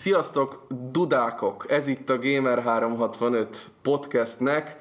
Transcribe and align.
Sziasztok, 0.00 0.66
dudákok! 0.90 1.70
Ez 1.70 1.86
itt 1.86 2.10
a 2.10 2.18
Gamer365 2.18 3.46
podcastnek 3.82 4.76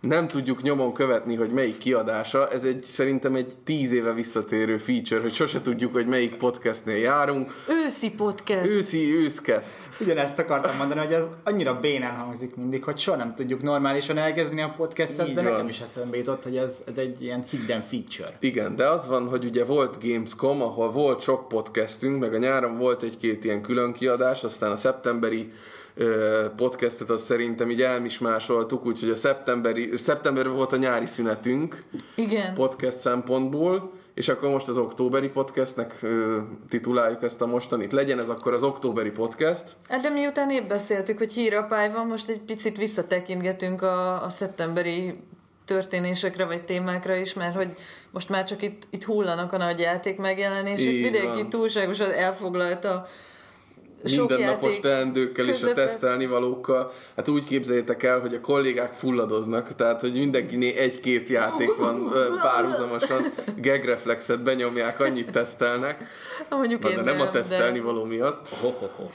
nem 0.00 0.28
tudjuk 0.28 0.62
nyomon 0.62 0.92
követni, 0.92 1.34
hogy 1.34 1.50
melyik 1.50 1.78
kiadása. 1.78 2.48
Ez 2.48 2.64
egy 2.64 2.82
szerintem 2.82 3.34
egy 3.34 3.52
tíz 3.64 3.92
éve 3.92 4.12
visszatérő 4.12 4.76
feature, 4.76 5.20
hogy 5.20 5.32
sose 5.32 5.60
tudjuk, 5.60 5.92
hogy 5.92 6.06
melyik 6.06 6.36
podcastnél 6.36 6.96
járunk. 6.96 7.50
Őszi 7.86 8.10
podcast. 8.10 8.68
Őszi 8.68 9.14
őszkeszt. 9.14 9.76
Ugyanezt 10.00 10.38
akartam 10.38 10.76
mondani, 10.76 11.00
hogy 11.00 11.12
ez 11.12 11.26
annyira 11.44 11.80
bénán 11.80 12.16
hangzik 12.16 12.56
mindig, 12.56 12.84
hogy 12.84 12.98
soha 12.98 13.16
nem 13.16 13.34
tudjuk 13.34 13.62
normálisan 13.62 14.18
elkezdeni 14.18 14.62
a 14.62 14.74
podcastet, 14.76 15.28
Így 15.28 15.34
de 15.34 15.42
van. 15.42 15.50
nekem 15.52 15.68
is 15.68 15.80
eszembe 15.80 16.16
jutott, 16.16 16.42
hogy 16.42 16.56
ez, 16.56 16.82
ez 16.86 16.98
egy 16.98 17.22
ilyen 17.22 17.44
hidden 17.50 17.80
feature. 17.80 18.36
Igen, 18.40 18.76
de 18.76 18.88
az 18.88 19.06
van, 19.08 19.28
hogy 19.28 19.44
ugye 19.44 19.64
volt 19.64 20.04
Gamescom, 20.04 20.62
ahol 20.62 20.90
volt 20.90 21.20
sok 21.20 21.48
podcastünk, 21.48 22.20
meg 22.20 22.34
a 22.34 22.38
nyáron 22.38 22.78
volt 22.78 23.02
egy-két 23.02 23.44
ilyen 23.44 23.62
külön 23.62 23.92
kiadás, 23.92 24.44
aztán 24.44 24.70
a 24.70 24.76
szeptemberi 24.76 25.52
podcastet 26.56 27.10
azt 27.10 27.24
szerintem 27.24 27.70
így 27.70 27.82
elmismásoltuk, 27.82 28.86
úgyhogy 28.86 29.10
a 29.10 29.14
szeptemberi, 29.14 29.96
szeptemberben 29.96 30.54
volt 30.54 30.72
a 30.72 30.76
nyári 30.76 31.06
szünetünk 31.06 31.82
Igen. 32.14 32.54
podcast 32.54 32.98
szempontból, 32.98 33.92
és 34.14 34.28
akkor 34.28 34.50
most 34.50 34.68
az 34.68 34.78
októberi 34.78 35.28
podcastnek 35.28 35.98
ö, 36.02 36.38
tituláljuk 36.68 37.22
ezt 37.22 37.42
a 37.42 37.46
mostanit. 37.46 37.92
Legyen 37.92 38.18
ez 38.18 38.28
akkor 38.28 38.52
az 38.52 38.62
októberi 38.62 39.10
podcast. 39.10 39.64
Hát 39.88 40.02
de 40.02 40.08
miután 40.08 40.50
épp 40.50 40.68
beszéltük, 40.68 41.18
hogy 41.18 41.32
hírapály 41.32 41.92
van, 41.92 42.06
most 42.06 42.28
egy 42.28 42.40
picit 42.40 42.76
visszatekintgetünk 42.76 43.82
a, 43.82 44.24
a 44.24 44.30
szeptemberi 44.30 45.12
történésekre 45.64 46.44
vagy 46.44 46.64
témákra 46.64 47.14
is, 47.14 47.34
mert 47.34 47.54
hogy 47.54 47.68
most 48.10 48.28
már 48.28 48.44
csak 48.44 48.62
itt, 48.62 48.82
itt 48.90 49.04
hullanak 49.04 49.52
a 49.52 49.56
nagy 49.56 49.78
játék 49.78 50.16
megjelenések. 50.16 51.24
Van. 51.24 51.48
túlságosan 51.48 52.12
elfoglalta 52.12 52.90
sok 52.90 53.29
mindennapos 54.02 54.80
teendőkkel 54.80 55.44
és 55.44 55.50
a 55.50 55.52
közepet. 55.52 55.74
tesztelni 55.74 56.26
valókkal. 56.26 56.92
Hát 57.16 57.28
úgy 57.28 57.44
képzeljétek 57.44 58.02
el, 58.02 58.20
hogy 58.20 58.34
a 58.34 58.40
kollégák 58.40 58.92
fulladoznak, 58.92 59.74
tehát 59.74 60.00
hogy 60.00 60.12
mindenkinél 60.12 60.78
egy-két 60.78 61.28
játék 61.28 61.76
van 61.76 62.12
párhuzamosan, 62.42 63.32
gagreflexet 63.56 64.42
benyomják, 64.42 65.00
annyit 65.00 65.30
tesztelnek, 65.30 66.04
Mondjuk 66.50 66.82
Na, 66.82 66.88
én 66.88 66.96
de 66.96 67.02
nem 67.02 67.20
a 67.20 67.30
tesztelni 67.30 67.78
de... 67.78 67.84
való 67.84 68.04
miatt. 68.04 68.48
Ho-ho-ho. 68.48 69.08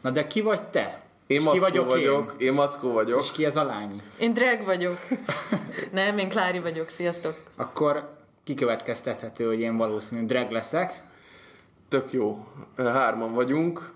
Na 0.00 0.10
de 0.10 0.26
ki 0.26 0.40
vagy 0.40 0.62
te? 0.62 1.02
Én 1.26 1.36
És 1.36 1.44
Mackó 1.44 1.56
ki 1.56 1.62
vagyok 1.62 1.88
vagyok, 1.88 2.34
én? 2.38 2.46
én 2.46 2.52
Mackó 2.52 2.92
vagyok. 2.92 3.20
És 3.20 3.32
ki 3.32 3.44
ez 3.44 3.56
a 3.56 3.64
lány? 3.64 4.02
Én 4.18 4.34
drag 4.34 4.64
vagyok. 4.64 4.98
nem, 5.92 6.18
én 6.18 6.28
Klári 6.28 6.58
vagyok. 6.58 6.88
Sziasztok. 6.88 7.36
Akkor 7.56 8.08
kikövetkeztethető, 8.44 9.46
hogy 9.46 9.60
én 9.60 9.76
valószínűleg 9.76 10.28
drag 10.28 10.50
leszek. 10.50 11.02
Tök 11.88 12.12
jó. 12.12 12.46
Hárman 12.76 13.34
vagyunk. 13.34 13.92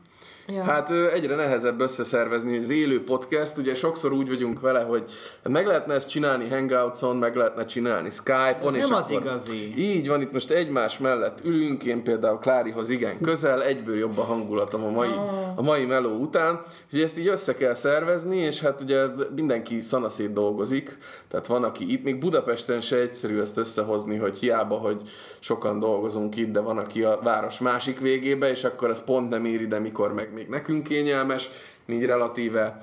Ja. 0.49 0.63
Hát 0.63 0.91
egyre 0.91 1.35
nehezebb 1.35 1.81
összeszervezni 1.81 2.59
az 2.59 2.71
élő 2.71 3.05
podcast, 3.05 3.59
ugye 3.59 3.75
sokszor 3.75 4.13
úgy 4.13 4.29
vagyunk 4.29 4.61
vele, 4.61 4.81
hogy 4.81 5.03
hát 5.43 5.53
meg 5.53 5.67
lehetne 5.67 5.95
ezt 5.95 6.09
csinálni 6.09 6.49
Hangouts-on, 6.49 7.17
meg 7.17 7.37
lehetne 7.37 7.65
csinálni 7.65 8.11
Skype-on, 8.11 8.75
Ez 8.75 8.83
és 8.83 8.89
nem 8.89 8.99
az 8.99 9.11
igazi. 9.11 9.73
Így 9.77 10.09
van, 10.09 10.21
itt 10.21 10.33
most 10.33 10.51
egymás 10.51 10.99
mellett 10.99 11.39
ülünk, 11.45 11.85
én 11.85 12.03
például 12.03 12.39
Klárihoz 12.39 12.91
igen 12.91 13.21
közel, 13.21 13.63
egyből 13.63 13.97
jobb 13.97 14.19
a 14.19 14.23
hangulatom 14.23 14.85
a 14.85 14.91
mai, 14.91 15.15
a 15.55 15.63
mai 15.63 15.85
meló 15.85 16.11
után, 16.11 16.61
úgyhogy 16.85 17.01
ezt 17.01 17.19
így 17.19 17.29
össze 17.29 17.55
kell 17.55 17.75
szervezni, 17.75 18.37
és 18.37 18.61
hát 18.61 18.81
ugye 18.81 19.05
mindenki 19.35 19.81
szanaszét 19.81 20.33
dolgozik, 20.33 20.99
tehát 21.29 21.47
van, 21.47 21.65
aki 21.65 21.93
itt, 21.93 22.05
még 22.05 22.19
Budapesten 22.19 22.81
se 22.81 22.97
egyszerű 22.97 23.41
ezt 23.41 23.57
összehozni, 23.57 24.17
hogy 24.17 24.39
hiába, 24.39 24.75
hogy 24.75 25.03
sokan 25.39 25.79
dolgozunk 25.79 26.37
itt, 26.37 26.53
de 26.53 26.61
van, 26.61 26.79
aki 26.79 27.03
a 27.03 27.21
város 27.23 27.59
másik 27.59 28.01
végébe, 28.01 28.51
és 28.51 28.65
akkor 28.65 28.91
ez 28.91 29.05
pont 29.05 29.29
nem 29.29 29.45
éri, 29.45 29.67
de 29.67 29.79
mikor 29.79 30.13
meg 30.13 30.33
még 30.37 30.49
nekünk 30.49 30.83
kényelmes, 30.83 31.51
így 31.87 32.05
relatíve 32.05 32.79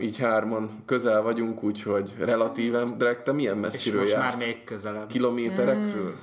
így 0.00 0.18
hárman 0.18 0.70
közel 0.86 1.22
vagyunk, 1.22 1.62
úgyhogy 1.62 2.14
relatíven, 2.18 2.98
de 2.98 3.14
te 3.14 3.32
milyen 3.32 3.54
És 3.56 3.60
messziről 3.60 4.00
most 4.00 4.12
jársz? 4.12 4.36
már 4.38 4.46
még 4.46 4.64
közelebb. 4.64 5.06
kilométerekről? 5.06 6.14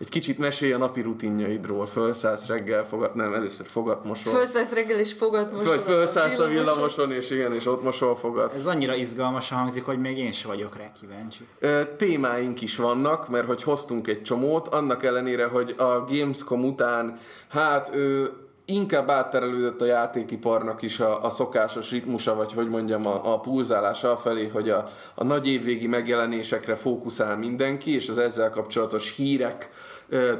Egy 0.00 0.08
kicsit 0.08 0.38
mesélj 0.38 0.72
a 0.72 0.78
napi 0.78 1.00
rutinjaidról. 1.00 1.86
Fölszállsz 1.86 2.46
reggel, 2.46 2.84
fogad, 2.84 3.14
nem, 3.14 3.34
először 3.34 3.66
fogat 3.66 4.04
mosol. 4.04 4.32
Fölszállsz 4.32 4.72
reggel 4.72 4.98
és 4.98 5.12
fogad 5.12 5.52
most. 5.52 5.64
Föl, 5.64 5.78
fölszállsz 5.78 6.38
a 6.38 6.46
villamoson, 6.46 7.12
és 7.12 7.30
igen, 7.30 7.52
és 7.54 7.66
ott 7.66 7.82
mosol 7.82 8.16
fogat. 8.16 8.54
Ez 8.54 8.66
annyira 8.66 8.94
izgalmasan 8.94 9.58
hangzik, 9.58 9.84
hogy 9.84 9.98
még 9.98 10.18
én 10.18 10.32
se 10.32 10.48
vagyok 10.48 10.76
rá 10.76 10.92
kíváncsi. 11.00 11.46
Ö, 11.58 11.80
témáink 11.96 12.60
is 12.60 12.76
vannak, 12.76 13.28
mert 13.28 13.46
hogy 13.46 13.62
hoztunk 13.62 14.08
egy 14.08 14.22
csomót, 14.22 14.68
annak 14.68 15.04
ellenére, 15.04 15.46
hogy 15.46 15.74
a 15.78 16.04
Gamescom 16.08 16.64
után, 16.64 17.18
hát 17.48 17.90
ö, 17.94 18.24
inkább 18.64 19.10
átterelődött 19.10 19.80
a 19.80 19.84
játékiparnak 19.84 20.82
is 20.82 21.00
a, 21.00 21.24
a 21.24 21.30
szokásos 21.30 21.90
ritmusa, 21.90 22.34
vagy 22.34 22.52
hogy 22.52 22.68
mondjam, 22.68 23.06
a, 23.06 23.32
a 23.32 23.40
pulzálása 23.40 24.16
felé, 24.16 24.48
hogy 24.48 24.70
a, 24.70 24.84
a 25.14 25.24
nagy 25.24 25.48
évvégi 25.48 25.86
megjelenésekre 25.86 26.74
fókuszál 26.74 27.36
mindenki, 27.36 27.94
és 27.94 28.08
az 28.08 28.18
ezzel 28.18 28.50
kapcsolatos 28.50 29.16
hírek 29.16 29.70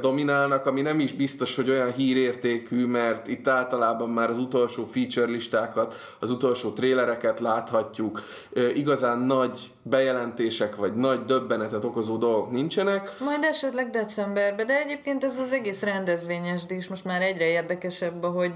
dominálnak, 0.01 0.65
ami 0.65 0.81
nem 0.81 0.99
is 0.99 1.13
biztos, 1.13 1.55
hogy 1.55 1.69
olyan 1.69 1.93
hírértékű, 1.93 2.85
mert 2.85 3.27
itt 3.27 3.47
általában 3.47 4.09
már 4.09 4.29
az 4.29 4.37
utolsó 4.37 4.83
feature 4.83 5.31
listákat, 5.31 5.93
az 6.19 6.29
utolsó 6.29 6.69
trélereket 6.69 7.39
láthatjuk, 7.39 8.21
igazán 8.73 9.19
nagy 9.19 9.57
bejelentések, 9.81 10.75
vagy 10.75 10.93
nagy 10.93 11.25
döbbenetet 11.25 11.83
okozó 11.83 12.17
dolgok 12.17 12.51
nincsenek, 12.51 13.09
Majd 13.19 13.43
esetleg 13.43 13.89
decemberben, 13.89 14.67
de 14.67 14.79
egyébként 14.79 15.23
ez 15.23 15.39
az 15.39 15.51
egész 15.51 15.81
rendezvényes 15.81 16.61
is 16.67 16.87
most 16.87 17.05
már 17.05 17.21
egyre 17.21 17.45
érdekesebb, 17.45 18.25
hogy 18.25 18.53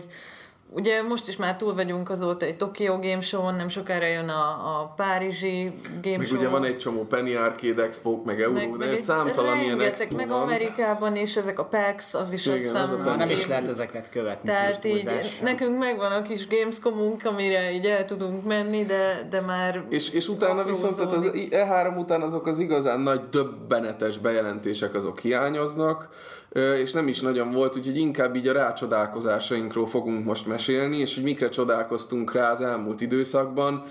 ugye 0.72 1.02
most 1.02 1.28
is 1.28 1.38
már 1.38 1.56
túl 1.56 1.74
vagyunk 1.74 2.10
azóta 2.10 2.46
egy 2.46 2.58
Tokyo 2.58 3.00
Game 3.00 3.20
Show-on, 3.20 3.56
nem 3.56 3.68
sokára 3.68 4.06
jön 4.06 4.30
a, 4.30 4.42
a 4.50 4.94
Párizsi 4.96 5.74
Game 6.02 6.18
Meg 6.18 6.26
Show. 6.26 6.38
ugye 6.38 6.50
van 6.50 6.64
egy 6.64 6.78
csomó 6.78 7.04
Penny 7.04 7.36
Arcade 7.36 7.84
Expo, 7.84 8.22
meg 8.26 8.42
Euró, 8.42 8.76
de 8.76 8.90
egy 8.90 8.98
számtalan 8.98 9.60
ilyen 9.60 9.82
expo 9.82 10.16
meg 10.16 10.28
van. 10.28 10.42
Amerikában 10.42 11.16
is, 11.16 11.36
ezek 11.36 11.60
a 11.60 11.66
PAX, 11.66 12.14
az 12.14 12.34
is 12.34 12.46
Igen, 12.46 12.58
azt 12.58 12.68
az 12.68 12.92
a 12.92 12.96
hiszem... 12.96 13.06
Már 13.06 13.18
nem 13.18 13.30
is 13.30 13.48
lehet 13.48 13.68
ezeket 13.68 14.10
követni 14.10 14.50
Tehát 14.50 14.86
így 14.86 15.10
nekünk 15.42 15.80
megvan 15.80 16.12
a 16.12 16.22
kis 16.22 16.48
Gamescomunk, 16.48 17.26
amire 17.26 17.72
így 17.72 17.86
el 17.86 18.06
tudunk 18.06 18.46
menni, 18.46 18.86
de, 18.86 19.28
de 19.30 19.42
már 19.42 19.84
És, 19.90 20.10
és 20.10 20.28
utána 20.28 20.64
viszont 20.64 20.96
tehát 20.96 21.12
az 21.12 21.18
aprózódik. 21.18 21.54
E3 21.56 21.98
után 21.98 22.22
azok 22.22 22.48
az 22.48 22.60
igazán 22.60 23.00
nagy 23.00 23.30
döbbenetes 23.30 24.18
bejelentések 24.18 24.94
azok 24.94 25.20
hiányoznak, 25.20 26.10
és 26.54 26.92
nem 26.92 27.08
is 27.08 27.22
nagyon 27.22 27.52
volt, 27.52 27.78
úgyhogy 27.78 27.98
inkább 27.98 28.36
így 28.36 28.48
a 28.48 28.54
rácsodálkozásainkról 28.54 29.86
fogunk 29.86 30.26
most 30.26 30.48
mesélni, 30.48 30.98
és 30.98 31.16
hogy 31.16 31.24
mikre 31.24 31.50
csodálkoztunk 31.50 32.34
rá 32.34 32.52
az 32.52 32.62
elmúlt 32.62 33.02
időszakban, 33.02 33.84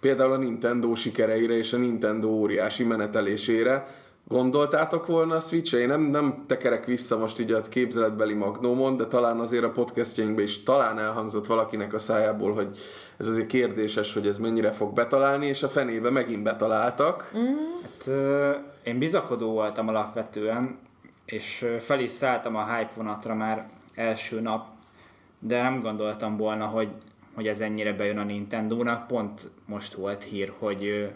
például 0.00 0.32
a 0.32 0.36
Nintendo 0.36 0.94
sikereire 0.94 1.56
és 1.56 1.72
a 1.72 1.76
Nintendo 1.76 2.28
óriási 2.28 2.84
menetelésére. 2.84 3.86
Gondoltátok 4.28 5.06
volna 5.06 5.34
a 5.36 5.40
switch 5.40 5.74
Én 5.74 5.88
nem, 5.88 6.00
nem 6.00 6.44
tekerek 6.46 6.84
vissza 6.84 7.18
most 7.18 7.40
így 7.40 7.52
a 7.52 7.60
képzeletbeli 7.60 8.34
magnómon, 8.34 8.96
de 8.96 9.06
talán 9.06 9.40
azért 9.40 9.64
a 9.64 9.70
podcastjainkban 9.70 10.44
is 10.44 10.62
talán 10.62 10.98
elhangzott 10.98 11.46
valakinek 11.46 11.94
a 11.94 11.98
szájából, 11.98 12.52
hogy 12.52 12.68
ez 13.16 13.26
azért 13.26 13.46
kérdéses, 13.46 14.14
hogy 14.14 14.26
ez 14.26 14.38
mennyire 14.38 14.70
fog 14.70 14.92
betalálni, 14.92 15.46
és 15.46 15.62
a 15.62 15.68
fenébe 15.68 16.10
megint 16.10 16.42
betaláltak. 16.42 17.30
Hát, 17.82 18.06
ö, 18.06 18.50
én 18.82 18.98
bizakodó 18.98 19.52
voltam 19.52 19.88
alapvetően, 19.88 20.78
és 21.30 21.66
fel 21.78 22.00
is 22.00 22.10
szálltam 22.10 22.56
a 22.56 22.76
hype 22.76 22.92
vonatra 22.94 23.34
már 23.34 23.68
első 23.94 24.40
nap, 24.40 24.68
de 25.38 25.62
nem 25.62 25.80
gondoltam 25.80 26.36
volna, 26.36 26.66
hogy, 26.66 26.88
hogy 27.34 27.46
ez 27.46 27.60
ennyire 27.60 27.92
bejön 27.92 28.18
a 28.18 28.24
Nintendo-nak. 28.24 29.06
Pont 29.06 29.50
most 29.66 29.94
volt 29.94 30.22
hír, 30.22 30.52
hogy 30.58 31.12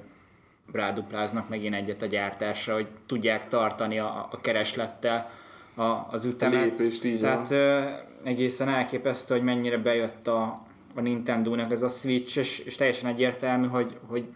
rádupláznak 0.73 1.49
megint 1.49 1.75
egyet 1.75 2.03
a 2.03 2.07
gyártásra, 2.07 2.75
hogy 2.75 2.87
tudják 3.07 3.49
tartani 3.49 3.99
a, 3.99 4.29
a 4.31 4.41
kereslettel 4.41 5.31
a, 5.75 5.83
az 6.11 6.25
ütemet. 6.25 6.79
lépést, 6.79 7.05
így 7.05 7.21
Tehát 7.21 7.51
ö, 7.51 7.83
egészen 8.25 8.69
elképesztő, 8.69 9.35
hogy 9.35 9.45
mennyire 9.45 9.79
bejött 9.79 10.27
a, 10.27 10.63
a 10.95 11.01
Nintendo-nak 11.01 11.73
ez 11.73 11.83
a 11.83 11.89
Switch, 11.89 12.39
és, 12.39 12.59
és 12.59 12.77
teljesen 12.77 13.11
egyértelmű, 13.11 13.67
hogy, 13.67 13.99
hogy 14.07 14.27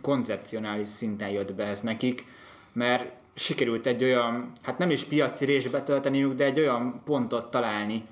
koncepcionális 0.00 0.88
szinten 0.88 1.28
jött 1.28 1.54
be 1.54 1.64
ez 1.64 1.80
nekik, 1.80 2.26
mert 2.72 3.12
sikerült 3.38 3.86
egy 3.86 4.04
olyan, 4.04 4.52
hát 4.62 4.78
nem 4.78 4.90
is 4.90 5.04
piaci 5.04 5.44
rést 5.44 5.70
betölteniük, 5.70 6.34
de 6.34 6.44
egy 6.44 6.58
olyan 6.58 7.00
pontot 7.04 7.50
találni 7.50 8.04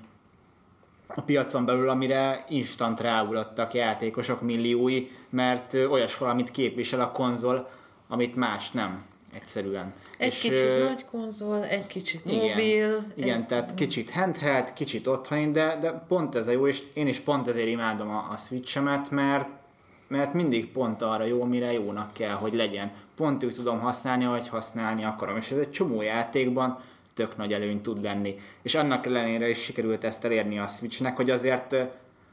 a 1.07 1.21
piacon 1.21 1.65
belül, 1.65 1.89
amire 1.89 2.45
instant 2.49 2.99
ráugrottak 2.99 3.73
játékosok 3.73 4.41
milliói, 4.41 5.07
mert 5.29 5.73
olyas 5.73 6.17
valamit 6.17 6.51
képvisel 6.51 7.01
a 7.01 7.11
konzol, 7.11 7.69
amit 8.07 8.35
más 8.35 8.71
nem, 8.71 9.05
egyszerűen. 9.33 9.93
egy 10.17 10.27
És, 10.27 10.39
kicsit 10.39 10.57
ö, 10.57 10.83
nagy 10.83 11.05
konzol, 11.11 11.65
egy 11.65 11.87
kicsit 11.87 12.25
igen, 12.25 12.47
mobil. 12.47 13.05
igen 13.15 13.39
egy... 13.39 13.45
tehát 13.45 13.73
kicsit 13.73 14.09
handheld, 14.09 14.73
kicsit 14.73 15.07
otthoni, 15.07 15.51
de, 15.51 15.77
de 15.81 15.91
pont 16.07 16.35
ez 16.35 16.47
a 16.47 16.51
jó, 16.51 16.67
és 16.67 16.83
én 16.93 17.07
is 17.07 17.19
pont 17.19 17.47
ezért 17.47 17.67
imádom 17.67 18.09
a, 18.09 18.27
a 18.31 18.37
Switch-emet, 18.37 19.09
mert, 19.09 19.49
mert 20.07 20.33
mindig 20.33 20.71
pont 20.71 21.01
arra 21.01 21.25
jó, 21.25 21.43
mire 21.43 21.73
jónak 21.73 22.13
kell, 22.13 22.33
hogy 22.33 22.53
legyen. 22.53 22.91
Pont 23.15 23.43
úgy 23.43 23.53
tudom 23.53 23.79
használni, 23.79 24.25
ahogy 24.25 24.47
használni 24.47 25.03
akarom, 25.03 25.37
és 25.37 25.51
ez 25.51 25.57
egy 25.57 25.71
csomó 25.71 26.01
játékban 26.01 26.79
tök 27.15 27.37
nagy 27.37 27.53
előny 27.53 27.81
tud 27.81 28.03
lenni. 28.03 28.35
És 28.61 28.75
annak 28.75 29.05
ellenére 29.05 29.49
is 29.49 29.57
sikerült 29.57 30.03
ezt 30.03 30.25
elérni 30.25 30.59
a 30.59 30.67
Switchnek, 30.67 31.15
hogy 31.15 31.29
azért 31.29 31.75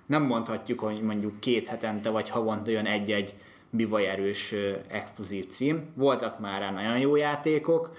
nem 0.06 0.22
mondhatjuk, 0.22 0.80
hogy 0.80 1.02
mondjuk 1.02 1.40
két 1.40 1.68
hetente 1.68 2.10
vagy 2.10 2.28
havonta 2.28 2.70
jön 2.70 2.86
egy-egy 2.86 3.34
bivajerős 3.70 4.54
exkluzív 4.88 5.46
cím. 5.46 5.92
Voltak 5.94 6.38
már 6.38 6.60
rá 6.60 6.70
nagyon 6.70 6.98
jó 6.98 7.16
játékok, 7.16 7.96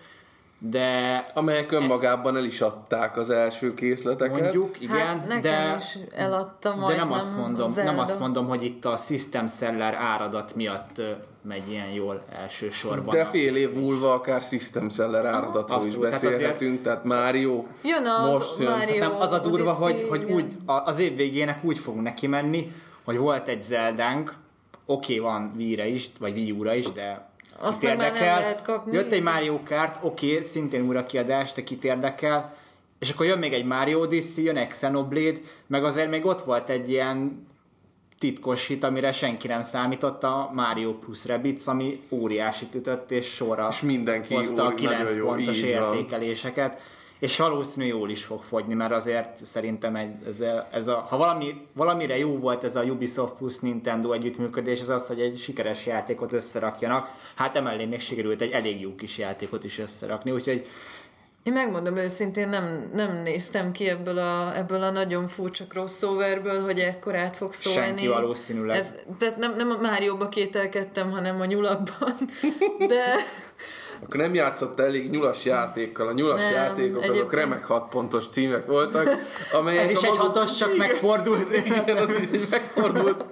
de 0.60 1.18
Amelyek 1.34 1.72
önmagában 1.72 2.38
el 2.38 2.44
is 2.44 2.62
adták 2.62 3.18
az 3.18 3.30
első 3.30 3.74
készleteket. 3.74 4.42
mondjuk, 4.42 4.82
igen, 4.82 4.98
hát 4.98 5.28
nekem 5.28 5.42
de, 5.42 5.78
is 5.80 5.98
eladta 6.14 6.70
de 6.70 6.76
majd 6.76 6.98
nem 6.98 7.12
azt 7.12 7.38
mondom, 7.38 7.74
Zelda. 7.74 7.92
nem 7.92 8.00
azt 8.00 8.20
mondom, 8.20 8.48
hogy 8.48 8.64
itt 8.64 8.86
a 8.86 8.98
system 8.98 9.48
seller 9.48 9.94
áradat 9.94 10.56
miatt 10.56 11.02
megy 11.42 11.70
ilyen 11.70 11.90
jól 11.90 12.24
elsősorban. 12.42 13.16
De 13.16 13.26
fél 13.26 13.56
év 13.56 13.74
múlva 13.74 14.14
akár 14.14 14.42
System 14.42 14.90
Seller 14.90 15.26
áradatról 15.26 15.82
is 15.82 15.86
Abszolút, 15.86 16.12
hát 16.12 16.22
beszélhetünk, 16.22 16.82
tehát 16.82 17.04
Mario 17.04 17.66
Jön 17.84 18.06
az 18.06 18.30
most 18.30 18.60
jön. 18.60 18.72
Mario 18.72 19.02
Hát 19.02 19.12
nem, 19.12 19.22
az 19.22 19.32
a 19.32 19.40
durva, 19.40 19.74
hogy, 19.74 19.94
Odyssey, 19.94 20.10
hogy 20.10 20.32
úgy, 20.32 20.46
az 20.66 21.00
év 21.00 21.16
végének 21.16 21.64
úgy 21.64 21.80
fogunk 21.80 22.04
neki 22.04 22.28
menni, 22.28 22.72
hogy 23.04 23.18
volt 23.18 23.48
egy 23.48 23.62
Zeldánk, 23.62 24.34
oké, 24.86 25.20
okay, 25.20 25.32
van 25.32 25.54
Wii-re 25.58 25.88
is, 25.88 26.10
vagy 26.20 26.38
Wii 26.38 26.52
U-ra 26.52 26.74
is, 26.74 26.92
de 26.92 27.30
Azt 27.60 27.80
kit 27.80 27.88
meg 27.90 27.98
már 27.98 28.06
nem 28.08 28.16
érdekel. 28.16 28.40
lehet 28.40 28.62
kapni. 28.62 28.94
Jött 28.94 29.12
egy 29.12 29.24
Mario 29.24 29.60
Kart, 29.64 29.98
oké, 30.02 30.30
okay, 30.30 30.42
szintén 30.42 30.88
újra 30.88 31.06
kiadás, 31.06 31.54
de 31.54 31.64
kit 31.64 31.84
érdekel. 31.84 32.56
És 33.00 33.10
akkor 33.10 33.26
jön 33.26 33.40
még 33.40 33.54
egy 33.54 33.66
Mario 33.66 34.00
Odyssey, 34.00 34.44
jön 34.44 34.58
egy 34.58 34.68
Xenoblade, 34.68 35.40
meg 35.68 35.84
azért 35.84 36.10
még 36.10 36.26
ott 36.26 36.42
volt 36.42 36.70
egy 36.70 36.90
ilyen 36.90 37.48
titkos 38.20 38.68
hit, 38.68 38.84
amire 38.84 39.12
senki 39.12 39.48
nem 39.48 39.62
számított, 39.62 40.24
a 40.24 40.52
Mario 40.54 40.94
Plus 40.94 41.26
Rabbids, 41.26 41.68
ami 41.68 42.02
óriásit 42.10 42.76
ütött, 42.76 43.12
és 43.12 43.26
sorra 43.26 43.68
És 43.72 43.82
mindenki 43.82 44.34
hozta 44.34 44.64
a 44.64 44.68
úr- 44.68 44.76
9 44.76 44.98
nagyon 44.98 45.18
jó, 45.18 45.28
pontos 45.28 45.58
így 45.58 45.78
van. 45.78 46.08
És 47.20 47.38
valószínű 47.38 47.86
jól 47.86 48.10
is 48.10 48.24
fog 48.24 48.42
fogyni, 48.42 48.74
mert 48.74 48.92
azért 48.92 49.46
szerintem 49.46 49.96
egy, 49.96 50.12
ez, 50.28 50.40
a, 50.40 50.68
ez 50.72 50.88
a, 50.88 51.06
ha 51.10 51.18
valami, 51.18 51.68
valamire 51.74 52.18
jó 52.18 52.38
volt 52.38 52.64
ez 52.64 52.76
a 52.76 52.84
Ubisoft 52.84 53.34
plus 53.34 53.60
Nintendo 53.60 54.12
együttműködés, 54.12 54.82
az 54.82 54.90
az, 54.90 55.08
hogy 55.08 55.20
egy 55.20 55.38
sikeres 55.38 55.86
játékot 55.86 56.34
összerakjanak. 56.34 57.10
Hát 57.36 57.56
emellé 57.56 57.86
még 57.86 58.00
sikerült 58.00 58.42
egy 58.42 58.52
elég 58.52 58.82
jó 58.82 58.96
kis 58.96 59.18
játékot 59.18 59.64
is 59.64 59.80
összerakni, 59.80 60.32
úgyhogy 60.32 60.68
Én 61.44 61.54
megmondom 61.54 61.98
őszintén, 61.98 62.50
nem, 62.50 62.90
nem 62.94 63.22
néztem 63.24 63.72
ki 63.72 63.88
ebből 63.88 64.18
a, 64.18 64.58
ebből 64.58 64.84
a 64.84 64.90
nagyon 64.90 65.28
furcsa 65.28 65.66
crossoverből, 65.66 66.64
hogy 66.64 66.80
ekkorát 66.80 67.36
fog 67.36 67.54
szólni. 67.54 67.80
Senki 67.80 68.08
valószínűleg. 68.08 68.78
Ez, 68.78 68.96
tehát 69.18 69.38
nem, 69.38 69.56
nem 69.56 69.70
a 69.70 69.82
Márióba 69.82 70.30
kételkedtem, 70.30 71.12
hanem 71.12 71.42
a 71.42 71.46
nyulakban. 71.46 72.16
De 72.88 73.16
Akkor 74.04 74.16
nem 74.20 74.34
játszott 74.34 74.80
elég 74.80 75.10
nyulas 75.10 75.46
játékkal. 75.46 76.08
A 76.08 76.12
nyulas 76.12 76.42
Nem, 76.42 76.52
játékok 76.52 77.02
azok 77.02 77.16
egyébként- 77.16 77.42
remek 77.44 77.66
hat 77.66 77.90
pontos 77.90 78.28
címek 78.28 78.66
voltak, 78.66 79.10
amelyek 79.52 79.84
ez 79.84 79.90
is 79.90 79.98
a 80.04 80.06
egy 80.06 80.18
maguk- 80.18 80.36
hatos, 80.36 80.58
csak 80.58 80.78
megfordult. 80.78 81.56
Igen, 81.56 81.98
az 81.98 82.14
így 82.34 82.48
megfordult. 82.50 83.26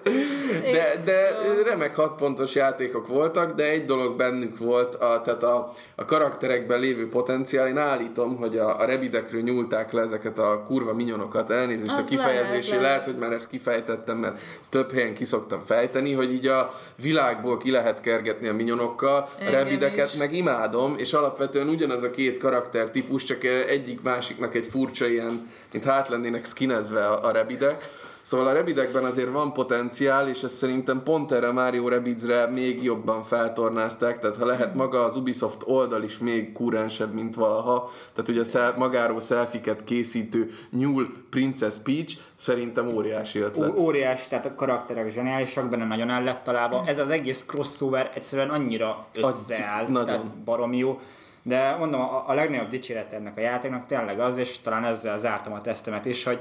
De, 0.62 1.02
de 1.06 1.36
remek 1.64 1.96
hat 1.96 2.16
pontos 2.16 2.56
játékok 2.56 3.08
voltak, 3.08 3.56
de 3.56 3.64
egy 3.64 3.86
dolog 3.86 4.16
bennük 4.16 4.58
volt, 4.58 4.96
a, 4.96 5.22
tehát 5.26 5.44
a, 5.44 5.74
a 5.96 6.06
karakterekben 6.06 6.80
lévő 6.80 7.10
potenciál. 7.10 7.68
Én 7.68 7.78
állítom, 7.78 8.36
hogy 8.38 8.58
a, 8.58 8.80
a 8.80 8.86
rebidekről 8.86 9.42
nyúlták 9.42 9.92
le 9.92 10.02
ezeket 10.02 10.40
a 10.40 10.64
kurva 10.68 10.94
minyonokat, 10.94 11.50
elnézést 11.50 11.94
a 11.94 11.98
Az 11.98 12.06
kifejezési, 12.06 12.70
lehet, 12.70 12.70
lehet, 12.70 12.82
lehet. 12.82 13.06
hogy 13.06 13.16
már 13.16 13.32
ezt 13.32 13.50
kifejtettem, 13.50 14.18
mert 14.18 14.36
ezt 14.62 14.72
több 14.72 14.92
helyen 14.92 15.14
kiszoktam 15.14 15.60
fejteni, 15.60 16.14
hogy 16.14 16.34
így 16.34 16.48
a 16.48 16.74
világból 17.02 17.58
ki 17.58 17.72
lehet 17.72 18.00
kergetni 18.02 18.48
a 18.48 18.54
minyonokkal, 18.54 19.30
a 19.40 19.50
rebideket 19.52 20.16
meg 20.18 20.34
imádom, 20.54 20.96
és 20.98 21.14
alapvetően 21.14 21.68
ugyanaz 21.68 22.04
a 22.04 22.10
két 22.10 22.38
karakter 22.38 22.90
típus, 22.90 23.24
csak 23.24 23.44
egyik 23.44 24.02
másiknak 24.02 24.56
egy 24.56 24.68
furcsa 24.68 25.08
ilyen, 25.08 25.48
mint 25.72 25.84
hát 25.84 26.10
lennének 26.10 26.46
skinezve 26.46 27.08
a, 27.08 27.26
a 27.28 27.32
rebidek. 27.32 27.90
Szóval 28.24 28.48
a 28.48 28.54
rebidekben 28.54 29.04
azért 29.04 29.32
van 29.32 29.54
potenciál, 29.54 30.30
és 30.30 30.44
ezt 30.44 30.56
szerintem 30.56 31.04
pont 31.04 31.32
erre 31.32 31.52
Mario 31.52 31.88
Rabbidsre 31.88 32.46
még 32.46 32.84
jobban 32.84 33.24
feltornázták, 33.24 34.20
tehát 34.20 34.38
ha 34.38 34.46
lehet 34.46 34.76
maga 34.76 35.04
az 35.04 35.16
Ubisoft 35.16 35.62
oldal 35.66 36.04
is 36.04 36.18
még 36.18 36.52
kurensebb, 36.52 37.14
mint 37.14 37.36
valaha, 37.36 37.92
tehát 38.14 38.30
ugye 38.30 38.40
a 38.40 38.44
szel- 38.44 38.78
magáról 38.78 39.20
szelfiket 39.20 39.84
készítő 39.84 40.50
Nyúl 40.70 41.08
Princess 41.30 41.76
Peach 41.84 42.18
szerintem 42.36 42.88
óriási 42.88 43.40
ötlet. 43.40 43.70
Ó- 43.70 43.80
óriás, 43.80 44.28
tehát 44.28 44.46
a 44.46 44.56
karakterek 44.56 45.12
zseniálisak, 45.12 45.70
benne 45.70 45.86
nagyon 45.86 46.10
el 46.10 46.24
lett 46.24 46.44
találva. 46.44 46.84
Ez 46.86 47.00
az 47.00 47.10
egész 47.10 47.46
crossover 47.46 48.12
egyszerűen 48.16 48.50
annyira 48.50 49.08
összeáll, 49.14 49.88
nagyon. 49.88 50.06
tehát 50.06 50.38
baromi 50.46 50.78
jó. 50.78 51.00
De 51.42 51.76
mondom, 51.76 52.02
a, 52.02 52.24
a 52.28 52.34
legnagyobb 52.34 52.68
dicséret 52.68 53.14
ennek 53.14 53.38
a 53.38 53.42
játéknak 53.42 53.86
tényleg 53.86 54.20
az, 54.20 54.38
és 54.38 54.60
talán 54.60 54.84
ezzel 54.84 55.18
zártam 55.18 55.54
a 55.54 55.62
tesztemet 55.62 56.06
is, 56.06 56.24
hogy 56.24 56.40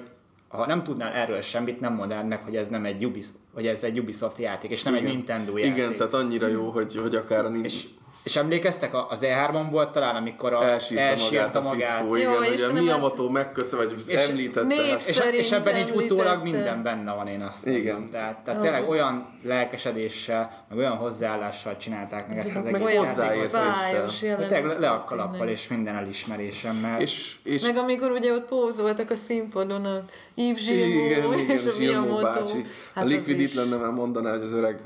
ha 0.53 0.67
nem 0.67 0.83
tudnál 0.83 1.13
erről 1.13 1.41
semmit, 1.41 1.81
nem 1.81 1.95
mondanád 1.95 2.27
meg, 2.27 2.43
hogy 2.43 2.57
ez 2.57 2.69
nem 2.69 2.85
egy 2.85 3.05
Ubisoft, 3.05 3.39
hogy 3.55 3.67
ez 3.67 3.85
egy 3.85 3.99
Ubisoft 3.99 4.39
játék, 4.39 4.71
és 4.71 4.83
nem 4.83 4.95
egy 4.95 5.03
Nintendo 5.03 5.57
játék. 5.57 5.77
Igen, 5.77 5.97
tehát 5.97 6.15
annyira 6.15 6.47
jó, 6.47 6.71
hogy, 6.71 6.97
hogy 6.97 7.15
akár 7.15 7.45
a 7.45 7.49
és, 7.49 7.85
és 8.25 8.37
emlékeztek, 8.37 8.95
a- 8.95 9.07
az 9.11 9.21
E3-on 9.23 9.67
volt 9.71 9.91
talán, 9.91 10.17
amikor 10.17 10.53
a, 10.53 10.65
Elsírta, 10.65 11.03
elsírta 11.05 11.61
magát 11.61 11.91
a 11.91 12.01
fickó, 12.01 12.15
Jó, 12.17 12.21
igen, 12.21 12.37
hogy 12.37 12.47
a 12.49 12.53
Istenem, 12.53 12.83
Miyamoto 12.83 13.29
megköszön, 13.29 13.79
vagy 13.79 13.95
És 14.07 14.15
említette. 14.29 14.75
hát- 14.75 15.09
És, 15.09 15.15
Szerint 15.15 15.35
és 15.35 15.53
ebben 15.53 15.77
így 15.77 15.91
utólag 15.97 16.43
minden 16.43 16.83
benne 16.83 17.13
van, 17.15 17.27
én 17.27 17.41
azt 17.43 17.65
mondom. 17.65 17.83
Igen. 17.85 18.09
Tehát, 18.11 18.39
tehát 18.45 18.61
Az- 18.61 18.67
tényleg 18.67 18.89
olyan 18.89 19.39
lelkesedéssel, 19.43 20.65
meg 20.69 20.79
olyan 20.79 20.97
hozzáállással 20.97 21.77
csinálták 21.77 22.29
meg 22.29 22.37
ezt 22.37 22.57
az 22.57 22.65
meg 22.65 22.75
egész 22.75 22.97
hozzáértéssel. 22.97 24.47
Tényleg 24.49 24.79
le 24.81 24.91
a 24.91 25.05
kalappal 25.05 25.49
és 25.49 25.69
minden 25.69 25.95
elismerésemmel. 25.97 27.01
és, 27.01 27.37
és 27.45 27.63
Meg 27.63 27.77
amikor 27.77 28.11
ugye 28.11 28.33
ott 28.33 28.45
pózoltak 28.49 29.11
a 29.11 29.17
színpadon 29.17 29.85
a 29.85 30.01
Yves 30.35 30.69
igen, 30.69 31.39
és 31.39 31.65
a 31.67 31.71
Miyamoto. 31.79 32.23
bácsi. 32.23 32.67
Hát 32.95 33.05
a 33.05 33.07
az 33.07 33.13
Liquid 33.13 33.41
itt 33.41 33.55
lenne, 33.55 33.77
már 33.77 33.91
mondaná, 33.91 34.31
hogy 34.31 34.43
az 34.43 34.53
öreg 34.53 34.81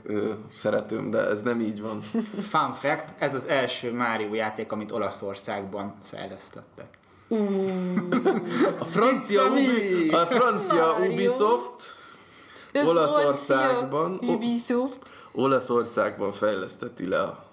szeretőm, 0.51 1.11
de 1.11 1.19
ez 1.19 1.43
nem 1.43 1.61
így 1.61 1.81
van. 1.81 2.01
Fun 2.51 2.73
fact, 2.73 3.05
ez 3.27 3.35
az 3.35 3.47
első 3.47 3.95
Mario 3.95 4.35
játék, 4.35 4.73
amit 4.73 4.93
Olaszországban 4.93 5.95
fejlesztettek. 6.03 6.87
A 8.79 8.85
francia, 8.85 9.43
Ubi, 9.45 10.11
a 10.11 10.27
francia 10.27 10.95
Mario. 10.99 11.13
Ubisoft 11.13 11.95
Olaszországban- 12.85 14.17
francia 14.19 14.35
Ubisoft. 14.35 14.99
Olaszországban 15.33 16.33
fejleszteti 16.33 17.09
le 17.09 17.23
a 17.23 17.45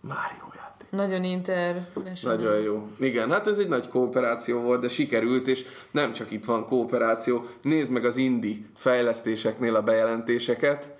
Mario 0.00 0.48
játék. 0.56 0.90
Nagyon 0.90 1.24
international. 1.24 2.36
Nagyon 2.36 2.58
jó. 2.60 2.88
Igen, 2.98 3.30
hát 3.30 3.46
ez 3.48 3.58
egy 3.58 3.68
nagy 3.68 3.88
kooperáció 3.88 4.60
volt, 4.60 4.80
de 4.80 4.88
sikerült, 4.88 5.46
és 5.48 5.64
nem 5.90 6.12
csak 6.12 6.30
itt 6.30 6.44
van 6.44 6.66
kooperáció. 6.66 7.44
Nézd 7.62 7.92
meg 7.92 8.04
az 8.04 8.16
indie 8.16 8.56
fejlesztéseknél 8.76 9.74
a 9.76 9.82
bejelentéseket. 9.82 10.98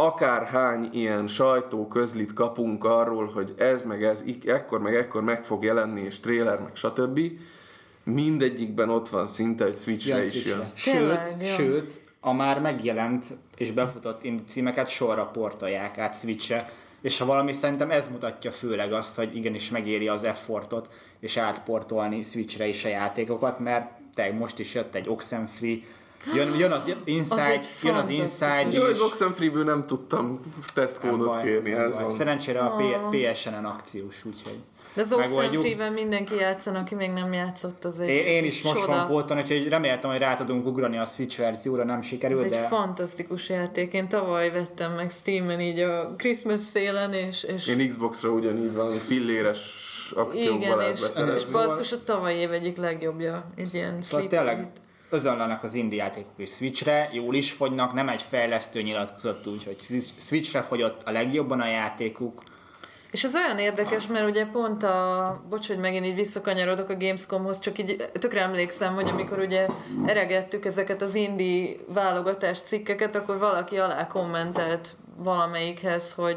Akárhány 0.00 0.88
ilyen 0.92 1.26
sajtó 1.26 1.86
közlit 1.86 2.32
kapunk 2.32 2.84
arról, 2.84 3.26
hogy 3.26 3.54
ez 3.56 3.82
meg 3.82 4.04
ez, 4.04 4.24
ekkor 4.46 4.80
meg 4.80 4.94
ekkor 4.94 5.22
meg 5.22 5.44
fog 5.44 5.64
jelenni, 5.64 6.00
és 6.00 6.20
trailer, 6.20 6.60
meg 6.60 6.76
stb. 6.76 7.20
Mindegyikben 8.04 8.90
ott 8.90 9.08
van 9.08 9.26
szinte, 9.26 9.64
hogy 9.64 9.76
Switchre 9.76 10.16
Jön 10.16 10.28
is 10.28 10.44
jön. 10.44 10.70
Sőt, 10.74 10.94
Tényleg, 10.94 11.36
sőt, 11.40 12.00
a 12.20 12.32
már 12.32 12.60
megjelent 12.60 13.26
és 13.56 13.72
befutott 13.72 14.24
indie 14.24 14.46
címeket 14.46 14.88
sorra 14.88 15.24
portolják 15.24 15.98
át 15.98 16.18
Switchre, 16.18 16.72
és 17.00 17.18
ha 17.18 17.24
valami 17.24 17.52
szerintem 17.52 17.90
ez 17.90 18.08
mutatja 18.08 18.50
főleg 18.50 18.92
azt, 18.92 19.16
hogy 19.16 19.36
igenis 19.36 19.70
megéri 19.70 20.08
az 20.08 20.24
effortot, 20.24 20.90
és 21.20 21.36
átportolni 21.36 22.22
Switchre 22.22 22.66
is 22.66 22.84
a 22.84 22.88
játékokat, 22.88 23.58
mert 23.58 23.90
te 24.14 24.32
most 24.32 24.58
is 24.58 24.74
jött 24.74 24.94
egy 24.94 25.08
Oxenfree, 25.08 25.78
jön, 26.34 26.54
jön 26.56 26.72
az 26.78 26.94
Inside, 27.04 27.50
egy 27.50 27.66
jön 27.82 27.94
az. 27.94 28.08
Inside 28.08 28.68
Jó, 28.70 28.82
is. 28.82 28.90
az 28.90 29.00
Oxenfree-ből 29.00 29.64
nem 29.64 29.82
tudtam 29.82 30.40
tesztkódot 30.74 31.42
kérni, 31.42 31.72
ez 31.72 32.00
van. 32.00 32.10
Szerencsére 32.10 32.60
a 32.60 32.76
PSN-en 33.10 33.64
akciós, 33.64 34.24
úgyhogy 34.24 34.58
De 34.94 35.00
az. 35.00 35.12
Oxenfree-ben 35.12 35.92
mindenki 35.92 36.34
játszan, 36.34 36.74
aki 36.74 36.94
még 36.94 37.10
nem 37.10 37.32
játszott, 37.32 37.84
az 37.84 38.00
egy 38.00 38.08
Én, 38.08 38.26
én 38.26 38.42
az 38.42 38.46
is 38.46 38.58
egy 38.58 38.72
most 38.72 38.84
van 38.86 39.06
póton, 39.06 39.38
úgyhogy 39.38 39.68
reméltem, 39.68 40.10
hogy 40.10 40.18
rá 40.18 40.34
tudunk 40.34 40.66
ugrani 40.66 40.98
a 40.98 41.06
Switch 41.06 41.38
verzióra, 41.38 41.84
nem 41.84 41.98
Ez 41.98 42.06
sikerült, 42.06 42.44
egy 42.44 42.50
de... 42.50 42.66
fantasztikus 42.66 43.48
játék. 43.48 43.92
Én 43.92 44.08
tavaly 44.08 44.50
vettem 44.50 44.92
meg 44.92 45.10
Steam-en 45.10 45.60
így 45.60 45.78
a 45.78 46.14
Christmas 46.16 46.60
szélen, 46.60 47.12
és, 47.12 47.42
és 47.42 47.66
Én 47.66 47.88
Xbox-ra 47.88 48.30
ugyanígy 48.30 48.74
valami 48.74 48.98
filléres 48.98 49.86
akciókba 50.16 50.64
igen, 50.64 50.76
lehet 50.76 50.98
és, 50.98 51.42
és 51.42 51.50
basszus 51.50 51.92
a 51.92 52.04
tavalyi 52.04 52.36
év 52.36 52.52
egyik 52.52 52.76
legjobbja. 52.76 53.44
Egy 53.56 53.74
ilyen 53.74 54.02
Szóval 54.02 54.26
tényleg. 54.26 54.70
Özönlenek 55.10 55.62
az 55.62 55.74
indie 55.74 56.02
játékok 56.02 56.32
is 56.36 56.50
Switchre, 56.50 57.08
jól 57.12 57.34
is 57.34 57.52
fogynak, 57.52 57.92
nem 57.92 58.08
egy 58.08 58.22
fejlesztő 58.22 58.82
nyilatkozott 58.82 59.46
úgy, 59.46 59.64
hogy 59.64 59.80
Switch- 59.80 60.20
Switchre 60.20 60.62
fogyott 60.62 61.02
a 61.08 61.10
legjobban 61.10 61.60
a 61.60 61.66
játékuk. 61.66 62.42
És 63.10 63.24
ez 63.24 63.34
olyan 63.34 63.58
érdekes, 63.58 64.06
mert 64.06 64.28
ugye 64.28 64.46
pont 64.46 64.82
a, 64.82 65.42
bocs, 65.48 65.66
hogy 65.66 65.78
megint 65.78 66.06
így 66.06 66.14
visszakanyarodok 66.14 66.88
a 66.88 66.96
Gamescomhoz, 66.96 67.58
csak 67.58 67.78
így 67.78 68.10
tökre 68.12 68.40
emlékszem, 68.40 68.94
hogy 68.94 69.08
amikor 69.08 69.38
ugye 69.38 69.66
eregettük 70.06 70.64
ezeket 70.64 71.02
az 71.02 71.14
indie 71.14 71.76
válogatás 71.86 72.60
cikkeket, 72.60 73.16
akkor 73.16 73.38
valaki 73.38 73.76
alá 73.76 74.06
kommentelt 74.06 74.96
valamelyikhez, 75.16 76.12
hogy 76.12 76.36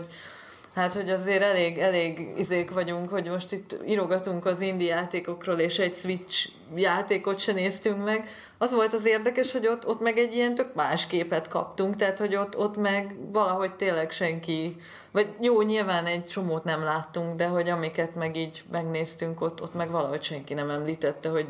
Hát, 0.73 0.93
hogy 0.93 1.09
azért 1.09 1.41
elég, 1.41 1.77
elég 1.77 2.33
izék 2.37 2.71
vagyunk, 2.71 3.09
hogy 3.09 3.29
most 3.29 3.51
itt 3.51 3.75
írogatunk 3.87 4.45
az 4.45 4.61
indie 4.61 4.95
játékokról, 4.95 5.59
és 5.59 5.79
egy 5.79 5.95
Switch 5.95 6.49
játékot 6.75 7.39
se 7.39 7.53
néztünk 7.53 8.03
meg. 8.03 8.27
Az 8.57 8.73
volt 8.73 8.93
az 8.93 9.05
érdekes, 9.05 9.51
hogy 9.51 9.67
ott, 9.67 9.87
ott 9.87 9.99
meg 10.01 10.17
egy 10.17 10.35
ilyen 10.35 10.55
tök 10.55 10.73
más 10.73 11.07
képet 11.07 11.47
kaptunk, 11.47 11.95
tehát 11.95 12.17
hogy 12.17 12.35
ott, 12.35 12.57
ott 12.57 12.77
meg 12.77 13.15
valahogy 13.31 13.73
tényleg 13.73 14.11
senki, 14.11 14.75
vagy 15.11 15.27
jó, 15.41 15.61
nyilván 15.61 16.05
egy 16.05 16.25
csomót 16.25 16.63
nem 16.63 16.83
láttunk, 16.83 17.35
de 17.35 17.47
hogy 17.47 17.69
amiket 17.69 18.15
meg 18.15 18.37
így 18.37 18.63
megnéztünk, 18.71 19.41
ott, 19.41 19.61
ott 19.61 19.73
meg 19.73 19.89
valahogy 19.89 20.23
senki 20.23 20.53
nem 20.53 20.69
említette, 20.69 21.29
hogy 21.29 21.47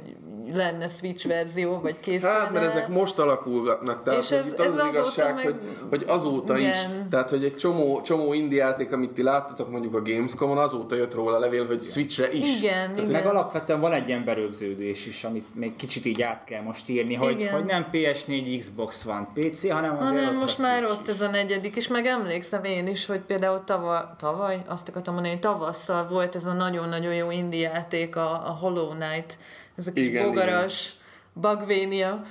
lenne 0.55 0.87
Switch 0.87 1.27
verzió, 1.27 1.79
vagy 1.79 1.95
készülne. 1.99 2.35
Hát, 2.39 2.51
mert 2.51 2.65
ezek 2.65 2.87
most 2.87 3.19
alakulgatnak, 3.19 4.03
tehát 4.03 4.21
És 4.23 4.31
ez- 4.31 4.45
itt 4.47 4.59
az 4.59 4.65
ez 4.65 4.71
az 4.71 4.77
azóta 4.77 4.97
igazság, 4.97 5.35
meg- 5.35 5.43
hogy, 5.43 5.59
hogy 5.89 6.03
azóta 6.07 6.57
is, 6.57 6.63
Igen. 6.63 7.09
tehát 7.09 7.29
hogy 7.29 7.43
egy 7.43 7.55
csomó, 7.55 8.01
csomó 8.01 8.33
indie 8.33 8.63
játék, 8.63 8.91
amit 8.91 9.11
ti 9.11 9.23
láttatok 9.23 9.69
mondjuk 9.71 9.93
a 9.95 10.01
Gamescom-on, 10.01 10.57
azóta 10.57 10.95
jött 10.95 11.13
róla 11.13 11.39
levél, 11.39 11.65
hogy 11.67 11.81
Switchre 11.83 12.31
is. 12.31 12.57
Igen, 12.57 12.97
igen. 12.97 13.09
Meg 13.11 13.25
alapvetően 13.25 13.79
van 13.79 13.91
egy 13.91 14.07
ilyen 14.07 14.23
berögződés 14.25 15.05
is, 15.05 15.23
amit 15.23 15.55
még 15.55 15.75
kicsit 15.75 16.05
így 16.05 16.21
át 16.21 16.43
kell 16.43 16.61
most 16.61 16.89
írni, 16.89 17.13
hogy, 17.15 17.39
Igen. 17.39 17.53
hogy 17.53 17.63
nem 17.63 17.85
PS4, 17.91 18.55
Xbox 18.59 19.03
van, 19.03 19.27
PC, 19.33 19.69
hanem 19.71 19.97
azért 19.97 20.09
Hanem 20.23 20.35
ott 20.35 20.41
most 20.41 20.59
a 20.59 20.61
már 20.61 20.83
ott 20.85 21.07
is. 21.07 21.13
ez 21.13 21.21
a 21.21 21.29
negyedik, 21.29 21.75
és 21.75 21.87
meg 21.87 22.05
emlékszem 22.05 22.63
én 22.63 22.87
is, 22.87 23.05
hogy 23.05 23.19
például 23.19 23.61
tavaly, 23.65 24.01
tavaly 24.17 24.61
azt 24.67 24.89
akartam 24.89 25.13
mondani, 25.13 25.39
tavasszal 25.39 26.07
volt 26.07 26.35
ez 26.35 26.45
a 26.45 26.53
nagyon-nagyon 26.53 27.13
jó 27.13 27.31
indie 27.31 27.69
játék, 27.69 28.15
a, 28.15 28.31
a 28.31 28.57
Hollow 28.59 28.87
Knight, 28.89 29.37
ez 29.75 29.87
a 29.87 29.91
kis 29.91 30.05
Igen, 30.05 30.25
bogaras 30.25 30.95
Bugvania, 31.33 32.23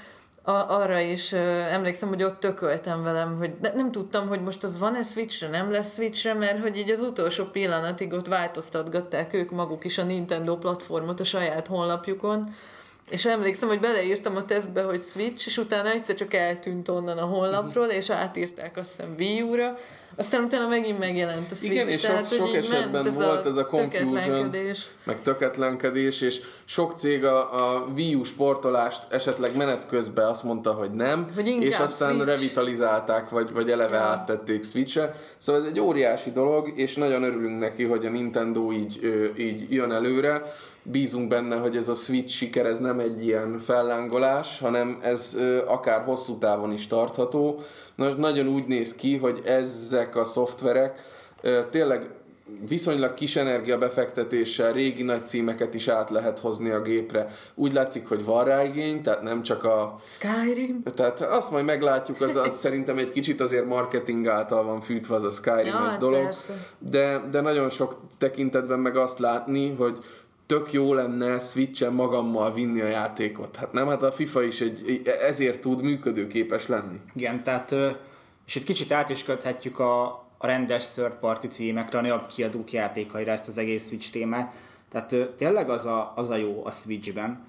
a, 0.42 0.50
arra 0.52 0.99
is 0.99 1.32
ö, 1.32 1.61
emlékszem, 1.61 2.09
hogy 2.09 2.23
ott 2.23 2.40
tököltem 2.40 3.02
velem, 3.02 3.37
hogy 3.38 3.52
ne, 3.61 3.73
nem 3.73 3.92
tudtam, 3.92 4.28
hogy 4.28 4.42
most 4.42 4.64
az 4.64 4.78
van-e 4.78 5.02
Switchre, 5.02 5.49
nem 5.49 5.70
lesz 5.70 5.94
Switchre, 5.94 6.35
mert 6.35 6.61
hogy 6.61 6.76
így 6.76 6.90
az 6.90 7.00
utolsó 7.00 7.44
pillanatig 7.44 8.12
ott 8.12 8.26
változtatgatták 8.26 9.35
ők 9.35 9.50
maguk 9.50 9.85
is 9.85 9.99
a 9.99 10.02
Nintendo 10.02 10.56
platformot 10.56 11.20
a 11.20 11.25
saját 11.25 11.66
honlapjukon, 11.66 12.54
és 13.11 13.26
emlékszem, 13.26 13.69
hogy 13.69 13.81
beleírtam 13.81 14.37
a 14.37 14.45
tesztbe, 14.45 14.83
hogy 14.83 15.00
Switch, 15.02 15.47
és 15.47 15.57
utána 15.59 15.90
egyszer 15.90 16.14
csak 16.14 16.35
eltűnt 16.35 16.88
onnan 16.88 17.19
a 17.19 17.25
honlapról, 17.25 17.87
és 17.87 18.11
átírták 18.11 18.76
azt 18.76 18.90
hiszem 18.90 19.14
Wii 19.19 19.43
U-ra, 19.43 19.79
aztán 20.17 20.45
utána 20.45 20.69
megint 20.69 20.99
megjelent 20.99 21.50
a 21.50 21.55
Switch. 21.55 21.75
Igen, 21.75 21.88
és 21.88 22.00
sok, 22.00 22.11
tehát, 22.11 22.33
sok 22.35 22.55
esetben 22.55 23.02
ment 23.02 23.14
volt 23.14 23.47
ez 23.47 23.57
a 23.57 23.67
confusion, 23.67 24.55
meg 25.05 25.23
töketlenkedés, 25.23 26.21
és 26.21 26.40
sok 26.64 26.99
cég 26.99 27.25
a, 27.25 27.75
a 27.75 27.87
Wii 27.95 28.14
U 28.14 28.23
sportolást 28.25 29.12
esetleg 29.12 29.57
menet 29.57 29.87
közben 29.87 30.26
azt 30.26 30.43
mondta, 30.43 30.73
hogy 30.73 30.90
nem, 30.90 31.31
Hogy 31.35 31.47
és 31.49 31.79
aztán 31.79 32.09
Switch. 32.11 32.26
revitalizálták, 32.26 33.29
vagy, 33.29 33.52
vagy 33.52 33.71
eleve 33.71 33.97
Ja. 33.97 34.02
áttették 34.02 34.64
Switch-re. 34.64 35.14
Szóval 35.38 35.61
ez 35.61 35.67
egy 35.67 35.81
óriási 35.81 36.31
dolog, 36.33 36.73
és 36.75 36.95
nagyon 36.95 37.23
örülünk 37.23 37.59
neki, 37.59 37.85
hogy 37.85 38.07
a 38.07 38.11
Nintendo 38.11 38.73
így, 38.73 39.00
így 39.38 39.73
jön 39.73 39.93
előre. 39.93 40.43
Bízunk 40.83 41.29
benne, 41.29 41.57
hogy 41.57 41.77
ez 41.77 41.89
a 41.89 41.95
Switch 41.95 42.35
siker, 42.35 42.67
ez 42.67 42.79
nem 42.79 42.99
egy 42.99 43.25
ilyen 43.25 43.59
fellángolás, 43.59 44.59
hanem 44.59 44.99
ez 45.03 45.39
akár 45.67 46.03
hosszú 46.03 46.39
távon 46.39 46.73
is 46.73 46.87
tartható. 46.87 47.61
Most 47.95 48.19
nagyon 48.19 48.47
úgy 48.47 48.67
néz 48.67 48.95
ki, 48.95 49.17
hogy 49.17 49.43
ezek 49.45 50.17
a 50.17 50.25
szoftverek 50.25 51.01
tényleg 51.71 52.11
viszonylag 52.69 53.15
kis 53.15 53.37
energiabefektetéssel 53.37 54.73
régi 54.73 55.03
nagy 55.03 55.27
címeket 55.27 55.75
is 55.75 55.89
át 55.89 56.11
lehet 56.11 56.39
hozni 56.39 56.71
a 56.71 56.81
gépre. 56.81 57.35
Úgy 57.55 57.73
látszik, 57.73 58.09
hogy 58.09 58.25
van 58.25 58.45
rá 58.45 58.65
igény, 58.65 59.03
tehát 59.03 59.23
nem 59.23 59.43
csak 59.43 59.65
a 59.65 59.97
Skyrim. 60.05 60.83
tehát 60.83 61.21
azt 61.21 61.51
majd 61.51 61.65
meglátjuk, 61.65 62.21
az, 62.21 62.37
az 62.37 62.55
szerintem 62.65 62.99
egy 62.99 63.11
kicsit 63.11 63.41
azért 63.41 63.67
marketing 63.67 64.27
által 64.27 64.65
van 64.65 64.81
fűtve 64.81 65.15
az 65.15 65.23
a 65.23 65.31
Skyrim-es 65.31 65.93
Ja, 65.93 65.99
dolog, 65.99 66.25
persze. 66.25 66.53
de, 66.79 67.21
de 67.31 67.41
nagyon 67.41 67.71
sok 67.71 67.97
tekintetben 68.19 68.79
meg 68.79 68.97
azt 68.97 69.19
látni, 69.19 69.75
hogy 69.75 69.99
tök 70.50 70.73
jó 70.73 70.95
lenne 70.95 71.38
Switch-en 71.38 71.92
magammal 71.92 72.52
vinni 72.52 72.80
a 72.80 72.87
játékot. 72.87 73.57
Hát 73.57 73.73
nem, 73.73 73.88
hát 73.88 74.02
a 74.02 74.12
FIFA 74.12 74.42
is 74.42 74.61
egy, 74.61 75.02
ezért 75.23 75.61
tud 75.61 75.83
működőképes 75.83 76.66
lenni. 76.66 77.00
Igen, 77.14 77.42
tehát, 77.42 77.75
és 78.47 78.57
egy 78.57 78.64
kicsit 78.64 78.92
át 78.92 79.09
is 79.09 79.25
köthetjük 79.25 79.78
a, 79.78 80.04
a 80.38 80.47
rendes 80.47 80.92
third 80.92 81.14
party 81.14 81.47
címekre, 81.47 81.99
a 81.99 82.00
nagyobb 82.00 82.26
kiadók 82.26 82.73
játékaira 82.73 83.33
ezt 83.33 83.49
az 83.49 83.59
egész 83.59 83.87
Switch 83.87 84.11
témát. 84.12 84.54
Tehát 84.88 85.28
tényleg 85.37 85.71
az 85.71 85.87
a, 85.87 86.12
az 86.16 86.30
a 86.30 86.37
jó 86.37 86.62
a 86.64 86.71
Switchben, 86.71 87.45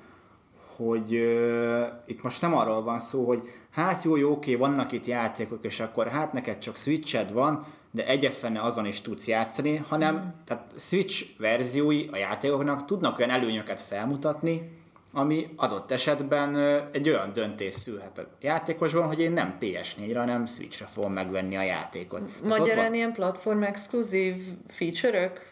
hogy 0.75 1.13
ö, 1.15 1.83
itt 2.05 2.23
most 2.23 2.41
nem 2.41 2.55
arról 2.55 2.83
van 2.83 2.99
szó, 2.99 3.25
hogy 3.25 3.41
hát 3.71 4.03
jó, 4.03 4.15
jó, 4.15 4.31
oké, 4.31 4.55
vannak 4.55 4.91
itt 4.91 5.05
játékok, 5.05 5.65
és 5.65 5.79
akkor 5.79 6.07
hát 6.07 6.33
neked 6.33 6.57
csak 6.57 6.75
Switched 6.77 7.33
van, 7.33 7.65
de 7.91 8.07
egyefene 8.07 8.61
azon 8.61 8.85
is 8.85 9.01
tudsz 9.01 9.27
játszani, 9.27 9.75
hanem 9.75 10.15
mm. 10.15 10.43
tehát 10.45 10.73
Switch 10.77 11.25
verziói 11.37 12.07
a 12.11 12.17
játékoknak 12.17 12.85
tudnak 12.85 13.17
olyan 13.17 13.29
előnyöket 13.29 13.81
felmutatni, 13.81 14.79
ami 15.13 15.49
adott 15.55 15.91
esetben 15.91 16.55
egy 16.91 17.09
olyan 17.09 17.33
döntés 17.33 17.73
szülhet 17.73 18.17
a 18.17 18.27
játékosban, 18.41 19.07
hogy 19.07 19.19
én 19.19 19.31
nem 19.31 19.57
PS4-re, 19.61 20.19
hanem 20.19 20.45
Switchre 20.45 20.85
fogom 20.85 21.13
megvenni 21.13 21.57
a 21.57 21.61
játékot. 21.61 22.21
Ott 22.21 22.29
van- 22.39 22.59
Magyarán 22.59 22.93
ilyen 22.93 23.13
platform 23.13 23.61
exkluzív 23.61 24.35
feature-ök? 24.67 25.51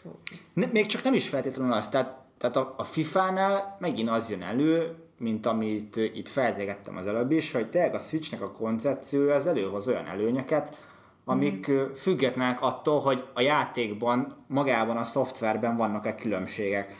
ne, 0.52 0.66
még 0.66 0.86
csak 0.86 1.02
nem 1.02 1.14
is 1.14 1.28
feltétlenül 1.28 1.72
az, 1.72 1.88
tehát, 1.88 2.18
tehát 2.38 2.56
a, 2.56 2.74
a 2.76 2.84
FIFA-nál 2.84 3.76
megint 3.80 4.10
az 4.10 4.30
jön 4.30 4.42
elő, 4.42 4.94
mint 5.18 5.46
amit 5.46 5.96
itt 5.96 6.28
feltégettem 6.28 6.96
az 6.96 7.06
előbb 7.06 7.30
is, 7.30 7.52
hogy 7.52 7.70
tényleg 7.70 7.94
a 7.94 7.98
Switchnek 7.98 8.42
a 8.42 8.52
koncepciója 8.52 9.34
az 9.34 9.46
előhoz 9.46 9.88
olyan 9.88 10.06
előnyöket, 10.06 10.76
amik 11.24 11.70
mm. 11.70 11.92
függetlenek 11.94 12.62
attól, 12.62 13.00
hogy 13.00 13.24
a 13.34 13.40
játékban, 13.40 14.44
magában 14.46 14.96
a 14.96 15.04
szoftverben 15.04 15.76
vannak-e 15.76 16.14
különbségek. 16.14 16.94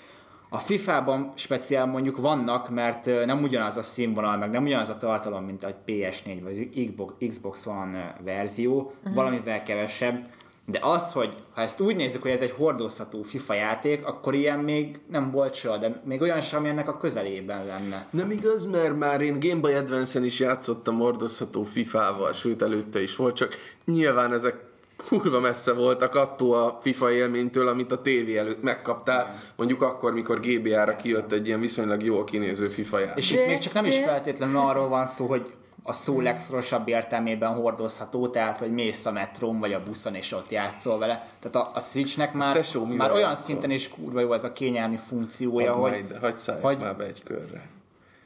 A 0.52 0.58
FIFA-ban 0.58 1.32
speciál 1.34 1.86
mondjuk 1.86 2.16
vannak, 2.16 2.70
mert 2.70 3.04
nem 3.04 3.42
ugyanaz 3.42 3.76
a 3.76 3.82
színvonal, 3.82 4.36
meg 4.36 4.50
nem 4.50 4.64
ugyanaz 4.64 4.88
a 4.88 4.96
tartalom, 4.96 5.44
mint 5.44 5.64
a 5.64 5.74
PS4 5.86 6.40
vagy 6.42 7.28
Xbox, 7.28 7.66
One 7.66 8.16
verzió, 8.24 8.92
uh-huh. 8.98 9.14
valamivel 9.14 9.62
kevesebb, 9.62 10.26
de 10.70 10.78
az, 10.82 11.12
hogy 11.12 11.36
ha 11.54 11.60
ezt 11.60 11.80
úgy 11.80 11.96
nézzük, 11.96 12.22
hogy 12.22 12.30
ez 12.30 12.40
egy 12.40 12.54
hordozható 12.56 13.22
FIFA 13.22 13.54
játék, 13.54 14.06
akkor 14.06 14.34
ilyen 14.34 14.58
még 14.58 14.98
nem 15.10 15.30
volt 15.30 15.54
soha, 15.54 15.76
de 15.76 16.02
még 16.04 16.20
olyan 16.20 16.40
sem, 16.40 16.58
ami 16.58 16.68
ennek 16.68 16.88
a 16.88 16.96
közelében 16.96 17.66
lenne. 17.66 18.06
Nem 18.10 18.30
igaz, 18.30 18.66
mert 18.66 18.98
már 18.98 19.20
én 19.20 19.40
Game 19.40 19.60
Boy 19.60 19.74
Advance-en 19.74 20.24
is 20.24 20.40
játszottam 20.40 20.98
hordozható 20.98 21.62
FIFA-val, 21.62 22.32
sőt 22.32 22.62
előtte 22.62 23.02
is 23.02 23.16
volt, 23.16 23.36
csak 23.36 23.54
nyilván 23.84 24.32
ezek 24.32 24.68
kurva 25.08 25.40
messze 25.40 25.72
voltak 25.72 26.14
attól 26.14 26.56
a 26.56 26.78
FIFA 26.80 27.12
élménytől, 27.12 27.68
amit 27.68 27.92
a 27.92 28.02
tévé 28.02 28.36
előtt 28.36 28.62
megkaptál, 28.62 29.40
mondjuk 29.56 29.82
akkor, 29.82 30.12
mikor 30.12 30.40
GBA-ra 30.40 30.96
kijött 30.96 31.32
egy 31.32 31.46
ilyen 31.46 31.60
viszonylag 31.60 32.02
jól 32.02 32.24
kinéző 32.24 32.68
FIFA 32.68 32.98
játék. 32.98 33.16
És 33.16 33.30
itt 33.30 33.46
még 33.46 33.58
csak 33.58 33.72
nem 33.72 33.84
is 33.84 33.98
feltétlenül 33.98 34.56
arról 34.56 34.88
van 34.88 35.06
szó, 35.06 35.26
hogy 35.26 35.52
a 35.82 35.92
szó 35.92 36.20
legszorosabb 36.20 36.88
értelmében 36.88 37.54
hordozható, 37.54 38.28
tehát 38.28 38.58
hogy 38.58 38.72
mész 38.72 39.06
a 39.06 39.12
metrón 39.12 39.58
vagy 39.58 39.72
a 39.72 39.82
buszon 39.82 40.14
és 40.14 40.32
ott 40.32 40.50
játszol 40.50 40.98
vele. 40.98 41.26
Tehát 41.40 41.68
a, 41.68 41.70
a 41.74 41.80
Switchnek 41.80 42.32
már, 42.32 42.54
Tesó, 42.54 42.84
már 42.84 43.10
olyan 43.12 43.28
játszol? 43.28 43.44
szinten 43.44 43.70
is 43.70 43.88
kurva 43.88 44.20
jó 44.20 44.32
ez 44.32 44.44
a 44.44 44.52
kényelmi 44.52 44.98
funkciója, 45.08 45.72
Hadd 45.72 45.80
hogy 45.80 45.90
majd, 45.90 46.18
hagyd 46.20 46.40
hogy- 46.62 46.78
már 46.78 46.96
be 46.96 47.04
egy 47.04 47.22
körre. 47.22 47.62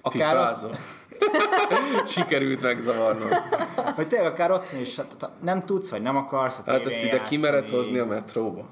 akár, 0.03 0.37
ott. 0.65 0.77
Sikerült 2.13 2.61
megzavarnom. 2.63 3.29
hogy 3.95 4.09
tényleg 4.09 4.33
akár 4.33 4.51
otthon 4.51 4.81
is, 4.81 4.97
hát, 4.97 5.07
hát 5.21 5.31
nem 5.43 5.65
tudsz, 5.65 5.91
vagy 5.91 6.03
nem 6.03 6.17
akarsz 6.17 6.61
Hát 6.67 6.87
ezt 6.87 7.03
ide 7.03 7.23
kimered 7.23 7.61
játszani. 7.61 7.79
hozni 7.79 7.99
a 7.99 8.07
metróba? 8.07 8.69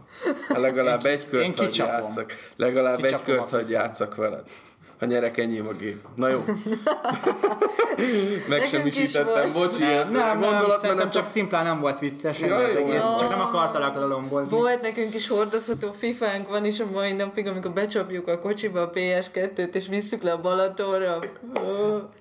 Hát 0.49 0.59
legalább 0.59 1.07
egy 1.07 1.21
én 1.23 1.29
kört 1.31 1.57
hagy 1.59 1.67
kicsapom. 1.67 1.93
játszak. 1.93 2.33
Legalább 2.57 2.97
egy 2.97 3.03
Kicsapom 3.05 3.35
a 3.35 3.37
kört 3.37 3.49
fifát. 3.49 3.69
játszak 3.69 4.15
veled. 4.15 4.45
Ha 5.03 5.09
nyerek, 5.09 5.39
enyém 5.39 5.67
a 5.67 5.73
gép. 5.73 5.97
Na 6.17 6.29
jó. 6.29 6.45
Megsemmisítettem, 8.49 9.53
volt. 9.53 9.53
bocs, 9.53 9.79
ilyen 9.79 10.09
Nem, 10.09 10.13
nem, 10.13 10.39
nem, 10.39 10.51
gondolat, 10.51 10.79
szerintem 10.79 10.97
nem 10.97 11.11
csak 11.11 11.27
szimplán 11.27 11.65
nem 11.65 11.81
volt 11.81 11.99
vicces, 11.99 12.41
Ja, 12.41 12.57
az 12.57 12.75
egész, 12.75 13.15
csak 13.19 13.29
nem 13.29 13.41
akartalak 13.41 13.95
lelombozni. 13.95 14.57
Volt 14.57 14.81
nekünk 14.83 15.15
is 15.15 15.29
hordozható 15.29 15.93
fifánk 15.99 16.49
van 16.49 16.65
is 16.65 16.81
a 16.81 16.85
mai 16.93 17.13
napig, 17.13 17.47
amikor 17.47 17.71
becsapjuk 17.71 18.29
a 18.29 18.39
kocsiba 18.39 18.81
a 18.81 18.91
PS2-t, 18.91 19.75
és 19.75 19.89
visszük 19.89 20.23
le 20.23 20.33
a 20.33 20.41
Balatonra. 20.41 21.19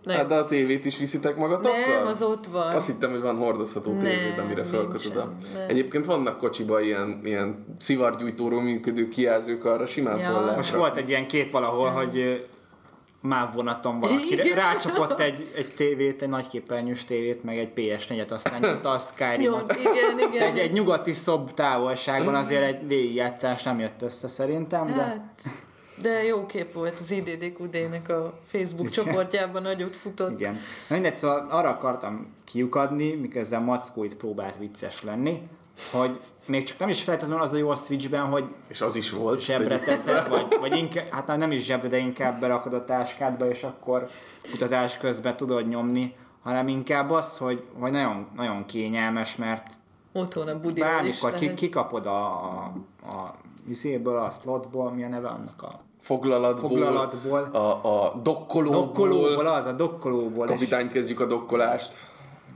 Na. 0.03 0.13
Hát 0.13 0.27
de 0.27 0.35
a 0.35 0.45
tévét 0.45 0.85
is 0.85 0.97
viszitek 0.97 1.35
magatokkal? 1.35 1.95
Nem, 1.97 2.07
az 2.07 2.21
ott 2.21 2.45
van. 2.47 2.75
Azt 2.75 2.87
hittem, 2.87 3.11
hogy 3.11 3.21
van 3.21 3.37
hordozható 3.37 3.91
tévéd, 3.91 4.35
Nem, 4.35 4.45
amire 4.45 4.63
fölkötöd 4.63 5.15
a... 5.15 5.31
nem. 5.53 5.65
Egyébként 5.67 6.05
vannak 6.05 6.37
kocsiba 6.37 6.81
ilyen, 6.81 7.21
ilyen 7.23 7.65
szivargyújtóról 7.79 8.61
működő 8.61 9.07
kijelzők, 9.07 9.65
arra 9.65 9.85
simán 9.85 10.17
Ja. 10.17 10.25
föl 10.25 10.39
lehet 10.41 10.55
Most 10.55 10.73
volt 10.73 10.97
egy 10.97 11.09
ilyen 11.09 11.27
kép 11.27 11.51
valahol, 11.51 11.89
hogy 11.89 12.45
MÁV 13.21 13.53
vonaton 13.53 13.99
valaki 13.99 14.33
Igen. 14.33 14.55
rácsapott 14.55 15.19
egy, 15.19 15.51
egy 15.55 15.73
tévét, 15.75 16.21
egy 16.21 16.29
nagyképernyős 16.29 17.05
tévét, 17.05 17.43
meg 17.43 17.57
egy 17.57 17.71
PS4-et, 17.75 18.31
aztán 18.31 18.61
nyomta 18.61 18.89
a 18.89 18.91
Jó, 18.93 18.97
Skyrim-ot. 18.99 19.75
igen, 19.79 20.29
igen. 20.31 20.47
Egy, 20.47 20.57
egy 20.57 20.71
nyugati 20.71 21.13
szob 21.13 21.53
távolságban 21.53 22.35
azért 22.35 22.63
egy 22.63 22.87
végigjátszás 22.87 23.63
nem 23.63 23.79
jött 23.79 24.01
össze 24.01 24.27
szerintem, 24.27 24.85
de 24.87 24.93
Hát, 24.93 25.41
de 26.01 26.23
jó 26.23 26.45
kép 26.45 26.71
volt 26.73 26.99
az 26.99 27.11
IDDQD-nek 27.11 28.09
a 28.09 28.39
Facebook 28.45 28.89
csoportjában 28.89 29.61
nagyot 29.61 29.95
futott. 29.97 30.39
igen. 30.39 30.53
Na 30.87 30.95
mindegy, 30.95 31.15
szóval 31.15 31.47
arra 31.49 31.69
akartam 31.69 32.33
kiukadni, 32.45 33.13
miközben 33.13 33.61
Mackó 33.63 34.03
itt 34.03 34.15
próbált 34.15 34.57
vicces 34.57 35.03
lenni, 35.03 35.41
hogy 35.91 36.19
még 36.45 36.63
csak 36.63 36.79
nem 36.79 36.89
is 36.89 37.03
feltétlenül 37.03 37.41
az 37.41 37.53
a 37.53 37.57
jó 37.57 37.69
a 37.69 37.75
Switchben, 37.75 38.25
hogy 38.25 38.43
És 38.67 38.81
az 38.81 38.95
is 38.95 39.11
volt. 39.11 39.39
zsebre 39.39 39.79
teszed, 39.79 40.29
vagy, 40.29 40.45
vagy 40.61 40.77
inkább, 40.77 41.11
hát 41.11 41.37
nem 41.37 41.51
is 41.51 41.63
zsebre, 41.63 41.87
de 41.87 41.97
inkább 41.97 42.39
berakod 42.39 42.73
a 42.73 42.83
táskádba, 42.83 43.49
és 43.49 43.63
akkor 43.63 44.07
utazás 44.53 44.97
közben 44.97 45.35
tudod 45.35 45.67
nyomni, 45.67 46.15
hanem 46.43 46.67
inkább 46.67 47.11
az, 47.11 47.37
hogy, 47.37 47.63
hogy 47.79 47.91
nagyon, 47.91 48.27
nagyon 48.35 48.65
kényelmes, 48.65 49.35
mert 49.35 49.65
Otthon 50.13 50.47
a 50.47 50.59
budival 50.59 50.89
bármikor 50.89 51.33
ki, 51.33 51.53
kikapod 51.53 52.05
a, 52.05 52.25
a, 52.25 52.73
a 53.03 53.35
vizéből, 53.65 54.17
a 54.17 54.29
slotból, 54.29 54.91
mi 54.91 55.03
a 55.03 55.07
neve 55.07 55.27
annak 55.27 55.61
a 55.63 55.79
Foglalatból, 56.01 56.69
Foglalatból. 56.69 57.39
a, 57.39 58.05
a 58.05 58.19
dokkolóból, 58.23 58.81
dokkolóból, 58.81 59.47
az 59.47 59.65
a 59.65 59.71
dokkolóból. 59.71 60.45
kapitányt 60.45 60.91
kezdjük 60.91 61.19
a 61.19 61.25
dokkolást. 61.25 61.93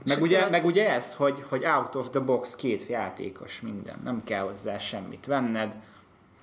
Meg 0.06 0.22
ugye, 0.22 0.48
meg 0.48 0.64
ugye 0.64 0.94
ez, 0.94 1.14
hogy, 1.14 1.44
hogy 1.48 1.64
out 1.64 1.94
of 1.94 2.10
the 2.10 2.20
box 2.20 2.54
két 2.54 2.86
játékos 2.86 3.60
minden, 3.60 4.00
nem 4.04 4.22
kell 4.24 4.42
hozzá 4.42 4.78
semmit 4.78 5.26
venned, 5.26 5.76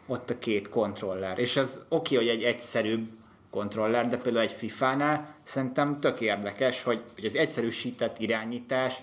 ott 0.08 0.30
a 0.30 0.40
két 0.40 0.70
kontroller. 0.70 1.40
És 1.40 1.58
ez 1.58 1.86
oké, 1.90 2.16
hogy 2.16 2.28
egy 2.28 2.44
egyszerűbb 2.44 3.08
kontroller, 3.50 4.10
de 4.10 4.18
például 4.18 4.46
egy 4.46 4.52
FIFA-nál 4.52 5.36
szerintem 5.44 6.00
tök 6.00 6.22
érdekes, 6.22 6.84
hogy, 6.84 7.02
hogy 7.16 7.26
az 7.26 7.36
egyszerűsített 7.36 8.20
irányítás 8.20 8.94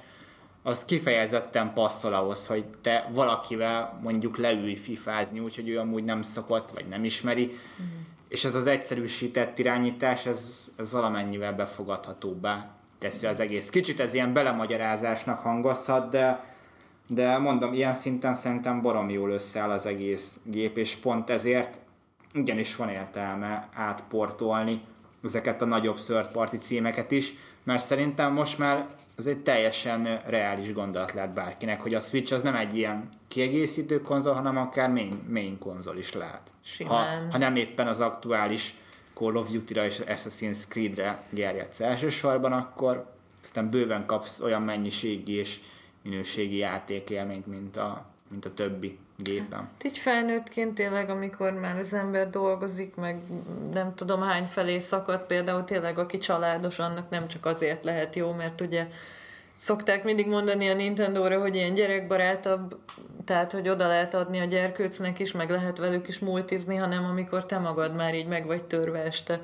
az 0.62 0.84
kifejezetten 0.84 1.72
passzol 1.72 2.14
ahhoz, 2.14 2.46
hogy 2.46 2.64
te 2.80 3.10
valakivel 3.12 3.98
mondjuk 4.02 4.36
leülj 4.36 4.74
fifázni, 4.74 5.40
úgyhogy 5.40 5.68
ő 5.68 5.78
amúgy 5.78 6.04
nem 6.04 6.22
szokott, 6.22 6.70
vagy 6.70 6.86
nem 6.88 7.04
ismeri, 7.04 7.56
és 8.28 8.44
ez 8.44 8.54
az 8.54 8.66
egyszerűsített 8.66 9.58
irányítás, 9.58 10.26
ez, 10.26 10.68
ez 10.76 10.92
valamennyivel 10.92 11.52
befogadhatóbbá 11.52 12.79
teszi 13.00 13.26
az 13.26 13.40
egész. 13.40 13.70
Kicsit 13.70 14.00
ez 14.00 14.14
ilyen 14.14 14.32
belemagyarázásnak 14.32 15.38
hangozhat, 15.38 16.10
de, 16.10 16.44
de 17.06 17.38
mondom, 17.38 17.72
ilyen 17.72 17.94
szinten 17.94 18.34
szerintem 18.34 18.82
barom 18.82 19.10
jól 19.10 19.30
összeáll 19.30 19.70
az 19.70 19.86
egész 19.86 20.40
gép, 20.44 20.76
és 20.76 20.96
pont 20.96 21.30
ezért 21.30 21.80
igenis 22.32 22.76
van 22.76 22.88
értelme 22.88 23.68
átportolni 23.74 24.80
ezeket 25.24 25.62
a 25.62 25.64
nagyobb 25.64 25.96
third 25.96 26.26
party 26.26 26.56
címeket 26.56 27.10
is, 27.10 27.34
mert 27.64 27.82
szerintem 27.82 28.32
most 28.32 28.58
már 28.58 28.86
ez 29.16 29.26
egy 29.26 29.38
teljesen 29.38 30.20
reális 30.26 30.72
gondolat 30.72 31.12
lehet 31.12 31.34
bárkinek, 31.34 31.80
hogy 31.82 31.94
a 31.94 31.98
Switch 31.98 32.32
az 32.34 32.42
nem 32.42 32.54
egy 32.54 32.76
ilyen 32.76 33.08
kiegészítő 33.28 34.00
konzol, 34.00 34.34
hanem 34.34 34.56
akár 34.56 34.90
main, 34.90 35.22
main 35.28 35.58
konzol 35.58 35.96
is 35.96 36.12
lehet. 36.12 36.42
Ha, 36.42 36.52
Simán. 36.62 37.30
ha 37.30 37.38
nem 37.38 37.56
éppen 37.56 37.86
az 37.86 38.00
aktuális 38.00 38.74
Call 39.20 39.36
of 39.36 39.50
Duty-ra 39.50 39.84
és 39.84 40.02
Assassin's 40.06 40.68
Creed-re 40.68 41.22
gerjedsz 41.30 41.80
elsősorban, 41.80 42.52
akkor 42.52 43.12
aztán 43.42 43.70
bőven 43.70 44.06
kapsz 44.06 44.40
olyan 44.40 44.62
mennyiségi 44.62 45.32
és 45.32 45.60
minőségi 46.02 46.56
játékélményt, 46.56 47.46
mint 47.46 47.76
a, 47.76 48.04
mint 48.28 48.44
a 48.44 48.54
többi 48.54 48.98
gépen. 49.16 49.58
Hát 49.58 49.84
Így 49.84 49.98
felnőttként 49.98 50.74
tényleg, 50.74 51.10
amikor 51.10 51.52
már 51.52 51.78
az 51.78 51.94
ember 51.94 52.30
dolgozik, 52.30 52.94
meg 52.94 53.20
nem 53.72 53.94
tudom 53.94 54.20
hány 54.20 54.46
felé 54.46 54.78
szakad, 54.78 55.26
például 55.26 55.64
tényleg 55.64 55.98
aki 55.98 56.18
családos, 56.18 56.78
annak 56.78 57.10
nem 57.10 57.28
csak 57.28 57.46
azért 57.46 57.84
lehet 57.84 58.16
jó, 58.16 58.32
mert 58.32 58.60
ugye 58.60 58.88
szokták 59.60 60.04
mindig 60.04 60.26
mondani 60.26 60.68
a 60.68 60.74
Nintendo-ra, 60.74 61.40
hogy 61.40 61.54
ilyen 61.54 61.74
gyerekbarátabb, 61.74 62.78
tehát 63.24 63.52
hogy 63.52 63.68
oda 63.68 63.86
lehet 63.86 64.14
adni 64.14 64.40
a 64.40 64.44
gyerkőcnek 64.44 65.18
is, 65.18 65.32
meg 65.32 65.50
lehet 65.50 65.78
velük 65.78 66.08
is 66.08 66.18
multizni, 66.18 66.76
hanem 66.76 67.04
amikor 67.04 67.46
te 67.46 67.58
magad 67.58 67.94
már 67.94 68.14
így 68.14 68.26
meg 68.26 68.46
vagy 68.46 68.64
törve 68.64 68.98
este. 68.98 69.40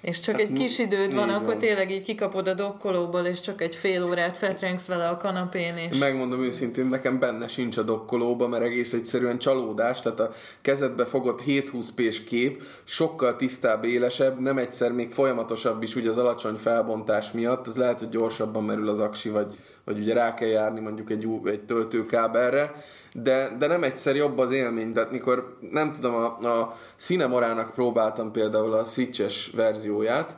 És 0.00 0.20
csak 0.20 0.40
egy 0.40 0.52
kis 0.52 0.78
időd 0.78 1.14
van, 1.14 1.28
így 1.28 1.34
akkor 1.34 1.46
van. 1.46 1.58
tényleg 1.58 1.90
így 1.90 2.02
kikapod 2.02 2.48
a 2.48 2.54
dokkolóból, 2.54 3.20
és 3.20 3.40
csak 3.40 3.62
egy 3.62 3.74
fél 3.74 4.04
órát 4.04 4.36
fetrengsz 4.36 4.86
vele 4.86 5.08
a 5.08 5.16
kanapén, 5.16 5.76
és... 5.76 5.98
Megmondom 5.98 6.42
őszintén, 6.42 6.86
nekem 6.86 7.18
benne 7.18 7.48
sincs 7.48 7.76
a 7.76 7.82
dokkolóba, 7.82 8.48
mert 8.48 8.64
egész 8.64 8.92
egyszerűen 8.92 9.38
csalódás, 9.38 10.00
tehát 10.00 10.20
a 10.20 10.32
kezedbe 10.60 11.04
fogott 11.04 11.42
720p-s 11.46 12.24
kép 12.24 12.62
sokkal 12.84 13.36
tisztább, 13.36 13.84
élesebb, 13.84 14.40
nem 14.40 14.58
egyszer 14.58 14.92
még 14.92 15.10
folyamatosabb 15.10 15.82
is 15.82 15.94
ugye 15.94 16.08
az 16.08 16.18
alacsony 16.18 16.56
felbontás 16.56 17.32
miatt, 17.32 17.66
az 17.66 17.76
lehet, 17.76 17.98
hogy 17.98 18.08
gyorsabban 18.08 18.64
merül 18.64 18.88
az 18.88 19.00
aksi, 19.00 19.28
vagy, 19.28 19.54
vagy 19.86 19.98
ugye 19.98 20.14
rá 20.14 20.34
kell 20.34 20.48
járni 20.48 20.80
mondjuk 20.80 21.10
egy, 21.10 21.28
egy 21.44 21.60
töltőkábelre, 21.60 22.74
de, 23.12 23.56
de 23.58 23.66
nem 23.66 23.82
egyszer 23.82 24.16
jobb 24.16 24.38
az 24.38 24.52
élmény, 24.52 24.92
tehát 24.92 25.10
mikor 25.10 25.56
nem 25.70 25.92
tudom, 25.92 26.14
a, 26.14 26.58
a 26.60 26.76
Cinemorának 26.96 27.72
próbáltam 27.72 28.32
például 28.32 28.72
a 28.72 28.84
Switches 28.84 29.50
verzióját, 29.54 30.36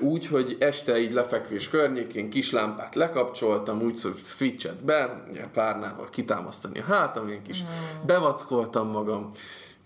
úgy, 0.00 0.26
hogy 0.26 0.56
este 0.58 1.00
így 1.00 1.12
lefekvés 1.12 1.68
környékén 1.68 2.30
kis 2.30 2.52
lámpát 2.52 2.94
lekapcsoltam, 2.94 3.82
úgy 3.82 3.96
szó, 3.96 4.10
switchet 4.24 4.84
be, 4.84 5.22
párnával 5.52 6.08
kitámasztani 6.10 6.78
a 6.78 6.84
hátam, 6.84 7.28
ilyen 7.28 7.42
kis 7.42 7.64
bevackoltam 8.06 8.90
magam, 8.90 9.30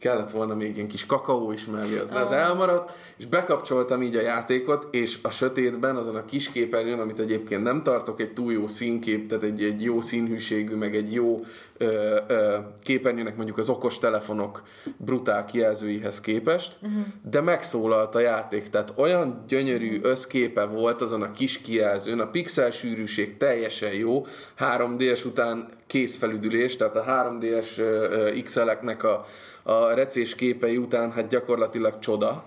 kellett 0.02 0.30
volna 0.30 0.54
még 0.54 0.74
ilyen 0.76 0.88
kis 0.88 1.06
kakaó 1.06 1.52
is 1.52 1.66
mellé, 1.66 1.98
az, 1.98 2.10
az 2.10 2.32
elmaradt, 2.32 2.92
és 3.16 3.26
bekapcsoltam 3.26 4.02
így 4.02 4.16
a 4.16 4.20
játékot, 4.20 4.88
és 4.90 5.18
a 5.22 5.30
sötétben, 5.30 5.96
azon 5.96 6.16
a 6.16 6.24
kis 6.24 6.50
képernyőn, 6.50 7.00
amit 7.00 7.18
egyébként 7.18 7.62
nem 7.62 7.82
tartok 7.82 8.20
egy 8.20 8.32
túl 8.32 8.52
jó 8.52 8.66
színkép, 8.66 9.28
tehát 9.28 9.44
egy, 9.44 9.62
egy 9.62 9.82
jó 9.82 10.00
színhűségű, 10.00 10.74
meg 10.74 10.96
egy 10.96 11.12
jó 11.12 11.40
ö, 11.76 12.18
ö, 12.28 12.56
képernyőnek 12.84 13.36
mondjuk 13.36 13.58
az 13.58 13.68
okos 13.68 13.98
telefonok 13.98 14.62
brutál 14.96 15.44
kijelzőihez 15.44 16.20
képest, 16.20 16.76
uh-huh. 16.82 17.04
de 17.30 17.40
megszólalt 17.40 18.14
a 18.14 18.20
játék, 18.20 18.68
tehát 18.68 18.92
olyan 18.96 19.44
gyönyörű 19.48 20.00
összképe 20.02 20.64
volt 20.64 21.00
azon 21.00 21.22
a 21.22 21.30
kis 21.30 21.60
kijelzőn, 21.60 22.20
a 22.20 22.26
pixel 22.26 22.70
sűrűség 22.70 23.36
teljesen 23.36 23.92
jó, 23.92 24.26
3D-es 24.58 25.26
után 25.26 25.68
készfelüdülés, 25.86 26.76
tehát 26.76 26.96
a 26.96 27.04
3D-es 27.04 27.78
ö, 27.78 27.82
ö, 27.82 28.40
XL-eknek 28.42 29.02
a, 29.02 29.26
a 29.64 29.94
recés 29.94 30.34
képei 30.34 30.76
után 30.76 31.12
hát 31.12 31.28
gyakorlatilag 31.28 31.98
csoda. 31.98 32.44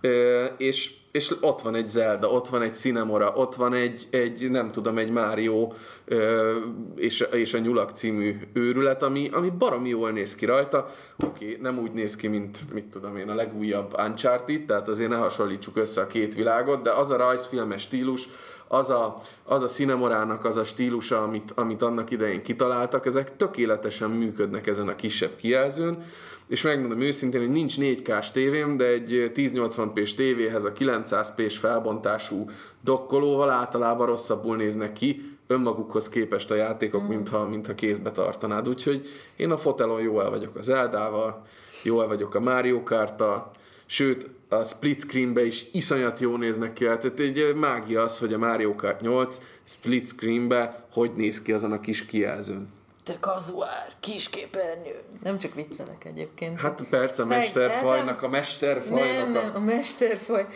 Ö, 0.00 0.44
és, 0.56 0.94
és 1.12 1.34
ott 1.40 1.60
van 1.60 1.74
egy 1.74 1.88
Zelda, 1.88 2.28
ott 2.28 2.48
van 2.48 2.62
egy 2.62 2.74
Cinemora, 2.74 3.32
ott 3.34 3.54
van 3.54 3.74
egy, 3.74 4.06
egy 4.10 4.50
nem 4.50 4.70
tudom, 4.70 4.98
egy 4.98 5.10
Mario 5.10 5.72
ö, 6.04 6.56
és, 6.96 7.20
és 7.20 7.54
a 7.54 7.58
Nyulak 7.58 7.90
című 7.90 8.36
őrület, 8.52 9.02
ami, 9.02 9.28
ami 9.32 9.50
baromi 9.58 9.88
jól 9.88 10.10
néz 10.10 10.34
ki 10.34 10.44
rajta. 10.44 10.88
Oké, 11.24 11.44
okay, 11.44 11.58
nem 11.60 11.78
úgy 11.78 11.92
néz 11.92 12.16
ki, 12.16 12.26
mint 12.26 12.72
mit 12.72 12.86
tudom 12.86 13.16
én, 13.16 13.28
a 13.28 13.34
legújabb 13.34 13.98
Uncharted, 13.98 14.64
tehát 14.64 14.88
azért 14.88 15.10
ne 15.10 15.16
hasonlítsuk 15.16 15.76
össze 15.76 16.00
a 16.00 16.06
két 16.06 16.34
világot, 16.34 16.82
de 16.82 16.90
az 16.90 17.10
a 17.10 17.16
rajzfilmes 17.16 17.82
stílus, 17.82 18.28
az 18.68 18.90
a, 18.90 19.14
az 19.44 19.62
a 19.62 19.66
Cinemorának 19.66 20.44
az 20.44 20.56
a 20.56 20.64
stílusa, 20.64 21.22
amit, 21.22 21.52
amit 21.54 21.82
annak 21.82 22.10
idején 22.10 22.42
kitaláltak, 22.42 23.06
ezek 23.06 23.36
tökéletesen 23.36 24.10
működnek 24.10 24.66
ezen 24.66 24.88
a 24.88 24.94
kisebb 24.94 25.36
kijelzőn, 25.36 26.04
és 26.46 26.62
megmondom 26.62 27.00
őszintén, 27.00 27.40
hogy 27.40 27.50
nincs 27.50 27.74
4K-s 27.78 28.30
tévém, 28.30 28.76
de 28.76 28.86
egy 28.86 29.32
1080p-s 29.34 30.14
tévéhez 30.14 30.64
a 30.64 30.72
900p-s 30.72 31.58
felbontású 31.58 32.50
dokkolóval 32.80 33.50
általában 33.50 34.06
rosszabbul 34.06 34.56
néznek 34.56 34.92
ki, 34.92 35.36
önmagukhoz 35.46 36.08
képest 36.08 36.50
a 36.50 36.54
játékok, 36.54 37.08
mintha, 37.08 37.48
mintha 37.48 37.74
kézbe 37.74 38.12
tartanád. 38.12 38.68
Úgyhogy 38.68 39.06
én 39.36 39.50
a 39.50 39.56
fotelon 39.56 40.00
jó 40.00 40.20
el 40.20 40.30
vagyok 40.30 40.56
az 40.56 40.68
Eldával, 40.68 41.42
jó 41.82 42.00
el 42.00 42.06
vagyok 42.06 42.34
a 42.34 42.40
Mario 42.40 42.82
Kart-tal, 42.82 43.50
sőt, 43.86 44.30
a 44.48 44.64
split 44.64 45.00
screenbe 45.00 45.44
is 45.44 45.64
iszonyat 45.72 46.20
jó 46.20 46.36
néznek 46.36 46.72
ki. 46.72 46.86
Hát 46.86 47.20
egy 47.20 47.54
mágia 47.54 48.02
az, 48.02 48.18
hogy 48.18 48.32
a 48.32 48.38
Mario 48.38 48.74
Kart 48.74 49.00
8 49.00 49.40
split 49.64 50.06
screenbe 50.06 50.86
hogy 50.92 51.10
néz 51.16 51.42
ki 51.42 51.52
azon 51.52 51.72
a 51.72 51.80
kis 51.80 52.06
kijelzőn. 52.06 52.68
Te 53.06 53.16
kazuár, 53.20 53.92
kisképernyő. 54.00 55.02
Nem 55.22 55.38
csak 55.38 55.54
viccelek 55.54 56.04
egyébként. 56.04 56.60
Hát 56.60 56.82
persze, 56.90 57.22
a 57.22 57.26
mesterfajnak, 57.26 58.18
a 58.18 58.20
nem, 58.20 58.30
mesterfajnak 58.30 59.32
nem, 59.32 59.50
a... 59.54 59.56
a 59.56 59.60
mesterfaj. 59.60 60.46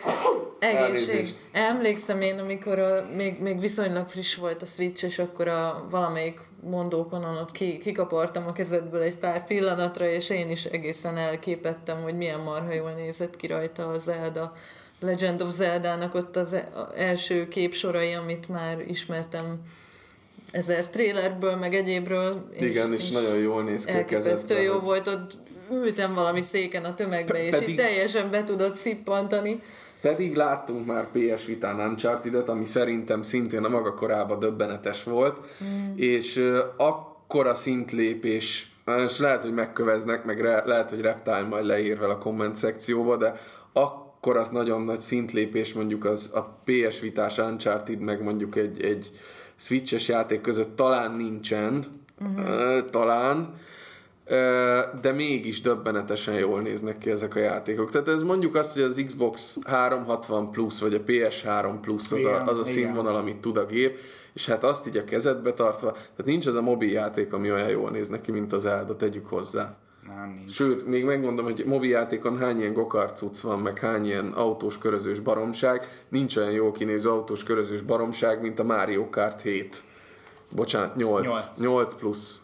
Egészség. 0.59 0.81
Elnézést. 0.81 1.41
Emlékszem 1.51 2.21
én, 2.21 2.39
amikor 2.39 2.79
a, 2.79 3.05
még, 3.15 3.39
még 3.39 3.59
viszonylag 3.59 4.09
friss 4.09 4.35
volt 4.35 4.61
a 4.61 4.65
Switch, 4.65 5.03
és 5.03 5.19
akkor 5.19 5.47
a 5.47 5.85
valamelyik 5.89 6.39
mondókonon 6.61 7.37
ott 7.37 7.51
ki, 7.51 7.77
kikapartam 7.77 8.47
a 8.47 8.53
kezedből 8.53 9.01
egy 9.01 9.17
pár 9.17 9.45
pillanatra, 9.45 10.05
és 10.05 10.29
én 10.29 10.49
is 10.49 10.65
egészen 10.65 11.17
elképettem, 11.17 12.01
hogy 12.01 12.17
milyen 12.17 12.39
marha 12.39 12.73
jól 12.73 12.91
nézett 12.91 13.35
ki 13.35 13.47
rajta 13.47 13.87
a 13.87 13.97
Zelda. 13.97 14.53
Legend 14.99 15.41
of 15.41 15.53
Zelda-nak 15.53 16.15
ott 16.15 16.35
az 16.35 16.53
e- 16.53 16.69
a 16.75 16.89
első 16.95 17.47
képsorai, 17.47 18.13
amit 18.13 18.49
már 18.49 18.79
ismertem 18.79 19.61
ezer 20.51 20.89
trailerből, 20.89 21.55
meg 21.55 21.73
egyébről. 21.73 22.49
Igen, 22.59 22.93
és 22.93 23.09
nagyon 23.09 23.37
jól 23.37 23.63
néz 23.63 23.85
ki 23.85 24.53
a 24.53 24.59
jó 24.59 24.79
volt, 24.79 25.07
ott 25.07 25.31
ültem 25.71 26.13
valami 26.13 26.41
széken 26.41 26.83
a 26.83 26.93
tömegbe, 26.93 27.33
Pe- 27.33 27.43
és 27.43 27.49
pedig- 27.49 27.69
így 27.69 27.75
teljesen 27.75 28.31
be 28.31 28.43
tudod 28.43 28.75
szippantani. 28.75 29.61
Pedig 30.01 30.35
láttunk 30.35 30.85
már 30.85 31.07
PS 31.11 31.45
Vitán 31.45 31.79
uncharted 31.79 32.49
ami 32.49 32.65
szerintem 32.65 33.23
szintén 33.23 33.63
a 33.63 33.69
maga 33.69 33.93
korában 33.93 34.39
döbbenetes 34.39 35.03
volt, 35.03 35.39
mm. 35.63 35.97
és 35.97 36.35
uh, 36.35 36.57
akkora 36.77 37.55
szintlépés, 37.55 38.71
és 39.05 39.19
lehet, 39.19 39.41
hogy 39.41 39.53
megköveznek, 39.53 40.23
meg 40.25 40.41
re, 40.41 40.63
lehet, 40.65 40.89
hogy 40.89 41.01
Reptile 41.01 41.41
majd 41.41 41.65
leír 41.65 41.99
vele 41.99 42.13
a 42.13 42.17
komment 42.17 42.55
szekcióba, 42.55 43.17
de 43.17 43.39
akkor 43.73 44.37
az 44.37 44.49
nagyon 44.49 44.81
nagy 44.81 45.01
szintlépés 45.01 45.73
mondjuk 45.73 46.05
az 46.05 46.31
a 46.33 46.61
PS 46.65 46.99
Vitás 46.99 47.37
Uncharted, 47.37 47.99
meg 47.99 48.23
mondjuk 48.23 48.55
egy, 48.55 48.83
egy 48.83 49.11
Switches 49.61 50.07
játék 50.07 50.41
között 50.41 50.75
talán 50.75 51.11
nincsen, 51.11 51.85
uh-huh. 52.19 52.89
talán, 52.89 53.53
de 55.01 55.11
mégis 55.11 55.61
döbbenetesen 55.61 56.33
jól 56.33 56.61
néznek 56.61 56.97
ki 56.97 57.09
ezek 57.09 57.35
a 57.35 57.39
játékok. 57.39 57.91
Tehát 57.91 58.07
ez 58.07 58.21
mondjuk 58.21 58.55
azt, 58.55 58.73
hogy 58.73 58.81
az 58.81 59.03
Xbox 59.05 59.57
360 59.63 60.51
Plus, 60.51 60.79
vagy 60.79 60.93
a 60.93 61.03
PS3 61.03 61.75
Plus 61.81 62.11
az 62.11 62.25
a, 62.25 62.45
az 62.45 62.57
a 62.57 62.63
színvonal, 62.63 63.15
amit 63.15 63.37
tud 63.37 63.57
a 63.57 63.65
gép, 63.65 63.99
és 64.33 64.45
hát 64.45 64.63
azt 64.63 64.87
így 64.87 64.97
a 64.97 65.03
kezedbe 65.03 65.53
tartva, 65.53 65.91
tehát 65.91 66.25
nincs 66.25 66.47
az 66.47 66.55
a 66.55 66.61
mobil 66.61 66.91
játék, 66.91 67.33
ami 67.33 67.51
olyan 67.51 67.69
jól 67.69 67.89
néz 67.89 68.09
neki, 68.09 68.31
mint 68.31 68.53
az 68.53 68.65
Elda, 68.65 68.95
tegyük 68.95 69.27
hozzá. 69.27 69.77
Nem, 70.07 70.33
nincs. 70.37 70.51
Sőt, 70.51 70.85
még 70.85 71.03
megmondom, 71.05 71.45
hogy 71.45 71.63
mobiljátékon 71.65 72.37
hány 72.37 72.59
ilyen 72.59 72.73
gokart 72.73 73.17
cucc 73.17 73.39
van, 73.39 73.59
meg 73.59 73.79
hány 73.79 74.05
ilyen 74.05 74.31
autós 74.31 74.77
körözős 74.77 75.19
baromság. 75.19 76.03
Nincs 76.09 76.35
olyan 76.35 76.51
jó 76.51 76.71
kinéző 76.71 77.09
autós 77.09 77.43
körözős 77.43 77.81
baromság, 77.81 78.41
mint 78.41 78.59
a 78.59 78.63
Mario 78.63 79.09
Kart 79.09 79.41
7. 79.41 79.81
Bocsánat, 80.55 80.95
8. 80.95 81.23
8, 81.23 81.33
Nyolc. 81.33 81.59
8 81.59 81.93
plusz. 81.93 82.41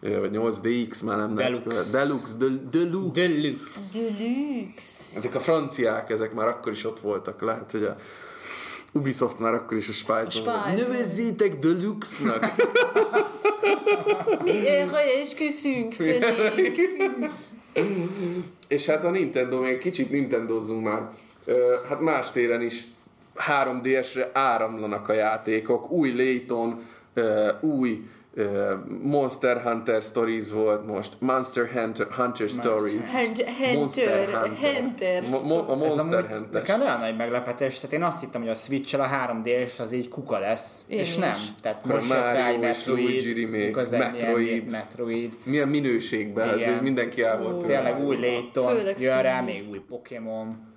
Vagy 0.00 0.30
8 0.30 0.58
DX, 0.60 1.00
már 1.00 1.16
nem 1.16 1.34
Deluxe. 1.34 1.98
Deluxe. 1.98 2.36
Del- 2.36 2.68
Deluxe. 2.70 3.20
Deluxe. 3.20 3.98
Deluxe. 3.98 5.16
Ezek 5.16 5.34
a 5.34 5.40
franciák, 5.40 6.10
ezek 6.10 6.34
már 6.34 6.46
akkor 6.46 6.72
is 6.72 6.84
ott 6.84 7.00
voltak. 7.00 7.40
Lehet, 7.40 7.70
hogy 7.70 7.82
a 7.82 7.96
Ubisoft 8.96 9.38
már 9.38 9.54
akkor 9.54 9.76
is 9.76 9.88
a 9.88 9.92
Spice-on. 9.92 10.74
Nevezzétek 10.74 11.58
Deluxe-nak! 11.58 12.54
Mi 14.42 14.68
erre 14.68 15.20
esküszünk 15.20 15.92
felénk. 15.92 16.76
És 18.68 18.86
hát 18.86 19.04
a 19.04 19.10
Nintendo, 19.10 19.60
még 19.60 19.78
kicsit 19.78 20.10
Nintendozzunk 20.10 20.84
már. 20.84 21.10
Hát 21.88 22.00
más 22.00 22.30
téren 22.30 22.62
is 22.62 22.84
3DS-re 23.48 24.30
áramlanak 24.32 25.08
a 25.08 25.12
játékok. 25.12 25.90
Új 25.90 26.12
Layton, 26.14 26.86
új 27.60 28.06
Monster 29.02 29.62
Hunter 29.62 30.02
Stories 30.02 30.50
volt 30.50 30.86
most, 30.86 31.12
Monster 31.20 31.66
Hunter, 31.72 32.06
Hunter 32.10 32.48
Stories. 32.48 33.04
Hunter, 33.14 33.46
Monster 33.74 34.28
Hunter, 34.28 34.72
Hunter. 34.72 35.22
Mo- 35.44 35.68
a 35.68 35.72
Ez 35.72 35.78
Monster 35.78 36.18
amúgy 36.18 36.30
Hunter. 36.32 36.48
nekem 36.60 36.80
olyan 36.80 37.00
nagy 37.00 37.16
meglepetés, 37.16 37.74
tehát 37.78 37.92
én 37.92 38.02
azt 38.02 38.20
hittem, 38.20 38.40
hogy 38.40 38.50
a 38.50 38.54
switch 38.54 39.00
a 39.00 39.06
3D-s 39.06 39.78
az 39.80 39.92
így 39.92 40.08
kuka 40.08 40.38
lesz, 40.38 40.80
Én 40.88 40.98
és 40.98 41.08
is. 41.08 41.16
nem. 41.16 41.34
Tehát 41.62 41.78
Akkor 41.78 41.94
most 41.94 42.08
jött 42.08 42.18
rá 42.22 42.48
egy 42.48 42.54
Mario 42.56 42.70
és 42.70 42.86
Luigi 42.86 43.44
Metroid, 43.44 43.52
remake, 43.52 43.98
Metroid. 43.98 44.46
ilyen 44.46 44.64
Metroid, 44.70 45.32
Milyen 45.42 45.68
minőségben, 45.68 46.48
hát 46.48 46.56
Igen. 46.56 46.72
ez 46.74 46.80
mindenki 46.80 47.22
el 47.22 47.42
volt 47.42 47.58
tőle. 47.58 47.74
tényleg 47.74 48.04
új 48.06 48.16
Főleg 48.52 49.00
jön 49.00 49.22
rá 49.22 49.40
még 49.40 49.68
új 49.70 49.80
Pokémon, 49.88 50.74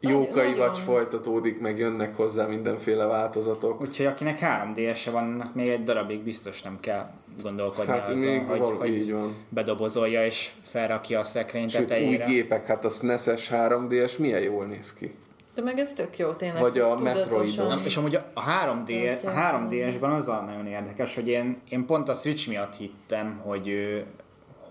Jókai 0.00 0.54
vagy 0.54 0.78
folytatódik, 0.78 1.60
meg 1.60 1.78
jönnek 1.78 2.16
hozzá 2.16 2.46
mindenféle 2.46 3.04
változatok. 3.04 3.80
úgyhogy 3.80 4.06
akinek 4.06 4.38
3D-se 4.40 5.10
van, 5.10 5.22
annak 5.24 5.54
még 5.54 5.68
egy 5.68 5.82
darabig 5.82 6.20
biztos 6.20 6.62
nem 6.62 6.78
kell 6.80 7.10
gondolkodni 7.42 7.92
Hát 7.92 8.08
azon, 8.08 8.28
még 8.28 8.42
hogy, 8.46 8.58
val- 8.58 8.86
így 8.86 8.98
hogy 9.02 9.12
van. 9.12 9.34
bedobozolja 9.48 10.24
és 10.26 10.50
felrakja 10.62 11.18
a 11.18 11.24
szekrény 11.24 11.68
Sőt, 11.68 11.80
új 11.80 11.86
tetejére. 11.86 12.24
gépek, 12.24 12.66
hát 12.66 12.84
a 12.84 12.88
SNES-es 12.88 13.50
3DS 13.52 14.18
milyen 14.18 14.40
jól 14.42 14.64
néz 14.64 14.94
ki. 14.94 15.14
De 15.54 15.62
meg 15.62 15.78
ez 15.78 15.92
tök 15.92 16.18
jó 16.18 16.30
tényleg. 16.32 16.60
Vagy 16.60 16.78
a. 16.78 16.98
Metroidon. 16.98 17.78
És 17.84 17.96
amúgy 17.96 18.14
a 18.14 18.24
3D, 18.34 18.78
a 18.78 18.82
Tudják. 18.84 19.20
3DS-ben 19.24 20.10
az 20.10 20.28
a 20.28 20.40
nagyon 20.46 20.66
érdekes, 20.66 21.14
hogy 21.14 21.28
én, 21.28 21.56
én 21.68 21.86
pont 21.86 22.08
a 22.08 22.12
Switch 22.12 22.48
miatt 22.48 22.76
hittem, 22.76 23.40
hogy, 23.44 23.74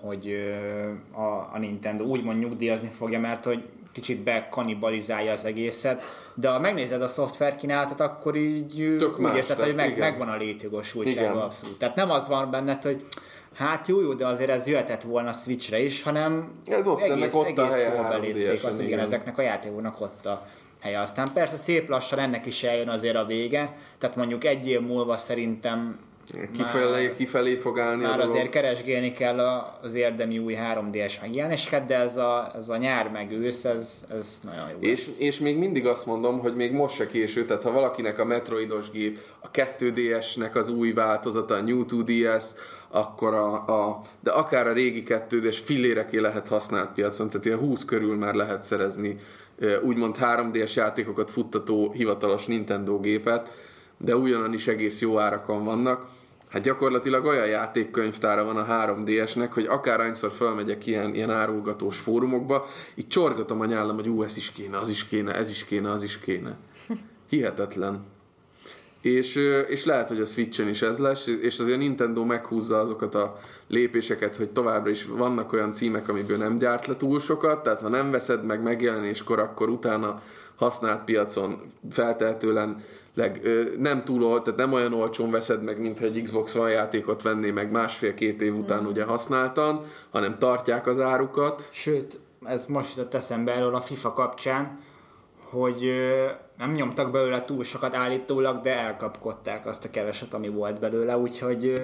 hogy 0.02 0.52
a, 1.12 1.22
a 1.54 1.58
Nintendo 1.60 2.04
úgymond 2.04 2.40
nyugdíjazni 2.40 2.90
fogja, 2.90 3.20
mert 3.20 3.46
hogy 3.46 3.64
kicsit 3.92 4.24
bekanibalizálja 4.24 5.32
az 5.32 5.46
egészet, 5.46 6.04
de 6.34 6.50
ha 6.50 6.60
megnézed 6.60 7.02
a 7.02 7.08
szoftver 7.08 7.56
kínálatot, 7.56 8.00
akkor 8.00 8.36
így 8.36 8.96
Tök 8.98 9.20
úgy 9.20 9.36
érzed, 9.36 9.60
hogy 9.60 9.76
meg, 9.76 9.90
igen. 9.90 10.00
megvan 10.00 10.30
a 10.30 10.36
létjogosultsága 10.36 11.44
abszolút. 11.44 11.78
Tehát 11.78 11.96
nem 11.96 12.12
az 12.12 12.28
van 12.28 12.52
benned, 12.52 12.84
hogy 12.84 13.06
hát 13.54 13.88
jó, 13.88 14.02
jó, 14.02 14.14
de 14.14 14.28
azért 14.28 14.50
ez 14.50 14.68
jöhetett 14.68 15.02
volna 15.02 15.34
Switchre 15.34 15.80
is, 15.80 16.04
hanem 16.04 16.52
Ez 16.66 16.88
ott, 16.88 17.02
egész, 17.02 17.16
ennek 17.16 17.36
ott 17.36 17.58
a 17.58 17.62
egész 17.62 17.74
helye 17.74 18.02
3DS-en, 18.02 18.10
belépték 18.10 18.64
azt, 18.64 18.78
igen, 18.78 18.88
igen. 18.92 19.00
ezeknek 19.00 19.38
a 19.38 19.42
játékoknak 19.42 20.02
ott 20.02 20.26
a 20.26 20.48
helye. 20.80 21.00
Aztán 21.00 21.30
persze 21.34 21.58
szép 21.58 21.90
lassan 21.90 22.20
ennek 22.20 22.46
is 22.46 22.64
eljön 22.64 22.90
azért 22.90 23.16
a 23.16 23.26
vége, 23.26 23.76
tehát 23.98 24.16
mondjuk 24.16 24.44
egy 24.44 24.68
év 24.68 24.82
múlva 24.82 25.18
szerintem 25.18 26.00
Kifelé, 26.54 27.14
kifelé 27.18 27.56
fog 27.56 27.80
állni 27.80 28.04
már 28.04 28.20
azért 28.20 28.50
keresgélni 28.50 29.14
kell 29.14 29.40
az 29.82 29.94
érdemi 29.94 30.40
új 30.40 30.58
3D-es 30.74 31.22
megjelenéseket, 31.22 31.86
de 31.86 31.98
ez 31.98 32.18
a, 32.18 32.52
ez 32.56 32.70
a 32.70 32.78
nyár 32.78 33.10
meg 33.10 33.32
ősz, 33.32 33.66
ez, 33.66 34.06
ez 34.12 34.42
nagyon 34.44 34.70
jó 34.70 34.78
És, 34.80 35.06
lesz. 35.06 35.20
és 35.20 35.40
még 35.40 35.58
mindig 35.58 35.88
azt 35.88 36.06
mondom, 36.06 36.40
hogy 36.40 36.56
még 36.56 36.72
most 36.72 36.96
se 36.96 37.08
késő, 37.08 37.46
tehát 37.46 37.64
ha 37.64 37.72
valakinek 37.72 38.20
a 38.20 38.26
Metroidos 38.26 38.90
gép, 38.90 39.20
a 39.42 39.52
2DS-nek 39.52 40.54
az 40.54 40.70
új 40.70 40.92
változata, 40.92 41.56
a 41.56 41.62
New 41.62 41.86
2DS, 41.90 42.46
akkor 42.90 43.34
a, 43.34 43.54
a 43.54 44.02
de 44.20 44.32
akár 44.32 44.68
a 44.68 44.74
régi 44.74 45.04
2DS 45.08 45.58
filléreké 45.64 46.18
lehet 46.18 46.48
használt 46.48 46.92
piacon, 46.92 47.30
tehát 47.30 47.46
ilyen 47.46 47.60
20 47.60 47.86
körül 47.86 48.16
már 48.16 48.34
lehet 48.34 48.64
szerezni 48.64 49.16
úgymond 49.82 50.16
3D-es 50.22 50.74
játékokat 50.74 51.32
futtató 51.32 51.92
hivatalos 51.92 52.46
Nintendo 52.46 53.00
gépet, 53.00 53.50
de 53.98 54.16
ugyanan 54.16 54.54
is 54.54 54.68
egész 54.68 55.02
jó 55.02 55.20
árakon 55.20 55.64
vannak. 55.64 56.18
Hát 56.50 56.62
gyakorlatilag 56.62 57.26
olyan 57.26 57.48
játékkönyvtára 57.48 58.44
van 58.44 58.58
a 58.58 58.66
3DS-nek, 58.66 59.50
hogy 59.52 59.66
akárhányszor 59.66 60.32
felmegyek 60.32 60.86
ilyen, 60.86 61.16
ilyen 61.16 61.32
árulgatós 61.32 61.98
fórumokba, 61.98 62.68
így 62.96 63.08
csorgatom 63.08 63.62
a 63.62 63.66
nyállam, 63.66 63.96
hogy 63.96 64.10
ú, 64.10 64.24
ez 64.24 64.38
is 64.38 64.52
kéne, 64.52 64.78
az 64.78 64.90
is 64.90 65.06
kéne, 65.06 65.36
ez 65.36 65.50
is 65.50 65.66
kéne, 65.66 65.92
az 65.92 66.04
is 66.04 66.20
kéne. 66.20 66.58
Hihetetlen. 67.30 68.06
És, 69.02 69.36
és 69.68 69.86
lehet, 69.86 70.08
hogy 70.08 70.22
a 70.22 70.26
Switchen 70.26 70.68
is 70.68 70.82
ez 70.82 70.98
lesz, 70.98 71.28
és 71.28 71.60
azért 71.60 71.78
a 71.78 71.80
Nintendo 71.80 72.26
meghúzza 72.26 72.80
azokat 72.80 73.16
a 73.16 73.40
lépéseket, 73.68 74.36
hogy 74.36 74.50
továbbra 74.50 74.90
is 74.90 75.06
vannak 75.06 75.54
olyan 75.54 75.74
címek, 75.74 76.10
amiből 76.10 76.38
nem 76.38 76.58
gyárt 76.58 76.88
le 76.88 76.96
túl 76.96 77.20
sokat, 77.20 77.64
tehát 77.64 77.82
ha 77.82 77.90
nem 77.90 78.12
veszed 78.12 78.46
meg 78.46 78.64
megjelenéskor, 78.64 79.40
akkor 79.40 79.70
utána 79.70 80.22
használt 80.60 81.04
piacon 81.04 81.72
feltehetően 81.90 82.84
leg, 83.14 83.40
ö, 83.44 83.64
nem 83.78 84.02
túl 84.02 84.24
ol, 84.24 84.42
tehát 84.42 84.60
nem 84.60 84.74
olyan 84.74 84.94
olcsón 84.94 85.32
veszed 85.32 85.64
meg, 85.64 85.82
mint 85.82 86.00
egy 86.00 86.22
Xbox 86.22 86.56
One 86.56 86.70
játékot 86.70 87.22
venné 87.22 87.52
meg 87.52 87.72
másfél-két 87.72 88.42
év 88.42 88.58
után 88.58 88.86
ugye 88.86 89.04
használtan, 89.04 89.84
hanem 90.10 90.38
tartják 90.40 90.88
az 90.88 91.00
árukat. 91.00 91.68
Sőt, 91.72 92.20
ez 92.46 92.66
most 92.66 92.98
jutott 92.98 93.14
eszembe 93.14 93.54
erről 93.54 93.76
a 93.76 93.82
FIFA 93.82 94.14
kapcsán, 94.14 94.80
hogy 95.50 95.86
ö, 95.86 96.26
nem 96.58 96.72
nyomtak 96.72 97.12
belőle 97.12 97.42
túl 97.42 97.64
sokat 97.64 97.96
állítólag, 97.96 98.60
de 98.62 98.78
elkapkodták 98.78 99.66
azt 99.66 99.86
a 99.86 99.90
keveset, 99.90 100.34
ami 100.34 100.50
volt 100.50 100.80
belőle, 100.80 101.18
úgyhogy 101.18 101.66
ö, 101.66 101.80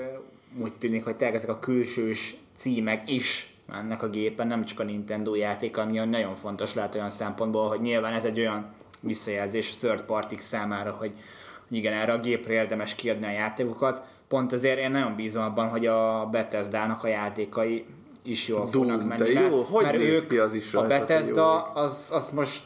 úgy 0.63 0.73
tűnik, 0.73 1.03
hogy 1.03 1.15
tényleg 1.15 1.35
ezek 1.35 1.49
a 1.49 1.59
külsős 1.59 2.35
címek 2.55 3.09
is 3.09 3.54
ennek 3.73 4.03
a 4.03 4.09
gépen, 4.09 4.47
nem 4.47 4.63
csak 4.63 4.79
a 4.79 4.83
Nintendo 4.83 5.35
játék, 5.35 5.77
ami 5.77 5.97
nagyon 5.97 6.35
fontos 6.35 6.73
lehet 6.73 6.95
olyan 6.95 7.09
szempontból, 7.09 7.67
hogy 7.67 7.81
nyilván 7.81 8.13
ez 8.13 8.25
egy 8.25 8.39
olyan 8.39 8.73
visszajelzés 9.01 9.77
third 9.77 10.01
partik 10.01 10.39
számára, 10.39 10.91
hogy, 10.91 11.13
hogy 11.67 11.77
igen, 11.77 11.93
erre 11.93 12.13
a 12.13 12.19
gépre 12.19 12.53
érdemes 12.53 12.95
kiadni 12.95 13.25
a 13.25 13.31
játékokat. 13.31 14.03
Pont 14.27 14.51
azért 14.51 14.79
én 14.79 14.91
nagyon 14.91 15.15
bízom 15.15 15.43
abban, 15.43 15.67
hogy 15.67 15.85
a 15.85 16.27
Bethesda-nak 16.31 17.03
a 17.03 17.07
játékai 17.07 17.85
is 18.27 18.47
jól 18.47 18.67
Doom, 18.71 18.87
fognak 18.87 19.07
menni. 19.17 19.31
jó, 19.31 19.61
hogy 19.61 19.83
mert 19.83 19.97
ők, 19.99 20.27
ki 20.27 20.37
az 20.37 20.53
is 20.53 20.73
A 20.73 20.87
Bethesda 20.87 21.61
az, 21.61 22.09
az 22.13 22.29
most 22.29 22.63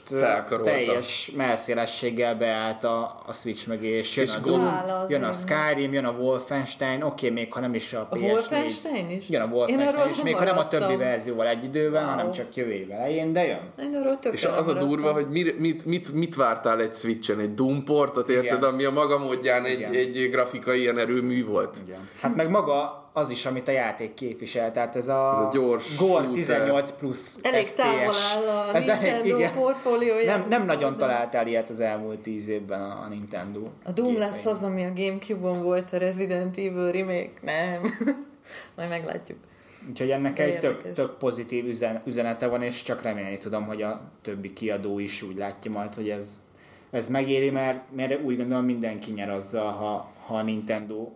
teljes 0.63 1.31
melszélességgel 1.35 2.35
beállt 2.35 2.83
a, 2.83 3.21
a 3.25 3.33
Switch 3.33 3.67
mögé, 3.67 3.87
és 3.87 4.15
jön 4.15 4.25
És 4.25 4.33
a 4.35 4.39
Doom, 4.39 4.67
jön 5.07 5.23
a. 5.23 5.31
Skyrim, 5.33 5.93
jön 5.93 6.05
a 6.05 6.11
Wolfenstein, 6.11 7.01
oké, 7.01 7.29
még 7.29 7.53
ha 7.53 7.59
nem 7.59 7.73
is 7.73 7.93
a 7.93 8.07
A 8.09 8.15
PS4. 8.15 8.21
Wolfenstein 8.21 9.09
is? 9.09 9.29
Igen, 9.29 9.41
a 9.41 9.45
Én 9.45 9.51
Wolfenstein 9.51 9.95
arról 9.95 10.11
is, 10.11 10.21
még 10.23 10.35
ha 10.35 10.43
nem 10.43 10.57
a 10.57 10.67
többi 10.67 10.95
verzióval 10.95 11.47
egy 11.47 11.63
időben, 11.63 12.03
Wow. 12.03 12.11
hanem 12.11 12.31
csak 12.31 12.55
jövő 12.55 12.71
év 12.71 12.91
elején, 12.91 13.33
de 13.33 13.45
jön. 13.45 13.59
Én 13.79 13.95
arról 13.95 14.19
tök 14.19 14.33
És 14.33 14.45
az 14.45 14.67
a 14.67 14.73
durva, 14.73 15.11
hogy 15.11 15.27
mit, 15.27 15.59
mit, 15.59 15.85
mit, 15.85 16.13
mit 16.13 16.35
vártál 16.35 16.79
egy 16.81 16.93
Switchen? 16.95 17.39
Egy 17.39 17.53
Doom 17.53 17.83
portot, 17.83 18.29
érted? 18.29 18.57
Igen. 18.57 18.63
Ami 18.69 18.83
a 18.83 18.91
maga 18.91 19.17
módján 19.17 19.65
egy, 19.65 19.79
Igen. 19.79 19.93
egy 19.93 20.29
grafikai 20.31 20.79
ilyen 20.79 20.97
erőmű 20.97 21.45
volt. 21.45 21.77
Igen. 21.85 22.09
Hát 22.21 22.35
meg 22.35 22.49
maga 22.49 23.08
az 23.19 23.29
is, 23.29 23.45
amit 23.45 23.67
a 23.67 23.71
játék 23.71 24.13
képvisel, 24.13 24.71
tehát 24.71 24.95
ez 24.95 25.07
a, 25.07 25.29
Ez 25.31 25.37
a 25.37 25.49
gyors 25.51 25.97
Gore 25.97 26.23
shooter. 26.23 26.33
18 26.33 26.91
plusz 26.91 27.39
Elég 27.41 27.65
FPS. 27.65 27.73
távol 27.75 28.13
áll 28.35 28.47
a 28.47 28.75
Ez 28.75 28.85
Nintendo 28.85 29.37
igen. 29.37 29.53
portfóliója. 29.53 30.37
Nem, 30.37 30.47
nem 30.49 30.65
nagyon 30.65 30.97
találtál 30.97 31.47
ilyet 31.47 31.69
az 31.69 31.79
elmúlt 31.79 32.19
tíz 32.19 32.47
évben 32.47 32.81
a, 32.81 33.01
a 33.03 33.07
Nintendo. 33.07 33.63
A 33.83 33.91
Doom 33.91 34.09
gépein. 34.09 34.29
lesz 34.29 34.45
az, 34.45 34.63
ami 34.63 34.83
a 34.83 34.93
Gamecube-on 34.95 35.63
volt 35.63 35.91
a 35.91 35.97
Resident 35.97 36.57
Evil 36.57 36.91
remake? 36.91 37.31
Nem. 37.41 37.81
Majd 38.75 38.89
meglátjuk. 38.89 39.37
Úgyhogy 39.89 40.09
ennek 40.09 40.33
De 40.33 40.43
egy 40.43 40.59
tök, 40.59 40.93
tök 40.93 41.17
pozitív 41.17 41.67
üzen, 41.67 42.01
üzenete 42.05 42.47
van, 42.47 42.61
és 42.61 42.83
csak 42.83 43.01
remélni 43.01 43.37
tudom, 43.37 43.65
hogy 43.65 43.81
a 43.81 44.01
többi 44.21 44.53
kiadó 44.53 44.99
is 44.99 45.21
úgy 45.21 45.37
látja 45.37 45.71
majd, 45.71 45.93
hogy 45.95 46.09
ez, 46.09 46.39
ez 46.91 47.09
megéri, 47.09 47.49
mert, 47.49 47.81
mert 47.95 48.23
úgy 48.23 48.37
gondolom 48.37 48.65
mindenki 48.65 49.11
nyer 49.11 49.29
azzal, 49.29 49.71
ha, 49.71 50.11
ha 50.25 50.35
a 50.35 50.41
Nintendo 50.43 51.09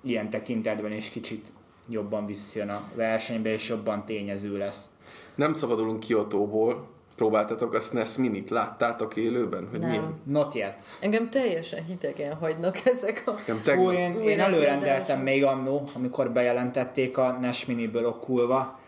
ilyen 0.00 0.30
tekintetben 0.30 0.92
is 0.92 1.10
kicsit 1.10 1.46
jobban 1.88 2.26
visszajön 2.26 2.68
a 2.68 2.90
versenybe, 2.94 3.52
és 3.52 3.68
jobban 3.68 4.04
tényező 4.04 4.56
lesz. 4.56 4.86
Nem 5.34 5.54
szabadulunk 5.54 6.00
Kiotóból, 6.00 6.88
próbáltatok 7.16 7.74
a 7.74 7.80
SNES 7.80 8.16
Minit? 8.16 8.50
Láttátok 8.50 9.16
élőben? 9.16 9.68
Hogy 9.70 9.78
Nem. 9.78 9.88
milyen? 9.88 10.20
Not 10.24 10.54
yet. 10.54 10.82
Engem 11.00 11.30
teljesen 11.30 11.84
hidegen 11.84 12.34
hagynak 12.34 12.84
ezek 12.84 13.22
a... 13.26 13.30
Nekem 13.30 13.60
teg- 13.62 13.78
Fú, 13.78 13.90
én, 13.90 14.20
én 14.20 14.40
előrendeltem 14.40 15.20
még 15.20 15.44
annó, 15.44 15.88
amikor 15.94 16.30
bejelentették 16.30 17.18
a 17.18 17.38
NES 17.40 17.66
Miniből 17.66 18.06
okulva, 18.06 18.78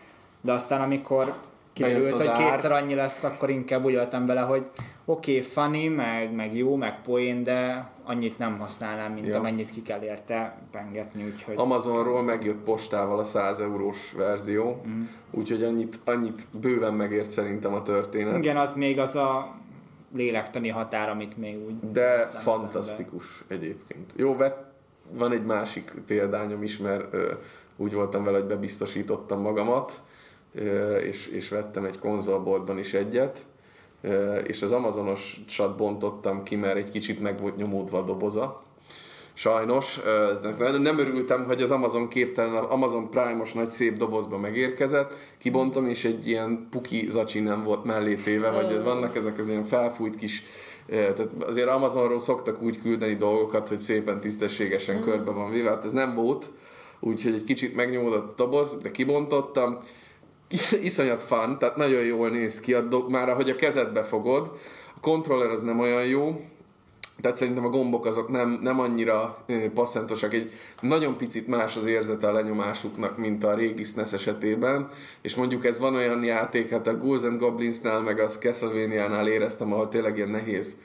de 0.41 0.51
aztán 0.51 0.81
amikor 0.81 1.33
kiderült, 1.87 2.11
hogy 2.11 2.27
ár. 2.27 2.37
kétszer 2.51 2.71
annyi 2.71 2.93
lesz, 2.95 3.23
akkor 3.23 3.49
inkább 3.49 3.85
úgy 3.85 3.93
voltam 3.95 4.25
vele, 4.25 4.41
hogy 4.41 4.65
oké, 5.05 5.31
okay, 5.37 5.41
funny, 5.43 5.89
meg, 5.91 6.33
meg 6.35 6.55
jó, 6.55 6.75
meg 6.75 7.01
poén, 7.01 7.43
de 7.43 7.89
annyit 8.03 8.37
nem 8.37 8.59
használnám, 8.59 9.13
mint 9.13 9.27
Ja. 9.27 9.39
amennyit 9.39 9.69
ki 9.71 9.81
kell 9.81 10.01
érte 10.01 10.57
pengetni, 10.71 11.23
úgyhogy... 11.23 11.53
Amazonról 11.57 12.23
megjött 12.23 12.63
postával 12.63 13.19
a 13.19 13.23
100 13.23 13.59
eurós 13.59 14.13
verzió, 14.17 14.81
Mhm. 14.85 15.01
úgyhogy 15.31 15.63
annyit, 15.63 15.99
annyit 16.05 16.41
bőven 16.61 16.93
megért 16.93 17.29
szerintem 17.29 17.73
a 17.73 17.81
történet. 17.81 18.37
Igen, 18.37 18.57
az 18.57 18.75
még 18.75 18.99
az 18.99 19.15
a 19.15 19.55
lélektani 20.15 20.69
határ, 20.69 21.09
amit 21.09 21.37
még 21.37 21.57
úgy... 21.65 21.91
De 21.91 22.21
fantasztikus 22.25 23.43
egyébként. 23.47 24.11
Jó, 24.15 24.35
vett, 24.35 24.63
van 25.11 25.31
egy 25.31 25.45
másik 25.45 25.93
példányom 26.07 26.63
is, 26.63 26.77
mert 26.77 27.13
ö, 27.13 27.31
úgy 27.77 27.93
voltam 27.93 28.23
vele, 28.23 28.37
hogy 28.37 28.47
bebiztosítottam 28.47 29.41
magamat, 29.41 30.01
és, 31.03 31.27
és 31.27 31.49
vettem 31.49 31.85
egy 31.85 31.99
konzolboltban 31.99 32.77
is 32.77 32.93
egyet, 32.93 33.45
és 34.43 34.61
az 34.61 34.71
Amazonosat 34.71 35.77
bontottam 35.77 36.43
ki, 36.43 36.55
mert 36.55 36.77
egy 36.77 36.89
kicsit 36.89 37.21
meg 37.21 37.39
volt 37.39 37.57
nyomódva 37.57 37.97
a 37.97 38.03
doboza. 38.03 38.61
Sajnos, 39.33 39.99
nem 40.81 40.99
örültem, 40.99 41.45
hogy 41.45 41.61
az 41.61 41.71
Amazon 41.71 42.07
képtelen, 42.07 42.55
az 42.55 42.65
Amazon 42.69 43.09
Prime-os 43.09 43.53
nagy 43.53 43.71
szép 43.71 43.97
dobozba 43.97 44.37
megérkezett, 44.37 45.13
kibontom, 45.37 45.87
és 45.87 46.05
egy 46.05 46.27
ilyen 46.27 46.67
puki 46.71 47.05
zacsi 47.09 47.39
nem 47.39 47.63
volt 47.63 47.83
mellé 47.83 48.15
téve, 48.15 48.49
vagy 48.49 48.83
vannak 48.83 49.15
ezek 49.15 49.39
az 49.39 49.49
ilyen 49.49 49.63
felfújt 49.63 50.15
kis 50.15 50.43
Eh, 50.91 51.13
Tehát 51.13 51.33
azért 51.39 51.67
Amazonról 51.67 52.19
szoktak 52.19 52.61
úgy 52.61 52.81
küldeni 52.81 53.15
dolgokat, 53.15 53.67
hogy 53.67 53.79
szépen 53.79 54.21
tisztességesen 54.21 54.97
mm. 54.97 55.01
körbe 55.01 55.31
van 55.31 55.51
véve, 55.51 55.69
hát 55.69 55.85
ez 55.85 55.91
nem 55.91 56.15
volt, 56.15 56.51
úgyhogy 56.99 57.33
egy 57.33 57.43
kicsit 57.43 57.75
megnyomódott 57.75 58.31
a 58.31 58.43
doboz, 58.43 58.81
de 58.81 58.91
kibontottam, 58.91 59.77
Is, 60.51 60.71
iszonyat 60.71 61.21
fun, 61.21 61.57
tehát 61.57 61.75
nagyon 61.75 62.03
jól 62.03 62.29
néz 62.29 62.59
ki, 62.59 62.73
a 62.73 62.81
do- 62.81 63.09
már 63.09 63.29
ahogy 63.29 63.49
a 63.49 63.55
kezedbe 63.55 64.03
fogod, 64.03 64.51
a 64.95 64.99
kontroller 64.99 65.49
az 65.49 65.61
nem 65.61 65.79
olyan 65.79 66.05
jó, 66.05 66.41
tehát 67.21 67.37
szerintem 67.37 67.65
a 67.65 67.69
gombok 67.69 68.05
azok 68.05 68.29
nem, 68.29 68.59
nem 68.61 68.79
annyira 68.79 69.45
passzentosak, 69.73 70.33
egy 70.33 70.51
nagyon 70.81 71.17
picit 71.17 71.47
más 71.47 71.75
az 71.75 71.85
érzete 71.85 72.27
a 72.27 72.31
lenyomásuknak, 72.31 73.17
mint 73.17 73.43
a 73.43 73.55
régi 73.55 73.83
SNES 73.83 74.13
esetében, 74.13 74.89
és 75.21 75.35
mondjuk 75.35 75.65
ez 75.65 75.79
van 75.79 75.95
olyan 75.95 76.23
játék, 76.23 76.69
hát 76.69 76.87
a 76.87 76.97
Ghouls 76.97 77.23
and 77.23 77.39
Goblinsnál, 77.39 77.99
meg 77.99 78.19
az 78.19 78.37
Castlevania-nál 78.37 79.27
éreztem, 79.27 79.73
ahol 79.73 79.87
tényleg 79.87 80.17
ilyen 80.17 80.29
nehéz 80.29 80.75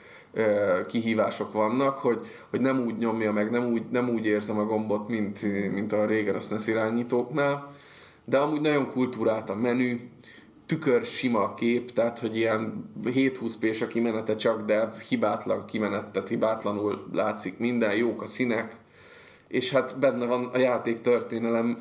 kihívások 0.87 1.53
vannak, 1.53 1.99
hogy, 1.99 2.21
hogy 2.51 2.61
nem 2.61 2.85
úgy 2.87 2.97
nyomja 2.97 3.33
meg, 3.33 3.51
nem 3.51 3.67
úgy, 3.67 3.83
nem 3.91 4.09
úgy 4.09 4.27
érzem 4.27 4.59
a 4.59 4.65
gombot, 4.65 5.09
mint, 5.09 5.43
mint 5.73 5.93
a 5.93 6.07
régen 6.07 6.35
a 6.35 6.41
SNES 6.41 6.67
irányítóknál, 6.67 7.75
de 8.29 8.39
amúgy 8.39 8.61
nagyon 8.61 8.91
kultúrált 8.91 9.51
a 9.51 9.55
menü, 9.55 10.01
tükör 10.67 11.05
sima 11.05 11.55
kép, 11.55 11.93
tehát 11.93 12.19
hogy 12.19 12.37
ilyen 12.37 12.91
720p 13.05 13.83
a 13.83 13.87
kimenete 13.87 14.37
csak, 14.37 14.63
de 14.63 14.93
hibátlan 15.09 15.65
kimenet, 15.65 16.11
tehát 16.11 16.29
hibátlanul 16.29 17.07
látszik 17.13 17.59
minden, 17.59 17.97
jók 17.97 18.23
a 18.23 18.27
színek, 18.27 18.77
és 19.49 19.71
hát 19.71 19.99
benne 19.99 20.27
van 20.27 20.45
a 20.45 20.59
játék 20.59 21.01
történelem 21.01 21.79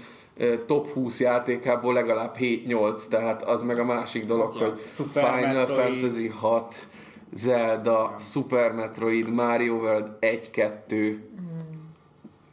top 0.65 0.87
20 0.87 1.19
játékából 1.19 1.93
legalább 1.93 2.35
7-8, 2.39 3.07
tehát 3.07 3.43
az 3.43 3.61
meg 3.61 3.79
a 3.79 3.85
másik 3.85 4.25
dolog, 4.25 4.53
Hát 4.53 4.61
hogy 4.61 4.79
Super 4.87 5.23
Final 5.23 5.53
Metroid. 5.53 5.99
Fantasy 5.99 6.27
6, 6.27 6.87
Zelda, 7.33 8.15
Super 8.19 8.71
Metroid, 8.71 9.33
Mario 9.33 9.75
World 9.75 10.11
1-2, 10.21 11.17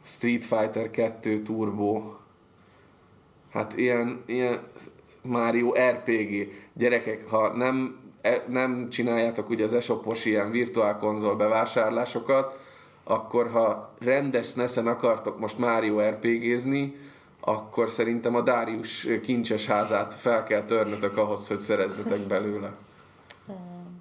Street 0.03 0.45
Fighter 0.45 0.89
2 0.89 1.41
Turbo, 1.41 2.01
hát 3.53 3.77
ilyen, 3.77 4.23
ilyen 4.25 4.59
Mario 5.21 5.71
RPG. 5.89 6.51
Gyerekek, 6.73 7.29
ha 7.29 7.55
nem, 7.55 7.99
e- 8.21 8.43
nem 8.47 8.89
csináljátok 8.89 9.49
ugye 9.49 9.63
az 9.63 9.73
esopos 9.73 10.25
ilyen 10.25 10.51
virtuál 10.51 10.97
konzol 10.97 11.35
bevásárlásokat, 11.35 12.59
akkor 13.03 13.49
ha 13.49 13.93
rendes 13.99 14.53
neszen 14.53 14.87
akartok 14.87 15.39
most 15.39 15.57
Mario 15.57 15.99
RPG-zni, 16.09 16.95
akkor 17.39 17.89
szerintem 17.89 18.35
a 18.35 18.41
Darius 18.41 19.07
kincses 19.23 19.65
házát 19.65 20.15
fel 20.15 20.43
kell 20.43 20.63
törnötök 20.63 21.17
ahhoz, 21.17 21.47
hogy 21.47 21.61
szerezzetek 21.61 22.19
belőle. 22.19 22.73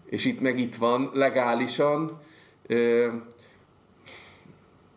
És 0.06 0.24
itt 0.24 0.40
meg 0.40 0.58
itt 0.58 0.74
van, 0.74 1.10
legálisan, 1.14 2.20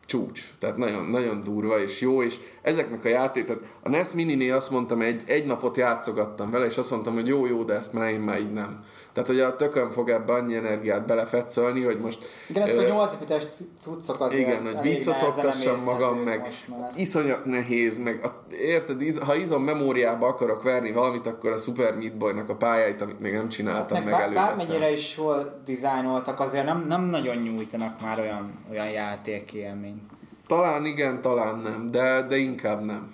csúcs. 0.06 0.42
Tehát 0.60 0.78
nagyon, 0.78 1.06
nagyon 1.06 1.44
durva 1.44 1.82
és 1.82 2.02
jó, 2.02 2.24
és 2.24 2.36
ezeknek 2.62 3.06
a 3.06 3.08
játék, 3.08 3.46
tehát 3.46 3.64
a 3.82 3.90
NES 3.90 4.14
Mini-nél 4.14 4.56
azt 4.56 4.72
mondtam, 4.72 5.02
egy, 5.02 5.24
egy 5.26 5.46
napot 5.46 5.78
játszogattam 5.78 6.52
vele, 6.52 6.66
és 6.66 6.78
azt 6.78 6.92
mondtam, 6.92 7.14
hogy 7.14 7.28
jó, 7.28 7.46
jó, 7.46 7.64
de 7.64 7.74
ezt 7.74 7.94
már 7.94 8.10
én 8.10 8.20
már 8.20 8.40
így 8.40 8.54
nem. 8.54 8.84
Tehát, 9.16 9.30
hogy 9.30 9.40
a 9.40 9.56
tökön 9.56 9.92
fog 9.92 10.10
ebbe 10.10 10.34
annyi 10.34 10.56
energiát 10.56 11.06
belefetszölni, 11.06 11.84
hogy 11.84 12.00
most 12.00 12.30
Igen, 12.48 12.64
ezek 12.64 12.80
a 12.80 12.94
8 12.94 13.16
bites 13.16 13.44
cuccok 13.80 14.20
azért 14.20 14.48
igen, 14.48 14.64
hogy 14.64 14.82
visszaszoktassam 14.82 15.84
magam, 15.84 16.18
meg 16.18 16.48
iszonyat 16.96 17.46
nehéz, 17.46 17.98
meg 17.98 18.20
a, 18.24 18.44
érted, 18.60 19.02
iz, 19.02 19.20
ha 19.20 19.36
izom 19.36 19.64
memóriába 19.64 20.28
akarok 20.28 20.64
verni 20.64 20.92
valamit, 20.92 21.28
akkor 21.28 21.52
a 21.52 21.58
Super 21.58 21.96
Meat 21.96 22.18
Boy-nak 22.18 22.50
a 22.50 22.56
pályáit, 22.56 23.02
amit 23.02 23.20
még 23.20 23.34
nem 23.34 23.50
csináltam, 23.50 24.04
Meg 24.04 24.12
meg, 24.12 24.22
előveszem. 24.22 24.56
bármennyire 24.56 24.92
is 24.92 25.16
hol 25.16 25.62
dizájnoltak, 25.66 26.40
azért 26.40 26.66
nem, 26.66 26.86
Nem 26.88 27.04
nagyon 27.04 27.36
nyújtanak 27.36 28.02
már 28.02 28.20
olyan, 28.20 28.54
olyan 28.72 28.90
játékélményt. 28.90 30.02
Talán 30.48 30.86
igen, 30.86 31.22
talán 31.22 31.60
nem, 31.60 31.88
de, 31.92 32.26
de 32.28 32.38
inkább 32.38 32.86
nem. 32.86 33.14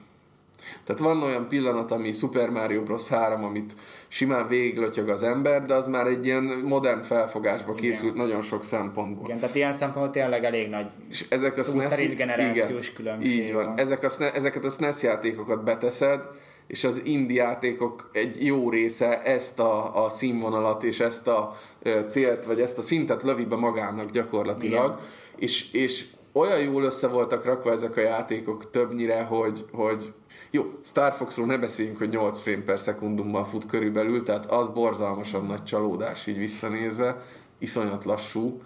Tehát 0.84 1.02
van 1.02 1.24
olyan 1.24 1.48
pillanat, 1.48 1.92
ami 1.92 2.12
Super 2.12 2.50
Mario 2.50 2.84
Bros. 2.84 3.08
3, 3.08 3.44
amit 3.44 3.74
simán 4.08 4.48
végiglötyög 4.48 5.10
az 5.10 5.24
ember, 5.24 5.66
de 5.66 5.74
az 5.74 5.88
már 5.88 6.08
egy 6.08 6.26
ilyen 6.26 6.44
modern 6.44 7.02
felfogásba 7.02 7.74
készült 7.74 8.16
nagyon 8.16 8.42
sok 8.42 8.64
szempontból. 8.64 9.26
Igen, 9.26 9.40
tehát 9.40 9.56
ilyen 9.56 9.74
szempontból 9.74 10.14
tényleg 10.14 10.44
elég 10.44 10.70
nagy 10.70 10.86
És 11.10 11.26
ezek 11.30 11.58
a 11.58 11.64
Szó 11.64 11.72
SNES 11.72 11.86
szerint 11.86 12.16
generációs 12.16 12.90
igen, 12.90 12.96
különbség 12.96 13.32
Így 13.32 13.54
van. 13.54 13.66
van. 13.66 13.78
Ezek 13.80 14.04
a, 14.04 14.10
SNES 14.10 14.32
ezeket 14.34 14.66
a 14.66 14.70
SNES 14.70 15.04
játékokat 15.04 15.64
beteszed, 15.64 16.20
és 16.68 16.84
az 16.84 17.02
indie 17.04 17.44
játékok 17.44 18.10
egy 18.14 18.46
jó 18.46 18.70
része 18.70 19.22
ezt 19.24 19.60
a, 19.60 20.04
a 20.06 20.10
színvonalat 20.10 20.84
és 20.84 21.00
ezt 21.00 21.28
a 21.28 21.58
ö, 21.82 22.00
célt, 22.08 22.46
vagy 22.46 22.62
ezt 22.62 22.78
a 22.78 22.82
szintet 22.82 23.24
lövi 23.24 23.46
be 23.46 23.56
magának 23.56 24.10
gyakorlatilag. 24.10 25.00
És, 25.36 25.74
és 25.74 26.06
olyan 26.34 26.60
jól 26.60 26.84
össze 26.84 27.08
voltak 27.08 27.46
rakva 27.46 27.72
ezek 27.72 27.98
a 27.98 28.02
játékok 28.02 28.70
többnyire, 28.70 29.22
hogy, 29.22 29.66
hogy 29.72 30.14
jó, 30.52 30.72
Star 30.84 31.14
Foxról 31.14 31.46
ne 31.46 31.58
beszéljünk, 31.58 31.98
hogy 31.98 32.10
8 32.10 32.40
frame 32.40 32.64
per 32.64 32.80
szekundumban 32.80 33.46
fut 33.46 33.66
körülbelül, 33.66 34.24
tehát 34.24 34.52
az 34.52 34.68
borzalmasan 34.68 35.46
nagy 35.46 35.64
csalódás 35.64 36.28
így 36.28 36.38
visszanézve, 36.38 37.22
iszonyat 37.58 38.06
lassú, 38.06 38.62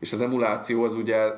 és 0.00 0.12
az 0.12 0.20
emuláció 0.20 0.82
az 0.82 0.94
ugye 0.94 1.32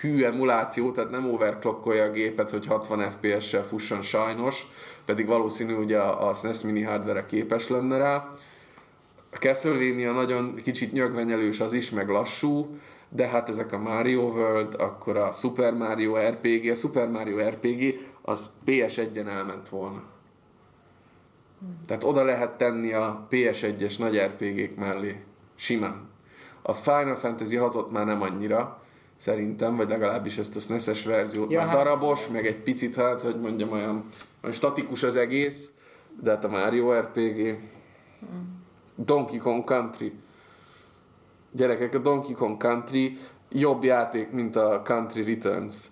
hű 0.00 0.24
emuláció, 0.24 0.92
tehát 0.92 1.10
nem 1.10 1.32
overclockolja 1.32 2.04
a 2.04 2.10
gépet, 2.10 2.50
hogy 2.50 2.66
60 2.66 3.10
FPS-sel 3.10 3.62
fusson 3.62 4.02
sajnos, 4.02 4.66
pedig 5.04 5.26
valószínű 5.26 5.74
ugye 5.74 5.98
a, 5.98 6.32
SNES 6.34 6.62
mini 6.62 6.82
hardware 6.82 7.24
képes 7.24 7.68
lenne 7.68 7.96
rá. 7.96 8.28
A 9.32 9.36
Castlevania 9.36 10.12
nagyon 10.12 10.54
kicsit 10.54 10.92
nyögvenyelős 10.92 11.60
az 11.60 11.72
is, 11.72 11.90
meg 11.90 12.08
lassú, 12.08 12.78
de 13.08 13.26
hát 13.26 13.48
ezek 13.48 13.72
a 13.72 13.78
Mario 13.78 14.22
World, 14.22 14.74
akkor 14.78 15.16
a 15.16 15.32
Super 15.32 15.72
Mario 15.72 16.16
RPG, 16.16 16.70
a 16.70 16.74
Super 16.74 17.08
Mario 17.08 17.48
RPG 17.48 17.98
az 18.26 18.50
PS1-en 18.66 19.26
elment 19.26 19.68
volna. 19.68 20.02
Tehát 21.86 22.04
oda 22.04 22.24
lehet 22.24 22.56
tenni 22.56 22.92
a 22.92 23.26
PS1-es 23.30 23.98
nagy 23.98 24.18
RPG-k 24.18 24.76
mellé. 24.76 25.24
Simán. 25.54 26.08
A 26.62 26.72
Final 26.72 27.16
Fantasy 27.16 27.56
6-ot 27.60 27.90
már 27.90 28.06
nem 28.06 28.22
annyira, 28.22 28.82
szerintem, 29.16 29.76
vagy 29.76 29.88
legalábbis 29.88 30.38
ezt 30.38 30.56
a 30.56 30.60
SNES-es 30.60 31.04
verziót 31.04 31.50
Ja, 31.50 31.58
már 31.58 31.68
hát- 31.68 31.76
darabos, 31.76 32.28
meg 32.28 32.46
egy 32.46 32.62
picit, 32.62 32.94
hát, 32.94 33.20
hogy 33.20 33.40
mondjam, 33.40 33.72
olyan, 33.72 34.04
olyan 34.42 34.54
statikus 34.54 35.02
az 35.02 35.16
egész, 35.16 35.70
de 36.20 36.30
hát 36.30 36.44
a 36.44 36.48
Mario 36.48 36.92
RPG, 37.00 37.58
Donkey 38.96 39.38
Kong 39.38 39.64
Country. 39.64 40.12
Gyerekek, 41.52 41.94
a 41.94 41.98
Donkey 41.98 42.32
Kong 42.34 42.56
Country 42.62 43.18
jobb 43.50 43.82
játék, 43.84 44.30
mint 44.30 44.56
a 44.56 44.82
Country 44.84 45.22
Returns. 45.34 45.86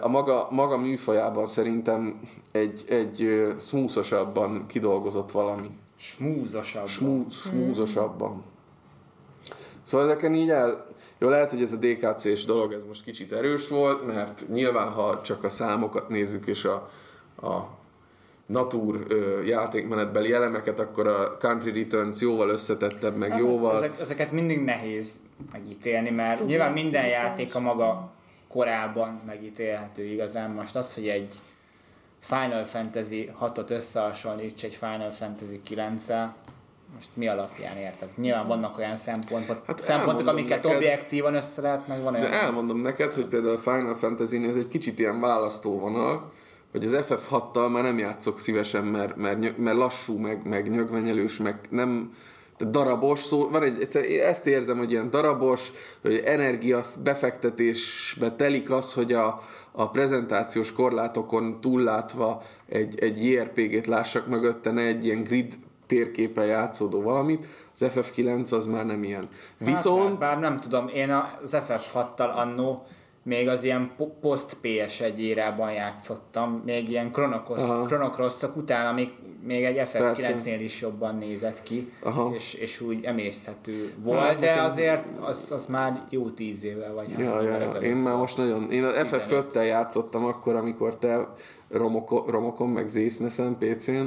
A 0.00 0.08
maga, 0.08 0.48
maga 0.50 0.76
műfajában 0.76 1.46
szerintem 1.46 2.20
egy, 2.52 2.84
egy 2.88 3.22
ö, 3.22 3.52
smoothosabban 3.58 4.66
kidolgozott 4.66 5.30
valami. 5.30 5.70
smúzosabb. 5.96 6.86
Smú, 6.86 7.26
smúzosabban. 7.30 8.44
Szóval 9.82 10.06
ezeken 10.10 10.34
így 10.34 10.50
el... 10.50 10.86
Jó, 11.18 11.28
lehet, 11.28 11.50
hogy 11.50 11.62
ez 11.62 11.72
a 11.72 11.76
DKC-s 11.76 12.44
dolog, 12.44 12.72
ez 12.72 12.84
most 12.84 13.04
kicsit 13.04 13.32
erős 13.32 13.68
volt, 13.68 14.06
mert 14.06 14.44
nyilván, 14.48 14.88
ha 14.92 15.20
csak 15.22 15.44
a 15.44 15.48
számokat 15.48 16.08
nézzük, 16.08 16.46
és 16.46 16.64
a, 16.64 16.90
a 17.46 17.68
natur 18.46 19.04
ö, 19.08 19.42
játékmenetbeli 19.42 20.32
elemeket, 20.32 20.78
akkor 20.80 21.06
a 21.06 21.36
Country 21.36 21.82
Returns 21.82 22.20
jóval 22.20 22.48
összetettebb, 22.48 23.16
meg 23.16 23.38
jóval... 23.38 23.76
Ezek, 23.76 24.00
ezeket 24.00 24.32
mindig 24.32 24.60
nehéz 24.60 25.20
megítélni, 25.52 26.10
mert 26.10 26.46
nyilván 26.46 26.72
minden 26.72 27.06
játék 27.06 27.54
a 27.54 27.60
maga 27.60 28.12
korában 28.54 29.20
megítélhető 29.26 30.04
igazán. 30.04 30.50
Most 30.50 30.76
az, 30.76 30.94
hogy 30.94 31.08
egy 31.08 31.34
Final 32.20 32.64
Fantasy 32.64 33.30
6-ot 33.40 33.70
összehasonlíts 33.70 34.64
egy 34.64 34.74
Final 34.74 35.10
Fantasy 35.10 35.60
9 35.62 36.08
most 36.94 37.08
mi 37.14 37.28
alapján 37.28 37.76
érted? 37.76 38.10
Nyilván 38.16 38.46
vannak 38.46 38.78
olyan 38.78 38.96
szempontok, 38.96 39.62
Hát 39.66 39.78
szempontok 39.78 40.26
amiket 40.26 40.62
neked. 40.62 40.76
objektívan 40.76 41.34
össze 41.34 41.60
lehet, 41.62 41.86
meg 41.86 42.02
van 42.02 42.12
De 42.12 42.18
olyan... 42.18 42.32
elmondom 42.32 42.80
neked, 42.80 43.12
hogy 43.12 43.26
például 43.26 43.54
a 43.54 43.58
Final 43.58 43.94
fantasy 43.94 44.46
ez 44.46 44.56
egy 44.56 44.66
kicsit 44.66 44.98
ilyen 44.98 45.20
választóvonal, 45.20 46.32
hogy 46.70 46.84
az 46.84 47.06
FF6-tal 47.08 47.72
már 47.72 47.82
nem 47.82 47.98
játszok 47.98 48.38
szívesen, 48.38 48.84
mert, 48.84 49.16
mert, 49.16 49.58
mert 49.58 49.76
lassú, 49.76 50.18
meg, 50.18 50.46
meg 50.48 50.70
nyögvenyelős, 50.70 51.38
meg 51.38 51.58
nem 51.70 52.14
darabos, 52.58 53.18
szó, 53.18 53.48
van 53.48 53.62
egy, 53.62 53.80
egyszer, 53.80 54.04
ezt 54.04 54.46
érzem, 54.46 54.78
hogy 54.78 54.90
ilyen 54.90 55.10
darabos, 55.10 55.72
hogy 56.02 56.22
energia 56.24 56.84
befektetésbe 57.02 58.32
telik 58.32 58.70
az, 58.70 58.94
hogy 58.94 59.12
a, 59.12 59.40
a 59.72 59.90
prezentációs 59.90 60.72
korlátokon 60.72 61.60
túllátva 61.60 62.42
egy, 62.68 62.98
egy 62.98 63.24
JRPG-t 63.24 63.86
lássak 63.86 64.26
mögötte, 64.26 64.70
ne 64.70 64.82
egy 64.82 65.04
ilyen 65.04 65.22
grid 65.22 65.54
térképen 65.86 66.46
játszódó 66.46 67.02
valamit, 67.02 67.46
az 67.72 67.86
FF9 67.94 68.52
az 68.52 68.66
már 68.66 68.86
nem 68.86 69.04
ilyen. 69.04 69.24
Viszont... 69.58 70.08
Hát, 70.08 70.18
bár, 70.18 70.30
bár 70.30 70.38
nem 70.38 70.60
tudom, 70.60 70.88
én 70.88 71.10
az 71.42 71.56
FF6-tal 71.68 72.34
annó 72.34 72.86
még 73.24 73.48
az 73.48 73.64
ilyen 73.64 73.90
po- 73.96 74.12
post 74.20 74.56
PS1 74.62 75.16
érában 75.16 75.72
játszottam, 75.72 76.62
még 76.64 76.88
ilyen 76.88 77.10
kronokrosszok 77.86 78.56
után, 78.56 78.86
amik 78.86 79.10
még 79.46 79.64
egy 79.64 79.74
Persze. 79.90 80.32
FF9-nél 80.34 80.60
is 80.60 80.80
jobban 80.80 81.16
nézett 81.16 81.62
ki, 81.62 81.92
Aha. 82.02 82.30
és, 82.34 82.54
és 82.54 82.80
úgy 82.80 83.04
emészthető 83.04 83.92
volt, 84.02 84.20
Hát, 84.20 84.38
de 84.38 84.62
azért 84.62 85.04
az, 85.20 85.50
az 85.54 85.66
már 85.66 86.06
jó 86.10 86.30
tíz 86.30 86.64
éve 86.64 86.90
vagy. 86.90 87.18
Ja, 87.18 87.42
ja, 87.42 87.58
ja. 87.58 87.70
Én 87.80 87.96
már 87.96 88.16
most 88.16 88.36
nagyon... 88.36 88.70
Én 88.70 88.84
a 88.84 88.92
15. 88.92 89.08
FF5-tel 89.10 89.66
játszottam 89.66 90.24
akkor, 90.24 90.54
amikor 90.54 90.96
te 90.96 91.28
romoko, 91.68 92.24
romokon, 92.30 92.68
meg 92.68 92.88
Zésznesen 92.88 93.56
PC-n. 93.58 94.06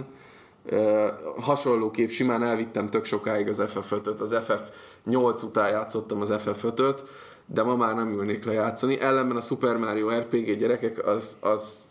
Uh, 0.72 1.08
hasonlóképp 1.40 2.10
simán 2.10 2.44
elvittem 2.44 2.90
tök 2.90 3.06
sokáig 3.06 3.48
az 3.48 3.64
FF5-öt. 3.68 4.20
Az 4.20 4.36
FF8 4.40 5.44
után 5.44 5.70
játszottam 5.70 6.22
az 6.22 6.34
FF5-öt, 6.34 7.00
de 7.48 7.64
ma 7.64 7.76
már 7.76 7.96
nem 7.96 8.12
ülnék 8.12 8.46
le 8.46 8.54
játszani. 8.54 9.00
Ellenben 9.00 9.38
a 9.38 9.42
Super 9.42 9.78
Mario 9.78 10.10
RPG 10.10 10.58
gyerekek, 10.58 11.08
az, 11.08 11.38
az 11.42 11.86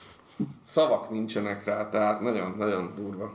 szavak 0.63 1.11
nincsenek 1.11 1.65
rá, 1.65 1.89
tehát 1.89 2.21
nagyon-nagyon 2.21 2.93
durva. 2.95 3.33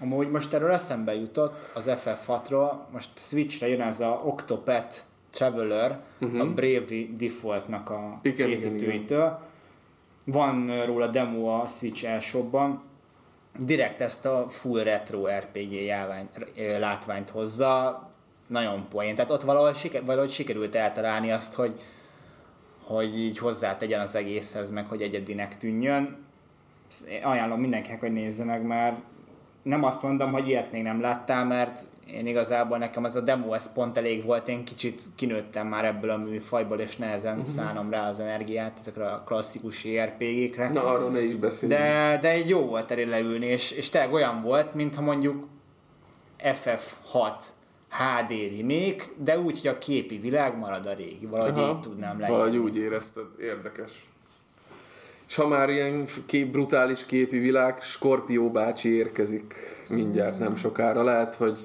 Amúgy 0.00 0.30
most 0.30 0.52
erről 0.52 0.70
eszembe 0.70 1.14
jutott 1.14 1.70
az 1.74 1.90
FF6-ról, 1.90 2.72
most 2.92 3.10
Switchre 3.14 3.68
jön 3.68 3.80
ez 3.80 4.00
a 4.00 4.22
Octopath 4.24 4.96
Traveler, 5.30 6.00
uh-huh. 6.20 6.40
a 6.40 6.44
Bravely 6.44 7.10
Default-nak 7.16 7.90
a 7.90 7.98
Mhm. 7.98 8.18
Igen, 8.22 8.48
készítőitől. 8.48 9.38
Van 10.26 10.68
ö, 10.68 10.84
róla 10.84 11.06
demo 11.06 11.46
a 11.46 11.66
Switch 11.66 12.04
elshopban, 12.04 12.82
direkt 13.58 14.00
ezt 14.00 14.26
a 14.26 14.44
full 14.48 14.82
retro 14.82 15.26
RPG 15.26 15.72
járvány, 15.72 16.28
ö, 16.56 16.78
látványt 16.78 17.30
hozza, 17.30 18.02
nagyon 18.46 18.88
poén. 18.88 19.14
Tehát 19.14 19.30
ott 19.30 19.42
valahol, 19.42 19.72
siker, 19.72 20.04
valahogy 20.04 20.30
sikerült 20.30 20.74
eltalálni 20.74 21.30
azt, 21.30 21.54
hogy, 21.54 21.80
hogy 22.84 23.18
így 23.18 23.38
hozzátegyen 23.38 24.00
az 24.00 24.14
egészhez, 24.14 24.70
meg 24.70 24.88
hogy 24.88 25.02
egyedinek 25.02 25.56
tűnjön. 25.56 26.24
Én 27.08 27.22
Ajánlom 27.22 27.60
mindenkinek, 27.60 28.00
hogy 28.00 28.12
nézze 28.12 28.44
meg, 28.44 28.62
mert 28.62 28.98
nem 29.62 29.84
azt 29.84 30.02
mondom, 30.02 30.32
hogy 30.32 30.48
ilyet 30.48 30.72
még 30.72 30.82
nem 30.82 31.00
láttál, 31.00 31.44
mert 31.44 31.86
én 32.06 32.26
igazából 32.26 32.78
nekem 32.78 33.04
ez 33.04 33.16
a 33.16 33.20
demo, 33.20 33.52
ez 33.52 33.72
pont 33.72 33.96
elég 33.96 34.24
volt, 34.24 34.48
én 34.48 34.64
kicsit 34.64 35.02
kinőttem 35.14 35.66
már 35.66 35.84
ebből 35.84 36.10
a 36.10 36.16
műfajból, 36.16 36.80
és 36.80 36.96
nehezen 36.96 37.38
uh-huh. 37.38 37.46
szánom 37.46 37.90
rá 37.90 38.08
az 38.08 38.20
energiát 38.20 38.78
ezekre 38.78 39.06
a 39.06 39.22
klasszikus 39.22 39.84
JRPG-kre. 39.84 40.68
Na, 40.68 40.84
arról 40.84 41.10
ne 41.10 41.20
is 41.20 41.34
beszéljünk. 41.34 41.80
De, 41.80 42.18
de 42.20 42.30
egy 42.30 42.48
jó 42.48 42.66
volt 42.66 42.90
elé 42.90 43.02
leülni, 43.02 43.46
és, 43.46 43.70
és 43.70 43.88
tényleg 43.88 44.12
olyan 44.12 44.42
volt, 44.42 44.74
mintha 44.74 45.02
mondjuk 45.02 45.46
FF6 46.38 47.32
HD 47.98 48.30
remake, 48.56 49.04
de 49.16 49.38
úgy, 49.38 49.60
hogy 49.60 49.70
a 49.70 49.78
képi 49.78 50.16
világ 50.18 50.58
marad 50.58 50.86
a 50.86 50.94
régi. 50.94 51.26
Valahogy 51.26 51.58
Aha. 51.58 51.70
így 51.70 51.80
tudnám 51.80 52.18
leírni. 52.20 52.36
Valahogy 52.36 52.56
úgy 52.56 52.76
érezted, 52.76 53.24
érdekes. 53.40 53.90
És 55.28 55.34
ha 55.34 55.48
már 55.48 55.70
ilyen 55.70 56.06
kép, 56.26 56.50
brutális 56.50 57.06
képi 57.06 57.38
világ, 57.38 57.80
Skorpió 57.80 58.50
bácsi 58.50 58.88
érkezik 58.96 59.54
mindjárt 59.88 60.38
nem 60.38 60.56
sokára. 60.56 61.02
Lehet, 61.02 61.34
hogy 61.34 61.58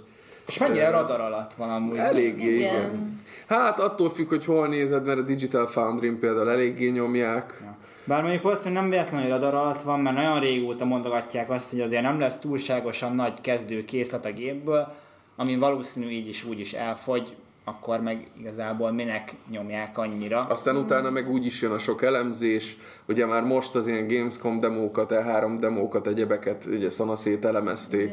És 0.47 0.57
mennyire 0.57 0.87
Ö, 0.87 0.91
radar 0.91 1.19
alatt 1.21 1.53
van 1.53 1.69
amúgy. 1.69 1.97
eléggé, 1.97 2.55
igen. 2.55 2.73
Igen. 2.73 3.21
Hát 3.47 3.79
attól 3.79 4.09
függ, 4.09 4.27
hogy 4.29 4.45
hol 4.45 4.67
nézed, 4.67 5.05
mert 5.05 5.19
a 5.19 5.21
Digital 5.21 5.67
foundry 5.67 6.09
például 6.11 6.49
eléggé 6.49 6.89
nyomják. 6.89 7.57
Ja. 7.61 7.77
Bár 8.03 8.21
mondjuk 8.21 8.43
valószínűleg 8.43 8.81
nem 8.81 8.89
véletlenül 8.91 9.29
radar 9.29 9.53
alatt 9.53 9.81
van, 9.81 9.99
mert 9.99 10.15
nagyon 10.15 10.39
régóta 10.39 10.85
mondogatják 10.85 11.49
azt, 11.49 11.71
hogy 11.71 11.81
azért 11.81 12.01
nem 12.01 12.19
lesz 12.19 12.37
túlságosan 12.37 13.15
nagy 13.15 13.41
kezdő 13.41 13.85
készlet 13.85 14.25
a 14.25 14.31
gépből, 14.31 14.93
ami 15.39 15.55
valószínű 15.55 16.09
így 16.09 16.27
is 16.27 16.43
úgy 16.43 16.59
is 16.59 16.73
elfogy, 16.73 17.35
akkor 17.63 18.01
meg 18.01 18.27
igazából 18.39 18.91
minek 18.91 19.33
nyomják 19.49 19.97
annyira. 19.97 20.39
Aztán 20.39 20.75
utána 20.75 21.09
meg 21.09 21.29
úgy 21.29 21.45
is 21.45 21.61
jön 21.61 21.71
a 21.71 21.77
sok 21.77 22.01
elemzés, 22.03 22.77
ugye 23.07 23.25
már 23.25 23.43
most 23.43 23.75
az 23.75 23.87
ilyen 23.87 24.07
Gamescom 24.07 24.59
demókat, 24.59 25.11
E3 25.13 25.57
demókat, 25.59 26.07
egyebeket 26.07 26.65
ugye 26.65 26.89
szanaszét 26.89 27.45
elemezték. 27.45 28.11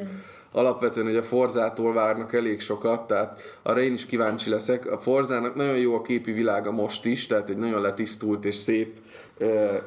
Alapvetően 0.52 1.06
ugye 1.06 1.18
a 1.18 1.22
Forzától 1.22 1.92
várnak 1.92 2.32
elég 2.32 2.60
sokat, 2.60 3.06
tehát 3.06 3.58
arra 3.62 3.80
én 3.80 3.92
is 3.92 4.06
kíváncsi 4.06 4.50
leszek. 4.50 4.90
A 4.90 4.98
Forzának 4.98 5.54
nagyon 5.54 5.76
jó 5.76 5.94
a 5.94 6.02
képi 6.02 6.32
világa 6.32 6.72
most 6.72 7.04
is, 7.04 7.26
tehát 7.26 7.50
egy 7.50 7.58
nagyon 7.58 7.80
letisztult 7.80 8.44
és 8.44 8.54
szép 8.54 8.98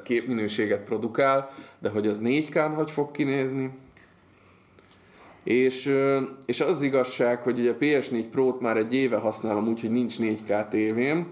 képminőséget 0.03 0.83
produkál, 0.83 1.49
de 1.79 1.89
hogy 1.89 2.07
az 2.07 2.21
4K-n 2.23 2.73
hogy 2.75 2.91
fog 2.91 3.11
kinézni? 3.11 3.71
És, 5.43 5.95
és 6.45 6.61
az 6.61 6.81
igazság, 6.81 7.41
hogy 7.41 7.59
ugye 7.59 7.71
a 7.71 7.77
PS4 7.77 8.23
Pro-t 8.31 8.61
már 8.61 8.77
egy 8.77 8.93
éve 8.93 9.17
használom 9.17 9.67
úgy, 9.67 9.81
hogy 9.81 9.91
nincs 9.91 10.15
4K 10.19 10.67
tévém, 10.67 11.27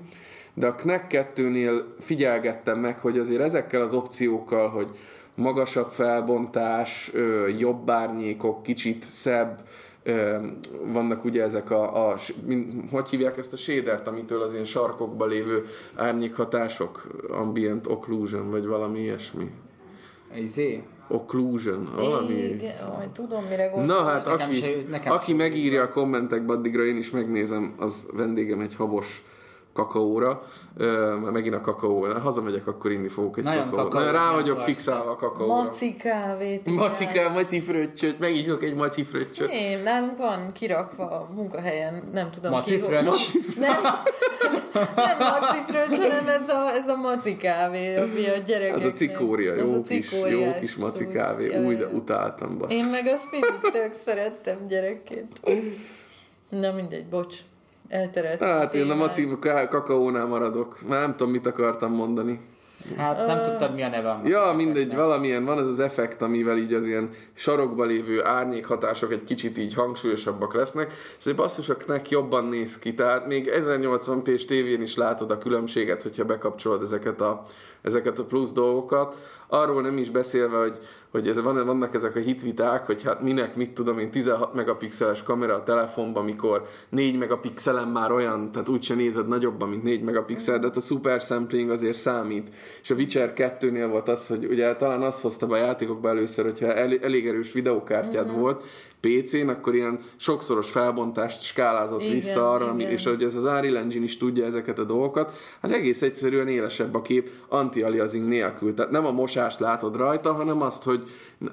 de 0.54 0.68
a 0.68 0.76
Knack 0.76 1.06
2-nél 1.10 1.84
figyelgettem 2.00 2.80
meg, 2.80 3.00
hogy 3.00 3.18
azért 3.18 3.42
ezekkel 3.42 3.82
az 3.82 3.94
opciókkal, 3.94 4.70
hogy 4.70 4.88
magasabb 5.36 5.92
felbontás, 5.92 7.12
jobb 7.58 7.90
árnyékok, 7.90 8.64
kicsit 8.64 9.04
szebb, 9.04 9.62
vannak 10.84 11.24
ugye 11.26 11.44
ezek 11.44 11.72
a, 11.72 12.10
a 12.10 12.16
hogy 12.92 13.10
hívják 13.10 13.38
ezt 13.38 13.54
a 13.54 13.58
shadert, 13.58 14.08
amitől 14.08 14.42
az 14.42 14.54
ilyen 14.54 14.66
sarkokban 14.66 15.30
lévő 15.30 15.66
árnyékhatások, 15.96 17.08
ambient 17.30 17.88
occlusion, 17.88 18.50
vagy 18.50 18.66
valami 18.66 19.00
ilyesmi. 19.00 19.52
Izé. 20.36 20.84
Occlusion, 21.10 21.88
valami. 21.96 22.34
Igen, 22.34 22.74
majd 22.98 23.10
tudom, 23.10 23.44
mire 23.50 23.68
gondolsz. 23.68 24.00
Na 24.02 24.04
hát, 24.10 24.26
Nekem 24.26 24.48
aki, 24.48 24.56
se 24.56 24.70
jut- 24.70 24.90
nekem 24.90 25.14
aki 25.14 25.32
se 25.32 25.38
megírja 25.38 25.82
a 25.82 25.90
kommentekbe, 25.90 26.54
addigra 26.54 26.86
én 26.86 26.98
is 26.98 27.12
megnézem, 27.12 27.74
az 27.78 28.08
vendégem 28.14 28.60
egy 28.60 28.76
habos 28.76 29.24
kakaóra. 29.78 30.42
Már 31.22 31.32
megint 31.32 31.56
a 31.56 31.62
kakaó. 31.62 32.06
Hazamegyek, 32.22 32.68
akkor 32.68 32.92
inni 32.92 33.08
fogok 33.08 33.38
egy 33.38 33.44
Nagyon 33.44 33.70
kakaót. 33.70 33.94
Nagyon 33.94 34.12
rá 34.12 34.32
vagyok 34.34 34.62
fixálva 34.62 35.12
a 35.12 35.16
kakaóra. 35.16 35.64
Maci 35.64 35.96
kávét. 35.96 36.62
igen. 36.68 36.74
Macikám, 36.80 37.34
maci 37.34 37.60
fröccsöt, 37.62 38.20
megígyok 38.20 38.64
egy 38.64 38.76
maci 38.76 39.04
fröccsöt. 39.04 39.48
Nem, 39.52 39.84
nálunk 39.84 40.18
van 40.18 40.52
kirakva 40.52 41.04
a 41.10 41.30
munkahelyen, 41.36 42.04
nem 42.14 42.32
tudom 42.32 42.52
Maci 42.52 42.76
ki. 42.76 42.82
fröccs? 42.82 43.34
Nem, 43.60 43.74
nem 44.96 45.18
maci 45.18 45.62
fröccs, 45.72 45.98
hanem 46.00 46.28
ez 46.28 46.50
a, 46.50 46.74
ez 46.74 46.88
a 46.88 46.96
maci 46.96 47.38
kávé, 47.38 47.96
ami 47.96 48.28
a 48.28 48.38
gyerekeknek. 48.38 48.78
Az 48.78 48.86
a 48.86 48.92
cikória, 48.92 49.54
Az 49.54 49.70
jó 49.70 49.76
a 49.76 49.82
kis, 49.82 50.12
jó 50.30 50.54
kis 50.60 50.76
maci 50.76 51.08
kávé. 51.08 51.46
jaj, 51.52 51.66
Új, 51.66 51.76
de 51.76 51.86
utáltam, 51.86 52.50
basz. 52.58 52.72
Én 52.72 52.88
meg 52.92 53.06
azt 53.08 53.32
mindig 53.32 53.72
tök 53.72 53.94
szerettem 53.94 54.68
gyerekként. 54.68 55.42
Na 56.50 56.72
mindegy, 56.72 57.06
bocs. 57.06 57.36
Elterelt. 57.88 58.44
Hát 58.44 58.74
én 58.74 58.92
a 58.92 58.96
maci 58.96 59.28
kakaónál 59.70 60.26
maradok. 60.26 60.78
Már 60.88 61.00
nem 61.00 61.16
tudom, 61.16 61.32
mit 61.32 61.48
akartam 61.48 61.94
mondani. 61.94 62.40
Hát 62.98 63.28
nem 63.28 63.44
tudtad 63.44 63.76
mi 63.76 63.84
a 63.84 63.90
neve 63.90 64.10
annak. 64.10 64.28
Ja, 64.28 64.54
mindegy, 64.56 64.76
effektnek. 64.76 65.06
valamilyen 65.06 65.46
van 65.46 65.60
ez 65.60 65.68
az 65.68 65.80
effekt, 65.80 66.22
amivel 66.22 66.58
így 66.58 66.74
az 66.74 66.86
ilyen 66.86 67.10
sarokba 67.34 67.86
lévő 67.86 68.24
árnyékhatások 68.26 69.12
egy 69.12 69.24
kicsit 69.24 69.58
így 69.58 69.74
hangsúlyosabbak 69.74 70.54
lesznek, 70.54 70.92
és 71.20 71.26
egy 71.26 71.36
basszusoknak 71.36 72.10
jobban 72.10 72.46
néz 72.46 72.80
ki, 72.80 72.94
tehát 72.94 73.28
még 73.28 73.52
1080p-s 73.54 74.46
tévén 74.46 74.82
is 74.82 74.96
látod 74.96 75.32
a 75.32 75.38
különbséget, 75.38 76.04
hogyha 76.04 76.26
bekapcsolod 76.26 76.82
ezeket 76.82 77.22
a, 77.22 77.46
ezeket 77.82 78.20
a 78.20 78.26
plusz 78.26 78.52
dolgokat. 78.52 79.16
Arról 79.48 79.82
nem 79.82 79.98
is 79.98 80.10
beszélve, 80.10 80.58
hogy, 80.58 80.78
hogy 81.12 81.28
ez, 81.28 81.42
van, 81.42 81.66
vannak 81.66 81.94
ezek 81.94 82.16
a 82.16 82.20
hitviták, 82.20 82.86
hogy 82.86 83.04
hát 83.04 83.22
minek, 83.22 83.56
mit 83.56 83.72
tudom 83.72 84.00
én, 84.00 84.12
16 84.12 84.54
megapixeles 84.54 85.24
kamera 85.24 85.54
a 85.54 85.64
telefonban, 85.64 86.26
mikor 86.26 86.68
4 86.90 87.18
megapixelen 87.18 87.88
már 87.88 88.12
olyan, 88.12 88.52
tehát 88.52 88.70
úgyse 88.70 88.96
nézed 88.96 89.28
nagyobban, 89.28 89.70
mint 89.70 89.84
4 89.84 90.02
megapixel, 90.02 90.60
de 90.60 90.68
hát 90.68 90.78
a 90.78 90.80
super 90.80 91.22
sampling 91.22 91.70
azért 91.70 91.98
számít. 91.98 92.50
és 92.82 92.90
a 92.90 92.96
Witcher 92.96 93.32
2-nél 93.36 93.88
volt 93.90 94.08
az, 94.10 94.28
hogy 94.28 94.46
ugye 94.46 94.76
talán 94.76 95.02
az 95.02 95.22
hozta 95.22 95.48
be 95.48 95.56
a 95.56 95.58
játékokba 95.58 96.10
először, 96.10 96.46
hogyha 96.46 96.74
el, 96.74 96.98
elég 97.02 97.28
erős 97.28 97.52
videókártyád 97.52 98.26
Mhm. 98.26 98.34
mm-hmm. 98.34 98.42
volt, 98.42 98.64
PC-n, 99.00 99.48
akkor 99.50 99.76
ilyen 99.76 100.00
sokszoros 100.16 100.70
felbontást 100.70 101.42
skálázott 101.42 102.02
Igen, 102.02 102.14
vissza 102.14 102.52
arra, 102.52 102.74
igen. 102.78 102.92
és 102.92 103.06
hogy 103.06 103.24
ez 103.24 103.36
az 103.36 103.44
Unreal 103.44 103.78
Engine 103.78 104.04
is 104.04 104.18
tudja 104.18 104.46
ezeket 104.46 104.80
a 104.80 104.84
dolgokat, 104.84 105.32
hát 105.62 105.72
egész 105.72 106.02
egyszerűen 106.02 106.48
élesebb 106.48 106.96
a 106.96 107.02
kép 107.02 107.30
anti-aliasing 107.50 108.28
nélkül. 108.28 108.74
Tehát 108.74 108.92
nem 108.92 109.06
a 109.06 109.12
mosást 109.12 109.60
látod 109.60 109.96
rajta, 109.96 110.34
hanem 110.34 110.62
azt, 110.62 110.84
hogy 110.84 110.97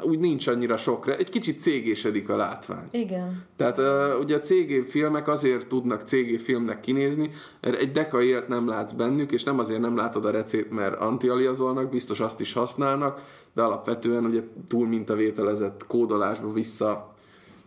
úgy 0.03 0.19
nincs 0.19 0.47
annyira 0.47 0.77
sokra. 0.77 1.15
Egy 1.15 1.29
kicsit 1.29 1.61
cégésedik 1.61 2.29
a 2.29 2.37
látvány. 2.37 2.89
Igen. 2.91 3.45
Tehát 3.57 3.79
uh, 3.79 4.21
ugye 4.21 4.37
a 4.37 4.39
CG 4.39 4.85
filmek 4.87 5.29
azért 5.29 5.69
tudnak 5.69 6.03
CG 6.03 6.39
filmnek 6.39 6.81
kinézni, 6.81 7.31
mert 7.61 7.81
egy 7.81 7.91
deka 7.91 8.23
élet 8.23 8.49
nem 8.49 8.69
látsz 8.69 8.93
bennük, 8.93 9.33
és 9.33 9.45
nem 9.45 9.59
azért 9.59 9.81
nem 9.81 9.97
látod 9.97 10.25
a 10.25 10.31
recét, 10.31 10.71
mert 10.71 11.01
antialiazolnak, 11.01 11.91
biztos 11.91 12.21
azt 12.21 12.41
is 12.41 12.53
használnak, 12.53 13.23
de 13.55 13.63
alapvetően 13.63 14.25
ugye 14.25 14.41
túl 14.69 14.89
mintavételezett 14.89 15.87
kódolásba 15.87 16.53
vissza 16.53 17.15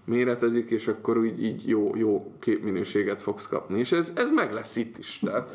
méretezik, 0.05 0.69
és 0.69 0.87
akkor 0.87 1.17
úgy 1.17 1.43
így 1.43 1.67
jó, 1.67 1.95
jó 1.95 2.31
képminőséget 2.39 3.21
fogsz 3.21 3.47
kapni. 3.47 3.79
És 3.79 3.91
ez, 3.91 4.13
ez 4.15 4.29
meg 4.29 4.53
lesz 4.53 4.75
itt 4.75 4.97
is. 4.97 5.19
Tehát 5.19 5.51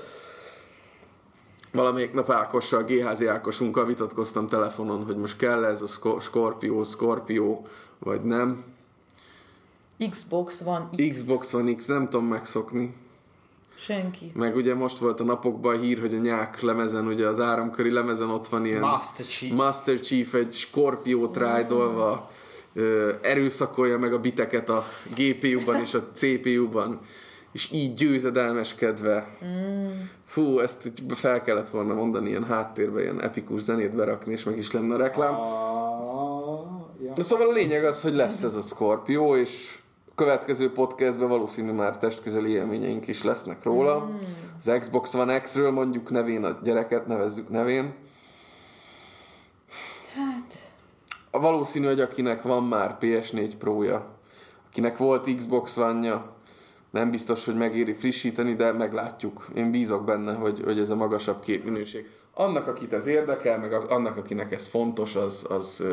valamelyik 1.73 2.12
nap 2.12 2.31
Ákossal, 2.31 2.83
GHZ 2.83 3.23
Ákosunkkal 3.23 3.87
vitatkoztam 3.87 4.49
telefonon, 4.49 5.05
hogy 5.05 5.16
most 5.16 5.37
kell 5.37 5.64
ez 5.64 5.83
a 5.83 5.87
Sco- 5.87 6.23
Scorpio, 6.23 6.85
Scorpio, 6.85 7.61
vagy 7.99 8.23
nem. 8.23 8.64
Xbox 10.11 10.61
van 10.61 10.91
X. 10.97 11.05
Xbox 11.09 11.55
One 11.55 11.75
X, 11.75 11.87
nem 11.87 12.05
tudom 12.09 12.27
megszokni. 12.27 12.95
Senki. 13.75 14.33
Meg 14.35 14.57
ugye 14.57 14.75
most 14.75 14.99
volt 14.99 15.20
a 15.20 15.25
napokban 15.25 15.77
a 15.77 15.79
hír, 15.79 16.01
hogy 16.01 16.14
a 16.14 16.18
nyák 16.18 16.61
lemezen, 16.61 17.07
ugye 17.07 17.27
az 17.27 17.41
áramköri 17.41 17.91
lemezen 17.91 18.31
ott 18.31 18.49
van 18.49 18.66
ilyen 18.66 18.81
Master 18.81 19.27
Chief. 19.27 19.53
Master 19.53 20.01
Chief 20.01 20.35
egy 20.35 20.53
Scorpiót 20.53 21.37
rájdolva 21.37 22.31
erőszakolja 23.20 23.99
meg 23.99 24.12
a 24.12 24.20
biteket 24.20 24.68
a 24.68 24.87
GPU-ban 25.16 25.81
és 25.81 25.95
a 25.95 26.03
CPU-ban, 26.12 27.01
és 27.53 27.70
így 27.72 27.94
győzedelmeskedve. 27.94 29.36
Fú, 30.24 30.59
ezt 30.59 30.86
így 30.86 31.03
fel 31.09 31.42
kellett 31.42 31.68
volna 31.68 31.94
mondani 31.94 32.28
ilyen 32.28 32.44
háttérbe, 32.44 33.03
ilyen 33.03 33.22
epikus 33.22 33.61
zenét 33.61 33.94
berakni, 33.94 34.32
és 34.32 34.44
meg 34.44 34.59
is 34.59 34.70
lenne 34.70 34.94
a 34.94 34.98
reklám. 34.98 35.34
Ah. 35.34 37.12
De 37.14 37.22
szóval 37.22 37.48
a 37.48 37.53
lényeg 37.53 37.84
az, 37.84 38.03
hogy 38.03 38.14
lesz 38.14 38.42
ez 38.42 38.55
a 38.55 38.61
Scorpio, 38.61 39.36
és 39.36 39.78
a 40.11 40.14
következő 40.14 40.72
podcastben 40.72 41.28
valószínű 41.28 41.72
már 41.72 41.98
testközeli 41.98 42.50
élményeink 42.50 43.07
is 43.07 43.22
lesznek 43.22 43.62
róla. 43.62 44.11
Az 44.59 44.72
Xbox 44.80 45.14
One 45.14 45.40
X-ről 45.40 45.70
mondjuk 45.70 46.11
nevén 46.11 46.44
a 46.44 46.59
gyereket, 46.62 47.07
nevezzük 47.07 47.48
nevén. 47.48 47.94
Hát, 50.14 50.74
A 51.30 51.40
valószínű, 51.40 51.86
hogy 51.86 52.00
akinek 52.00 52.42
van 52.42 52.64
már 52.64 52.96
PS4 53.00 53.50
Pro-ja, 53.59 54.07
akinek 54.70 54.96
volt 54.96 55.34
Xbox 55.34 55.76
One-ja, 55.76 56.34
nem 56.93 57.11
biztos, 57.11 57.45
hogy 57.45 57.57
megéri 57.57 57.93
frissíteni, 57.93 58.55
de 58.55 58.72
meglátjuk. 58.72 59.49
Én 59.55 59.70
bízok 59.70 60.05
benne, 60.05 60.34
hogy, 60.34 60.61
hogy 60.64 60.78
ez 60.78 60.90
a 60.90 60.97
magasabb 60.97 61.40
képminőség. 61.40 62.11
Annak, 62.34 62.66
akit 62.66 62.93
ez 62.93 63.07
érdekel, 63.07 63.59
meg 63.59 63.72
annak, 63.72 64.16
akinek 64.16 64.53
ez 64.53 64.66
fontos, 64.66 65.16
az, 65.16 65.47
az 65.49 65.84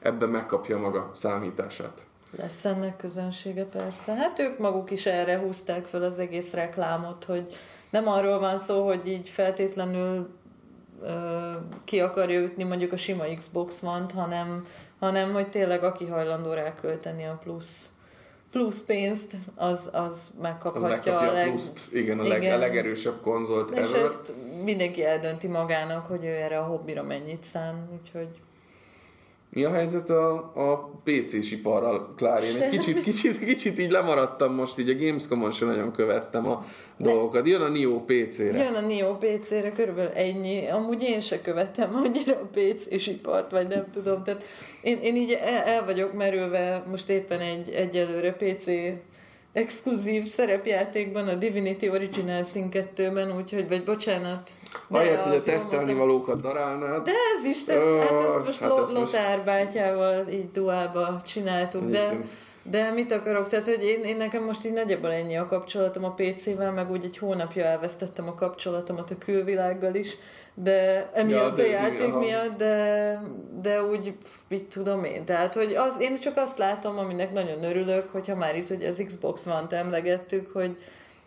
ebben 0.00 0.28
megkapja 0.28 0.78
maga 0.78 1.10
számítását. 1.14 2.02
lesz 2.38 2.64
ennek 2.64 2.96
közönsége 2.96 3.64
persze. 3.64 4.14
Hát 4.14 4.38
ők 4.38 4.58
maguk 4.58 4.90
is 4.90 5.06
erre 5.06 5.38
húzták 5.38 5.86
fel 5.86 6.02
az 6.02 6.18
egész 6.18 6.52
reklámot, 6.52 7.24
hogy 7.24 7.46
nem 7.90 8.08
arról 8.08 8.38
van 8.38 8.58
szó, 8.58 8.86
hogy 8.86 9.08
így 9.08 9.28
feltétlenül 9.28 10.28
ö, 11.02 11.52
ki 11.84 12.00
akarja 12.00 12.40
ütni 12.40 12.62
mondjuk 12.62 12.92
a 12.92 12.96
sima 12.96 13.24
Xbox 13.36 13.82
One-t, 13.82 14.12
hanem, 14.12 14.64
hanem 14.98 15.32
hogy 15.32 15.48
tényleg 15.48 15.84
aki 15.84 16.06
hajlandó 16.06 16.52
rákölteni 16.52 17.24
a 17.24 17.38
plusz 17.42 17.92
plusz 18.52 18.82
pénzt, 18.82 19.36
az, 19.54 19.90
az 19.92 20.02
Az 20.02 20.30
megkaphatja 20.42 20.88
megkapja 20.88 21.18
a 21.18 21.30
a 21.30 21.32
leg... 21.32 21.48
pluszt. 21.48 21.80
Igen, 21.92 22.18
a, 22.18 22.22
leg, 22.22 22.42
Igen. 22.42 22.54
a 22.54 22.58
legerősebb 22.58 23.20
konzolt 23.20 23.70
És 23.70 23.78
ever. 23.78 24.04
ezt 24.04 24.32
mindenki 24.64 25.04
eldönti 25.04 25.46
magának, 25.46 26.06
hogy 26.06 26.24
ő 26.24 26.28
erre 26.28 26.58
a 26.58 26.62
hobbira 26.64 27.02
mennyit 27.02 27.44
szán, 27.44 27.88
úgyhogy 28.00 28.28
Mi 29.54 29.64
a 29.64 29.70
helyzet 29.70 30.10
a, 30.10 30.52
a 30.54 31.00
PC-s 31.04 31.52
iparral, 31.52 32.14
Klár? 32.16 32.42
Én 32.42 32.62
egy 32.62 32.70
kicsit, 32.70 33.00
kicsit, 33.10 33.44
kicsit 33.44 33.78
így 33.78 33.90
lemaradtam 33.90 34.54
most, 34.54 34.78
így 34.78 34.90
a 34.90 34.94
Gamescom-on 34.94 35.50
sem 35.50 35.68
nagyon 35.68 35.92
követtem 35.92 36.48
a 36.48 36.64
dolgokat. 36.98 37.46
Jön 37.46 37.60
a 37.60 37.68
Nio 37.68 38.00
PC-re. 38.00 38.58
Jön 38.58 38.74
a 38.74 38.80
Neo 38.80 39.16
PC-re 39.16 39.72
körülbelül 39.72 40.10
ennyi. 40.10 40.66
Amúgy 40.66 41.02
én 41.02 41.20
se 41.20 41.40
követem 41.40 41.94
annyira 41.94 42.34
a 42.34 42.48
PC 42.52 42.86
és 42.86 43.06
ipart, 43.06 43.50
vagy 43.50 43.68
nem 43.68 43.84
tudom. 43.92 44.22
Tehát 44.22 44.44
én, 44.82 44.98
én 44.98 45.16
így 45.16 45.38
el, 45.40 45.62
el 45.62 45.84
vagyok 45.84 46.12
merülve 46.12 46.84
most 46.90 47.08
éppen 47.08 47.40
egy 47.40 47.68
egyelőre 47.68 48.32
PC 48.32 48.66
exkluzív 49.52 50.24
szerepjátékban, 50.24 51.28
a 51.28 51.34
Divinity 51.34 51.88
Original 51.88 52.44
Sin 52.44 52.68
2-ben, 52.70 53.36
úgyhogy, 53.36 53.68
vagy 53.68 53.84
bocsánat. 53.84 54.50
Ahelyett, 54.90 55.22
hogy 55.22 55.36
a 55.36 55.42
tesztelni 55.42 55.94
valókat 55.94 56.40
darálnád. 56.40 57.04
De 57.04 57.10
ez 57.38 57.44
is, 57.44 57.64
tesz, 57.64 57.76
Ö, 57.76 57.96
hát 58.00 58.20
ezt 58.20 58.44
most 58.46 58.60
hát 58.60 58.70
hát 58.70 58.80
ezt 58.80 58.92
most- 58.92 59.12
Lotár 59.12 59.44
bátyával 59.44 60.28
így 60.28 60.50
duálba 60.50 61.22
csináltuk, 61.26 61.90
de, 61.90 62.10
de 62.62 62.90
mit 62.90 63.12
akarok, 63.12 63.48
tehát 63.48 63.64
hogy 63.66 63.84
én, 63.84 64.02
én 64.02 64.16
nekem 64.16 64.44
most 64.44 64.64
így 64.64 64.72
nagyjából 64.72 65.12
ennyi 65.12 65.36
a 65.36 65.46
kapcsolatom 65.46 66.04
a 66.04 66.14
PC-vel, 66.14 66.72
meg 66.72 66.90
úgy 66.90 67.04
egy 67.04 67.18
hónapja 67.18 67.64
elvesztettem 67.64 68.28
a 68.28 68.34
kapcsolatomat 68.34 69.10
a 69.10 69.18
külvilággal 69.18 69.94
is, 69.94 70.16
de 70.54 71.10
emiatt 71.14 71.40
Ja, 71.58 71.64
a 71.64 71.66
de- 71.66 71.66
játék 71.68 72.08
aha. 72.08 72.18
miatt, 72.18 72.56
de, 72.56 73.20
de 73.62 73.82
úgy, 73.84 74.14
mit 74.48 74.64
tudom 74.64 75.04
én, 75.04 75.24
tehát 75.24 75.54
hogy 75.54 75.74
az, 75.74 75.96
én 75.98 76.18
csak 76.20 76.36
azt 76.36 76.58
látom, 76.58 76.98
aminek 76.98 77.32
nagyon 77.32 77.64
örülök, 77.64 78.08
hogyha 78.08 78.36
már 78.36 78.56
itt 78.56 78.68
hogy 78.68 78.84
az 78.84 79.02
Xbox 79.06 79.46
One-t 79.46 79.72
emlegettük, 79.72 80.50
hogy 80.52 80.76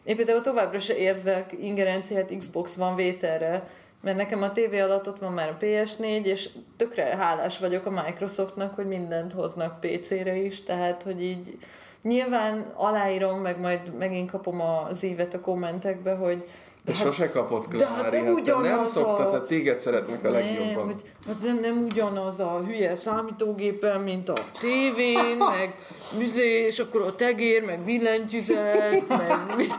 én 0.05 0.15
például 0.15 0.41
továbbra 0.41 0.79
se 0.79 0.97
érzek 0.97 1.53
ingerenciát 1.61 2.37
Xbox 2.37 2.77
One 2.77 2.95
vételre, 2.95 3.67
mert 4.01 4.17
nekem 4.17 4.41
a 4.41 4.51
tévé 4.51 4.79
alatt 4.79 5.07
ott 5.07 5.19
van 5.19 5.33
már 5.33 5.49
a 5.49 5.57
PS4, 5.59 6.23
és 6.23 6.49
tökre 6.77 7.03
hálás 7.03 7.57
vagyok 7.57 7.85
a 7.85 8.03
Microsoftnak, 8.05 8.75
hogy 8.75 8.85
mindent 8.85 9.33
hoznak 9.33 9.79
PC-re 9.79 10.35
is, 10.35 10.63
tehát 10.63 11.03
hogy 11.03 11.23
így 11.23 11.57
nyilván 12.01 12.71
aláírom, 12.75 13.39
meg 13.39 13.59
majd 13.59 13.97
megint 13.97 14.31
kapom 14.31 14.61
az 14.61 15.03
ívet 15.03 15.33
a 15.33 15.39
kommentekbe, 15.39 16.13
hogy 16.13 16.45
Te 16.85 16.93
hát- 16.93 17.01
sosem 17.05 17.31
kapott 17.31 17.67
de 17.75 17.87
hát 17.87 18.11
nem 18.11 18.23
nem 18.25 18.33
ugyanaz 18.33 18.91
szoktad, 18.91 19.27
a- 19.27 19.31
hát 19.31 19.41
téged 19.47 19.77
szeretnek 19.77 20.25
a 20.25 20.29
legjobban. 20.29 20.85
hogy 20.85 21.01
az 21.29 21.39
nem, 21.43 21.59
nem 21.59 21.77
ugyanaz 21.91 22.39
a 22.39 22.61
hülye 22.65 22.95
számítógépen, 22.95 24.01
mint 24.01 24.29
a 24.29 24.33
tévén, 24.59 25.37
meg 25.57 25.75
müzé, 26.17 26.65
és 26.65 26.79
akkor 26.79 27.01
a 27.01 27.15
tegér, 27.15 27.63
meg 27.65 27.79
billentyűzet, 27.79 29.07
meg 29.17 29.39
mit. 29.57 29.77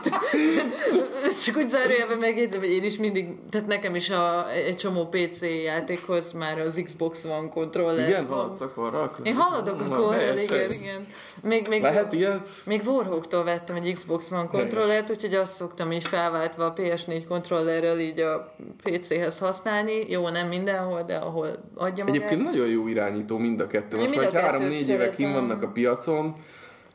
Csak 1.45 1.57
úgy 1.57 1.67
zárójelben 1.69 2.17
megjegyzem, 2.17 2.59
hogy 2.59 2.69
én 2.69 2.83
is 2.83 2.97
mindig, 2.97 3.27
tehát 3.49 3.67
nekem 3.67 3.95
is 3.95 4.09
a, 4.09 4.51
egy 4.51 4.75
csomó 4.77 5.05
PC 5.05 5.41
játékhoz 5.63 6.31
már 6.31 6.59
az 6.59 6.81
Xbox 6.83 7.25
One 7.25 7.49
kontroller 7.49 8.07
Igen, 8.09 8.27
van. 8.27 8.37
haladsz 8.37 8.61
akkor 8.61 9.11
Én 9.23 9.35
haladok 9.35 9.81
a 9.81 10.11
helyes, 10.11 10.41
igen, 10.43 10.71
igen. 10.71 11.07
Még, 11.43 11.67
még, 11.67 11.81
Lehet 11.81 12.13
ilyet? 12.13 12.47
még 12.65 12.81
Warhawktól 12.85 13.43
vettem 13.43 13.75
egy 13.75 13.93
Xbox 13.93 14.31
One 14.31 14.47
kontrollert, 14.47 15.09
úgyhogy 15.09 15.33
azt 15.33 15.55
szoktam 15.55 15.91
így 15.91 16.03
felváltva 16.03 16.65
a 16.65 16.71
PS4 16.97 17.23
kontrollerrel 17.27 17.99
így 17.99 18.19
a 18.19 18.53
PC-hez 18.83 19.39
használni. 19.39 20.05
Jó, 20.09 20.29
nem 20.29 20.47
mindenhol, 20.47 21.03
de 21.03 21.15
ahol 21.15 21.47
adja 21.75 22.03
magát. 22.05 22.07
Egyébként 22.07 22.43
nagyon 22.43 22.67
jó 22.67 22.87
irányító 22.87 23.37
mind 23.37 23.59
a 23.59 23.67
kettő. 23.67 23.97
Most 23.97 24.15
már 24.15 24.25
a 24.25 24.29
kettőt 24.29 24.41
három-négy 24.41 24.89
éve 24.89 25.09
kim 25.09 25.31
vannak 25.31 25.63
a 25.63 25.67
piacon, 25.67 26.33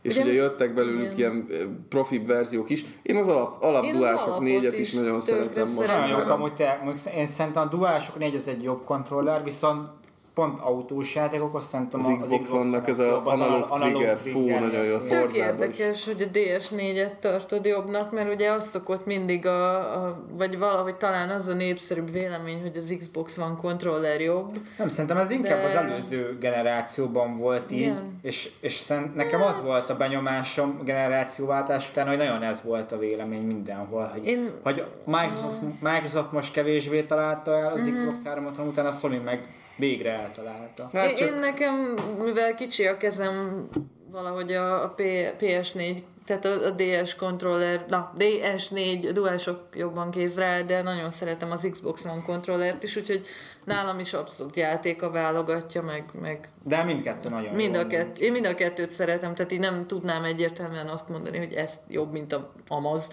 és 0.03 0.15
Ugye- 0.17 0.25
ugye, 0.25 0.33
jöttek 0.35 0.75
belőlük 0.75 1.13
igen. 1.13 1.17
ilyen 1.17 1.47
eh, 1.51 1.67
profibb 1.89 2.27
verziók 2.27 2.71
is. 2.71 2.85
Én 3.03 3.17
az 3.17 3.29
alap, 3.29 3.63
alap 3.63 3.85
Én 3.85 3.93
duások 3.93 4.41
négyet 4.41 4.73
is 4.73 4.79
is 4.79 4.93
nagyon 4.93 5.21
szeretem 5.21 5.63
most. 5.63 5.77
szeretem. 5.89 6.01
Nagyon 6.01 6.19
jók 6.19 6.31
amúgy 6.31 6.55
te, 6.55 6.83
én 7.17 7.27
szerintem 7.27 7.63
a 7.63 7.67
DualShock 7.67 8.19
4 8.19 8.35
az 8.35 8.49
egy 8.49 8.63
jobb 8.63 8.85
kontroller, 8.85 9.45
viszont 9.45 9.89
pont 10.35 10.59
autós 10.59 11.15
játékokhoz 11.15 11.65
szerintem 11.65 12.01
Az 12.01 12.13
Xbox 12.19 12.51
One-nak 12.51 12.89
ez 12.89 12.99
a 12.99 13.27
az 13.27 13.41
analóg 13.41 13.67
analóg 13.69 13.93
trigger, 13.93 14.17
fú, 14.17 14.49
nagyon 14.49 14.85
jó. 14.85 14.99
Tök 14.99 15.35
érdekes, 15.35 16.05
hogy 16.05 16.23
a 16.23 16.39
DS4-et 16.39 17.19
tartod 17.21 17.65
jobbnak, 17.67 18.13
mert 18.13 18.35
ugye 18.35 18.51
az 18.51 18.69
szokott 18.69 19.07
mindig 19.07 19.47
a, 19.47 19.75
a, 20.05 20.25
vagy 20.37 20.59
valahogy 20.59 20.95
talán 20.95 21.29
az 21.29 21.47
a 21.47 21.53
népszerűbb 21.55 22.11
vélemény, 22.13 22.61
hogy 22.61 22.77
az 22.77 22.95
Xbox 22.99 23.39
One 23.39 23.57
kontroller 23.61 24.21
jobb. 24.21 24.57
Nem, 24.79 24.89
szerintem 24.89 25.17
ez 25.17 25.31
inkább 25.31 25.61
De- 25.61 25.67
az 25.67 25.75
előző 25.75 26.37
generációban 26.41 27.37
volt 27.37 27.73
így, 27.73 27.79
Igen. 27.81 28.19
és, 28.23 28.51
és 28.61 28.73
szerint, 28.73 29.15
nekem 29.15 29.43
az 29.43 29.61
volt 29.65 29.91
a 29.91 29.97
benyomásom 29.97 30.81
generációváltás 30.85 31.91
után, 31.91 32.09
hogy 32.09 32.17
nagyon 32.17 32.43
ez 32.43 32.63
volt 32.63 32.93
a 32.93 32.99
vélemény 32.99 33.43
mindenhol, 33.47 34.11
hogy, 34.13 34.27
Én- 34.27 34.51
hogy 34.63 34.85
Microsoft, 35.05 35.63
Microsoft 35.81 36.33
most 36.33 36.53
kevésbé 36.53 37.03
találta 37.03 37.59
el 37.59 37.73
az 37.73 37.91
Xbox 37.95 38.23
360 38.25 38.67
után, 38.67 38.87
a 38.87 38.93
Sony 38.93 39.21
meg 39.25 39.47
végre 39.77 40.11
eltalálta. 40.11 40.89
Hát 40.93 41.11
én, 41.11 41.17
csak- 41.17 41.29
én 41.29 41.35
nekem, 41.35 41.95
mivel 42.25 42.55
kicsi 42.55 42.87
a 42.87 42.97
kezem, 42.97 43.69
valahogy 44.11 44.53
a, 44.53 44.85
a 44.85 44.89
P, 44.89 45.01
PS4, 45.41 46.03
tehát 46.27 46.45
a, 46.45 46.67
a 46.67 46.71
DS 46.71 47.15
controller, 47.15 47.85
na, 47.89 48.13
DS4 48.19 49.11
DualShock 49.13 49.77
jobban 49.77 50.11
kézre 50.11 50.45
áll, 50.45 50.63
de 50.63 50.83
nagyon 50.83 51.11
szeretem 51.11 51.51
az 51.51 51.69
Xbox 51.71 52.05
One 52.05 52.23
kontrollert 52.23 52.83
is, 52.83 52.97
úgyhogy 52.97 53.27
nálam 53.65 53.99
is 53.99 54.13
abszolút 54.13 54.57
játék 54.57 55.03
a 55.03 55.11
válogatja, 55.11 55.83
meg, 55.83 56.05
meg 56.21 56.49
De 56.63 56.83
mindkettő 56.83 57.29
nagyon 57.29 57.55
mind 57.55 57.77
a 57.77 57.87
kett, 57.87 58.19
én 58.19 58.33
mind 58.33 58.47
a 58.47 58.55
kettőt 58.55 58.91
szeretem, 58.91 59.35
tehát 59.35 59.53
így 59.53 59.59
nem 59.59 59.87
tudnám 59.87 60.25
egyértelműen 60.25 60.89
azt 60.89 61.09
mondani, 61.09 61.39
hogy 61.39 61.53
ez 61.53 61.79
jobb, 61.89 62.13
mint 62.13 62.33
a 62.33 62.53
Amaz. 62.69 63.13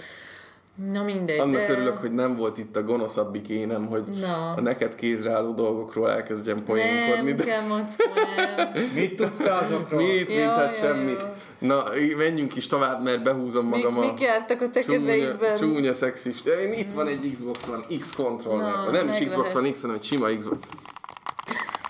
Na 0.92 1.04
mindegy, 1.04 1.40
Annak 1.40 1.68
de... 1.68 1.70
örülök, 1.70 1.98
hogy 1.98 2.14
nem 2.14 2.36
volt 2.36 2.58
itt 2.58 2.76
a 2.76 2.84
gonoszabbik 2.84 3.50
énem, 3.50 3.88
hogy 3.88 4.04
Na. 4.22 4.54
a 4.58 4.62
neked 4.62 4.96
kézre 4.96 5.32
álló 5.32 5.54
dolgokról 5.54 6.12
elkezdjem 6.12 6.64
poénkodni. 6.64 7.30
Nem 7.30 7.38
De 7.38 7.44
kell, 7.44 7.68
Mackó, 7.68 8.04
nem. 8.36 8.72
Mit 8.96 9.16
tudsz 9.16 9.38
te 9.38 9.54
azokról? 9.54 10.02
mit, 10.02 10.28
mit, 10.28 10.40
hát 10.40 10.78
semmit. 10.78 11.26
Na, 11.60 11.84
menjünk 12.18 12.56
is 12.56 12.68
tovább, 12.68 13.04
mert 13.04 13.24
behúzom 13.24 13.66
magam 13.66 13.98
a 13.98 14.00
mik 14.00 14.20
jártak 14.20 14.62
a 14.62 14.70
te 14.70 14.82
csúnya, 14.82 15.00
kezeidben? 15.00 15.58
csúnya 15.58 15.94
szexist. 15.94 16.46
Én 16.46 16.74
itt 16.74 16.92
van 16.92 17.08
egy 17.08 17.32
Xbox 17.34 17.68
One 17.68 17.98
X 18.00 18.16
controller. 18.16 18.74
Na, 18.74 18.92
nem 18.92 19.08
is 19.08 19.26
Xbox. 19.26 19.56
One 19.56 19.72
X, 19.72 19.82
hanem 19.82 19.96
egy 19.96 20.04
sima 20.04 20.38
Xbox. 20.38 20.68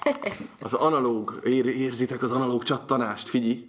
Az 0.61 0.73
analóg, 0.73 1.39
ér, 1.43 1.67
érzitek 1.67 2.23
az 2.23 2.31
analóg 2.31 2.63
csattanást, 2.63 3.29
figyelj. 3.29 3.67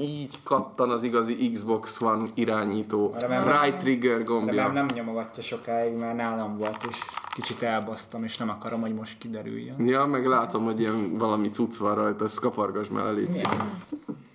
Így 0.00 0.38
kattan 0.42 0.90
az 0.90 1.02
igazi 1.02 1.50
Xbox 1.50 2.00
One 2.00 2.28
irányító. 2.34 3.14
Remélem- 3.18 3.62
Right 3.62 3.76
trigger 3.78 4.22
gombja. 4.22 4.46
Remélem 4.54 4.72
nem 4.72 4.86
nyomogatja 4.94 5.42
sokáig, 5.42 5.96
mert 5.96 6.16
nálam 6.16 6.56
volt, 6.56 6.76
és 6.90 6.96
kicsit 7.34 7.62
elbasztam, 7.62 8.24
és 8.24 8.36
nem 8.36 8.48
akarom, 8.48 8.80
hogy 8.80 8.94
most 8.94 9.18
kiderüljön. 9.18 9.86
Ja, 9.86 10.04
meg 10.06 10.26
látom, 10.26 10.64
hogy 10.64 10.80
ilyen 10.80 11.14
valami 11.14 11.48
cucc 11.50 11.76
van 11.76 11.94
rajta, 11.94 12.24
ezt 12.24 12.40
kapargass 12.40 12.86
már 12.88 13.06
elég 13.06 13.28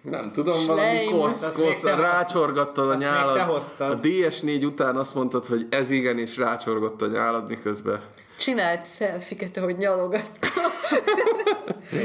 Nem 0.01 0.31
tudom, 0.31 0.65
valami 0.67 0.87
Schleim. 0.89 1.11
kosz, 1.11 1.55
kosz, 1.55 1.83
rácsorgattad 1.83 2.89
a 2.89 2.95
nyálad. 2.95 3.37
A 3.79 3.95
DS4 4.01 4.65
után 4.65 4.95
azt 4.95 5.15
mondtad, 5.15 5.45
hogy 5.45 5.67
ez 5.69 5.89
igen, 5.91 6.17
és 6.17 6.37
rácsorgott 6.37 7.01
a 7.01 7.07
nyálad 7.07 7.47
miközben. 7.47 7.99
Csinált 8.43 8.85
szelfiket, 8.85 9.57
ahogy 9.57 9.77
nyalogatta. 9.77 10.47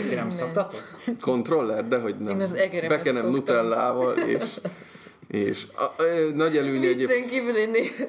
Ti 0.08 0.14
nem 0.14 0.30
szoktatok? 0.30 0.82
Kontroller, 1.20 1.88
de 1.88 1.98
hogy 1.98 2.16
nem. 2.18 2.34
Én 2.34 2.40
az 2.40 2.52
egeremet 2.54 2.98
Bekenem 2.98 3.22
szoktam. 3.22 3.38
nutellával, 3.38 4.16
és, 4.16 4.42
és 5.28 5.62
a, 5.76 6.02
ö, 6.02 6.30
nagy 6.34 6.56
előnye 6.56 6.88
egyébként. 6.88 7.08
Viccen 7.08 7.28
kívül 7.28 7.56
én 7.56 7.70
néha 7.70 8.04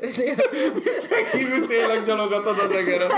Kívül 1.31 1.67
tényleg 1.67 2.05
gyalogatod 2.05 2.57
az 2.59 2.71
egeret. 2.71 3.09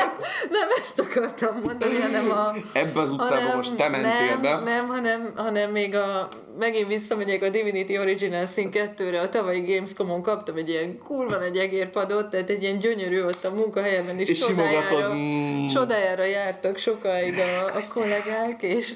nem 0.49 0.69
ezt 0.81 0.99
akartam 0.99 1.61
mondani, 1.63 1.99
hanem 1.99 2.31
a... 2.31 2.55
Ebbe 2.73 3.01
az 3.01 3.11
utcába 3.11 3.55
most 3.55 3.75
te 3.75 3.89
mentél 3.89 4.37
nem, 4.41 4.41
be. 4.41 4.71
Nem, 4.71 4.87
hanem, 4.87 5.31
hanem 5.35 5.71
még 5.71 5.95
a... 5.95 6.27
Megint 6.59 6.87
visszamegyek 6.87 7.43
a 7.43 7.49
Divinity 7.49 7.97
Original 7.97 8.45
Sin 8.45 8.69
2-re, 8.73 9.19
a 9.19 9.29
tavalyi 9.29 9.61
Gamescom-on 9.61 10.21
kaptam 10.21 10.55
egy 10.55 10.69
ilyen 10.69 10.97
kurva 10.97 11.35
nagy 11.35 11.57
egérpadot, 11.57 12.29
tehát 12.29 12.49
egy 12.49 12.63
ilyen 12.63 12.79
gyönyörű 12.79 13.21
ott 13.21 13.45
a 13.45 13.51
munkahelyemen 13.51 14.19
is 14.19 14.29
És 14.29 14.39
csodájára, 14.39 14.87
simogatod, 14.87 15.15
mm. 15.15 15.67
csodájára 15.67 16.23
jártak 16.23 16.77
sokáig 16.77 17.37
a, 17.37 17.65
a 17.65 17.81
kollégák, 17.93 18.61
és 18.61 18.95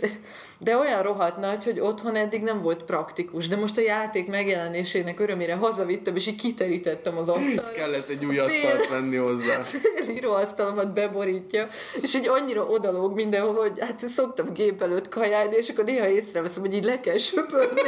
de 0.65 0.77
olyan 0.77 1.01
rohadt 1.01 1.37
nagy, 1.37 1.63
hogy 1.63 1.79
otthon 1.79 2.15
eddig 2.15 2.41
nem 2.41 2.61
volt 2.61 2.83
praktikus, 2.83 3.47
de 3.47 3.55
most 3.55 3.77
a 3.77 3.81
játék 3.81 4.27
megjelenésének 4.27 5.19
örömére 5.19 5.55
hazavittem, 5.55 6.15
és 6.15 6.27
így 6.27 6.35
kiterítettem 6.35 7.17
az 7.17 7.29
asztalra. 7.29 7.71
Kellett 7.71 8.09
egy 8.09 8.25
új 8.25 8.39
asztalt 8.39 8.89
venni 8.89 9.15
hozzá. 9.15 9.61
fél 9.61 10.15
íróasztalomat 10.15 10.93
beborítja, 10.93 11.67
és 12.01 12.15
így 12.15 12.27
annyira 12.27 12.63
odalóg 12.63 13.13
mindenhol, 13.13 13.53
hogy 13.53 13.79
hát 13.79 14.07
szoktam 14.07 14.53
gép 14.53 14.81
előtt 14.81 15.09
kajálni, 15.09 15.55
és 15.55 15.69
akkor 15.69 15.83
néha 15.83 16.09
észreveszem, 16.09 16.61
hogy 16.61 16.73
így 16.73 16.83
le 16.83 16.99
kell 16.99 17.17
söpörni. 17.17 17.81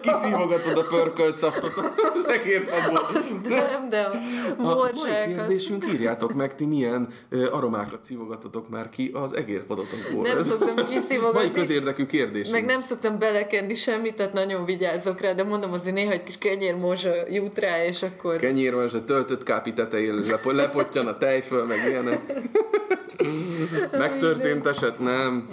Kiszívogatod 0.00 0.78
a 0.78 0.82
pörkölt 0.82 1.36
szaftot 1.36 1.72
az 2.14 2.28
egérpadból. 2.28 3.00
Nem, 3.48 3.88
de 3.88 4.00
a 4.58 4.62
morzsákat. 4.62 5.24
kérdésünk, 5.24 5.84
írjátok 5.92 6.34
meg, 6.34 6.54
ti 6.54 6.64
milyen 6.64 7.08
aromákat 7.50 8.02
szívogatotok 8.02 8.68
már 8.68 8.88
ki 8.88 9.10
az 9.14 9.34
egérpadotokból. 9.34 10.22
Nem 10.22 10.42
szoktam 10.42 10.74
Mai 10.74 10.84
kiszívogatni, 10.84 11.50
közérdekű 11.96 12.06
kérdés. 12.06 12.48
meg 12.48 12.64
nem 12.64 12.80
szoktam 12.80 13.18
belekenni 13.18 13.74
semmit, 13.74 14.14
tehát 14.14 14.32
nagyon 14.32 14.64
vigyázok 14.64 15.20
rá, 15.20 15.32
de 15.32 15.44
mondom 15.44 15.72
azért 15.72 15.94
néha 15.94 16.12
egy 16.12 16.22
kis 16.22 16.38
kenyérmorzsa 16.38 17.12
jut 17.30 17.58
rá, 17.58 17.84
és 17.84 18.02
akkor... 18.02 18.36
Kenyér 18.36 18.74
van, 18.74 18.84
és 18.84 18.92
a 18.92 19.04
töltött 19.04 19.42
kápi 19.42 19.72
tetején 19.72 20.14
lepo- 20.14 20.54
lepottyan 20.62 21.06
a 21.06 21.18
tejföl, 21.18 21.64
meg 21.64 21.86
ilyenek. 21.88 22.20
Megtörtént 23.98 24.66
eset? 24.66 24.98
Nem. 24.98 25.46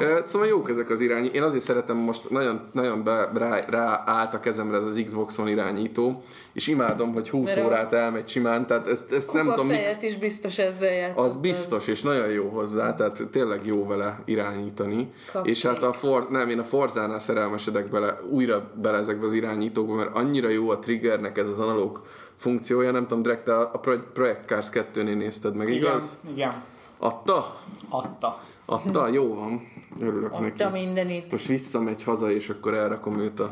Ö, 0.00 0.18
Szóval 0.24 0.48
jók 0.48 0.70
ezek 0.70 0.90
az 0.90 1.00
irányi. 1.00 1.30
Én 1.32 1.42
azért 1.42 1.64
szeretem 1.64 1.96
most, 1.96 2.30
nagyon, 2.30 2.60
nagyon 2.72 3.04
be, 3.04 3.30
rá, 3.34 3.60
rá 3.68 4.02
állt 4.06 4.34
a 4.34 4.40
kezemre 4.40 4.76
ez 4.76 4.84
az 4.84 5.02
Xbox 5.04 5.38
One 5.38 5.50
irányító, 5.50 6.22
és 6.54 6.66
imádom, 6.66 7.12
hogy 7.12 7.30
20 7.30 7.54
Mert 7.54 7.66
órát 7.66 7.92
elmegy 7.92 8.28
simán, 8.28 8.66
tehát 8.66 8.88
ezt, 8.88 9.12
ezt 9.12 9.32
nem 9.32 9.42
Kupa 9.42 9.54
tudom, 9.54 9.70
mi, 9.70 9.74
fejet 9.76 10.02
is 10.02 10.16
biztos 10.16 10.58
ezzel 10.58 10.92
játszott. 10.92 11.24
az 11.24 11.36
biztos, 11.36 11.86
és 11.86 12.02
nagyon 12.02 12.28
jó 12.28 12.48
hozzá, 12.48 12.94
tehát 12.94 13.22
tényleg 13.30 13.66
jó 13.66 13.86
vele 13.86 14.20
irányítani. 14.24 15.10
Kapcsolat. 15.24 15.46
És 15.46 15.62
hát 15.66 15.82
a 15.82 15.92
For, 15.92 16.26
nem, 16.30 16.48
én 16.50 16.58
a 16.58 16.64
Forzánál 16.64 17.18
szerelmesedek 17.18 17.88
bele, 17.90 18.20
újra 18.30 18.70
bele 18.74 18.98
ezekbe 18.98 19.26
az 19.26 19.32
irányítókba, 19.32 19.94
mert 19.94 20.14
annyira 20.16 20.48
jó 20.48 20.70
a 20.70 20.78
triggernek 20.78 21.38
ez 21.38 21.48
az 21.48 21.58
analóg 21.58 22.00
funkciója, 22.36 22.90
nem 22.90 23.02
tudom, 23.02 23.22
direkt 23.22 23.48
a, 23.48 23.60
a 23.72 23.78
Pro- 23.78 24.12
Project 24.12 24.44
Cars 24.46 24.66
2-nél 24.72 25.16
nézted 25.16 25.54
meg, 25.54 25.68
Igen, 25.68 25.78
igaz? 25.80 26.16
igen. 26.34 26.52
Adta? 26.98 27.60
Adta. 27.88 28.40
Adta? 28.66 29.08
Jó 29.08 29.34
van. 29.34 29.62
Örülök 30.00 30.32
Adta 30.32 30.70
neki. 30.70 30.84
mindenit. 30.84 31.30
Most 31.32 31.46
visszamegy 31.46 32.02
haza, 32.02 32.30
és 32.30 32.48
akkor 32.48 32.74
elrakom 32.74 33.18
őt 33.18 33.40
a... 33.40 33.50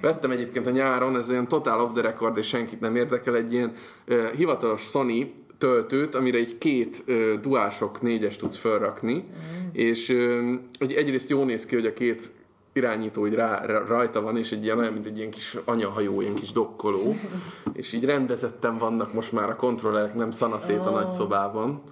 Vettem 0.00 0.30
egyébként 0.30 0.66
a 0.66 0.70
nyáron, 0.70 1.16
ez 1.16 1.30
ilyen 1.30 1.48
total 1.48 1.80
off 1.80 1.92
the 1.92 2.02
record, 2.02 2.36
és 2.36 2.46
senkit 2.46 2.80
nem 2.80 2.96
érdekel, 2.96 3.36
egy 3.36 3.52
ilyen 3.52 3.72
uh, 4.08 4.30
hivatalos 4.30 4.80
Sony 4.80 5.32
töltőt, 5.58 6.14
amire 6.14 6.38
egy 6.38 6.58
két 6.58 7.04
uh, 7.06 7.32
duások 7.40 8.02
négyes 8.02 8.36
tudsz 8.36 8.56
felrakni, 8.56 9.24
és 9.72 10.08
uh, 10.08 10.52
egy, 10.78 10.92
egyrészt 10.92 11.30
jó 11.30 11.44
néz 11.44 11.66
ki, 11.66 11.74
hogy 11.74 11.86
a 11.86 11.92
két 11.92 12.32
irányító 12.72 13.26
így 13.26 13.34
rá, 13.34 13.64
rá, 13.66 13.78
rajta 13.86 14.20
van, 14.20 14.36
és 14.36 14.52
egy 14.52 14.64
ilyen 14.64 14.78
olyan, 14.78 14.92
mint 14.92 15.06
egy 15.06 15.18
ilyen 15.18 15.30
kis 15.30 15.56
anyahajó, 15.64 16.20
ilyen 16.20 16.34
kis 16.34 16.52
dokkoló, 16.52 17.16
és 17.72 17.92
így 17.92 18.04
rendezetten 18.04 18.78
vannak 18.78 19.12
most 19.12 19.32
már 19.32 19.50
a 19.50 19.56
kontrollerek, 19.56 20.14
nem 20.14 20.30
szanaszét 20.30 20.86
a 20.86 20.90
nagy 20.90 21.10
szobában 21.10 21.82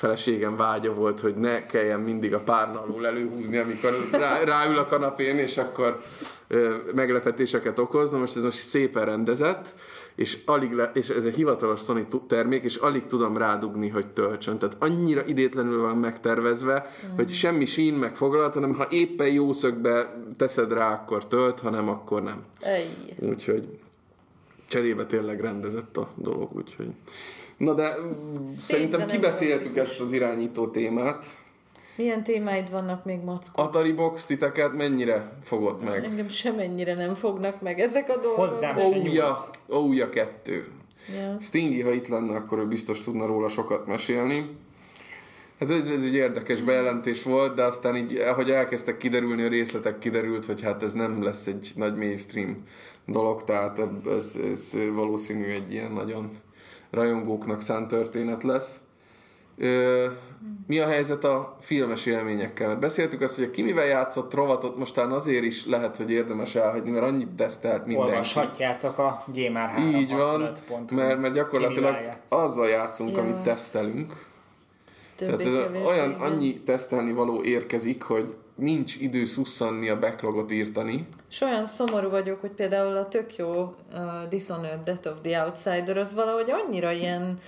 feleségem 0.00 0.56
vágya 0.56 0.94
volt, 0.94 1.20
hogy 1.20 1.34
ne 1.34 1.66
kelljen 1.66 2.00
mindig 2.00 2.34
a 2.34 2.38
párna 2.38 2.82
alól 2.82 3.06
előhúzni, 3.06 3.56
amikor 3.56 3.90
rá, 4.12 4.44
ráül 4.44 4.78
a 4.78 4.86
kanapén, 4.86 5.38
és 5.38 5.56
akkor 5.56 6.00
ö, 6.48 6.76
meglepetéseket 6.94 7.78
okoz. 7.78 8.10
Na 8.10 8.18
most 8.18 8.36
ez 8.36 8.42
most 8.42 8.58
szépen 8.58 9.04
rendezett, 9.04 9.74
és, 10.14 10.38
alig 10.44 10.72
le, 10.72 10.90
és 10.94 11.08
ez 11.08 11.24
egy 11.24 11.34
hivatalos 11.34 11.80
Sony 11.80 12.06
termék, 12.28 12.62
és 12.62 12.76
alig 12.76 13.06
tudom 13.06 13.36
rádugni, 13.36 13.88
hogy 13.88 14.06
töltsön. 14.06 14.58
Tehát 14.58 14.76
annyira 14.78 15.24
idétlenül 15.26 15.80
van 15.80 15.96
megtervezve, 15.96 16.90
mm. 17.06 17.14
hogy 17.14 17.28
semmi 17.28 17.64
sín 17.64 17.94
meg 17.94 18.16
foglalt, 18.16 18.54
hanem 18.54 18.74
ha 18.74 18.86
éppen 18.90 19.28
jó 19.28 19.52
szögbe 19.52 20.16
teszed 20.36 20.72
rá, 20.72 20.92
akkor 20.92 21.26
tölt, 21.26 21.60
ha 21.60 21.70
nem, 21.70 21.88
akkor 21.88 22.22
nem. 22.22 22.44
Ej. 22.60 22.86
Úgyhogy 23.18 23.78
cserébe 24.68 25.06
tényleg 25.06 25.40
rendezett 25.40 25.96
a 25.96 26.08
dolog, 26.14 26.56
úgyhogy... 26.56 26.88
Na 27.60 27.74
de 27.74 27.96
mm, 28.00 28.44
szerintem 28.44 28.98
de 28.98 29.06
nem 29.06 29.14
kibeszéltük 29.14 29.76
ezt 29.76 30.00
az 30.00 30.12
irányító 30.12 30.68
témát. 30.68 31.24
Milyen 31.96 32.24
témáid 32.24 32.70
vannak 32.70 33.04
még, 33.04 33.20
Mackó? 33.20 33.62
Atari 33.62 33.92
Box 33.92 34.26
titeket 34.26 34.72
mennyire 34.72 35.32
fogott 35.42 35.84
meg? 35.84 36.04
Engem 36.04 36.28
semennyire 36.28 36.94
nem 36.94 37.14
fognak 37.14 37.60
meg 37.60 37.78
ezek 37.78 38.08
a 38.08 38.16
dolgok. 38.16 38.36
Hozzám 38.36 38.78
se 38.78 38.84
Ouya. 38.84 39.38
Ouya 39.68 40.08
2. 40.08 40.72
Ja. 41.16 41.36
Stingy, 41.40 41.82
ha 41.82 41.90
itt 41.90 42.08
lenne, 42.08 42.36
akkor 42.36 42.58
ő 42.58 42.66
biztos 42.66 43.00
tudna 43.00 43.26
róla 43.26 43.48
sokat 43.48 43.86
mesélni. 43.86 44.56
Hát 45.58 45.70
ez, 45.70 45.90
ez 45.90 46.04
egy 46.04 46.14
érdekes 46.14 46.60
bejelentés 46.60 47.22
volt, 47.22 47.54
de 47.54 47.62
aztán 47.62 47.96
így, 47.96 48.16
ahogy 48.16 48.50
elkezdtek 48.50 48.96
kiderülni 48.96 49.42
a 49.42 49.48
részletek, 49.48 49.98
kiderült, 49.98 50.46
hogy 50.46 50.62
hát 50.62 50.82
ez 50.82 50.92
nem 50.92 51.22
lesz 51.22 51.46
egy 51.46 51.72
nagy 51.74 51.96
mainstream 51.96 52.64
dolog, 53.06 53.44
tehát 53.44 53.80
ez, 54.06 54.40
ez 54.50 54.76
valószínű 54.94 55.44
egy 55.44 55.72
ilyen 55.72 55.92
nagyon 55.92 56.30
rajongóknak 56.90 57.60
szánt 57.60 57.88
történet 57.88 58.42
lesz. 58.42 58.80
Mi 60.66 60.78
a 60.78 60.86
helyzet 60.86 61.24
a 61.24 61.56
filmes 61.60 62.06
élményekkel? 62.06 62.76
Beszéltük 62.76 63.20
azt, 63.20 63.36
hogy 63.36 63.44
a 63.44 63.50
ki 63.50 63.62
mivel 63.62 63.86
játszott 63.86 64.34
rovatot 64.34 64.76
mostán 64.76 65.10
azért 65.10 65.44
is 65.44 65.66
lehet, 65.66 65.96
hogy 65.96 66.10
érdemes 66.10 66.54
elhagyni, 66.54 66.90
mert 66.90 67.04
annyit 67.04 67.28
tesztelt 67.28 67.86
mindenki. 67.86 68.10
Olvashatjátok 68.10 68.98
a 68.98 69.24
Gamer 69.34 69.68
3 69.68 69.94
Így 69.94 70.12
van, 70.12 70.52
mert, 70.94 71.20
mert 71.20 71.34
gyakorlatilag 71.34 71.96
azzal 72.28 72.68
játszunk, 72.68 73.16
Ja. 73.16 73.22
amit 73.22 73.36
tesztelünk. 73.36 74.28
Tehát 75.16 75.40
ez 75.40 75.84
olyan, 75.86 76.12
annyi 76.12 76.60
tesztelni 76.60 77.12
való 77.12 77.42
érkezik, 77.42 78.02
hogy 78.02 78.34
nincs 78.60 78.96
idő 78.96 79.24
szusszanni 79.24 79.88
a 79.88 79.98
backlogot 79.98 80.52
írtani. 80.52 81.06
És 81.30 81.40
olyan 81.40 81.66
szomorú 81.66 82.08
vagyok, 82.08 82.40
hogy 82.40 82.50
például 82.50 82.96
a 82.96 83.08
tök 83.08 83.36
jó 83.36 83.74
uh, 83.92 84.28
Dishonored 84.28 84.82
Death 84.82 85.08
of 85.08 85.20
the 85.22 85.44
Outsider 85.44 85.96
az 85.96 86.14
valahogy 86.14 86.50
annyira 86.50 86.90
ilyen 86.90 87.38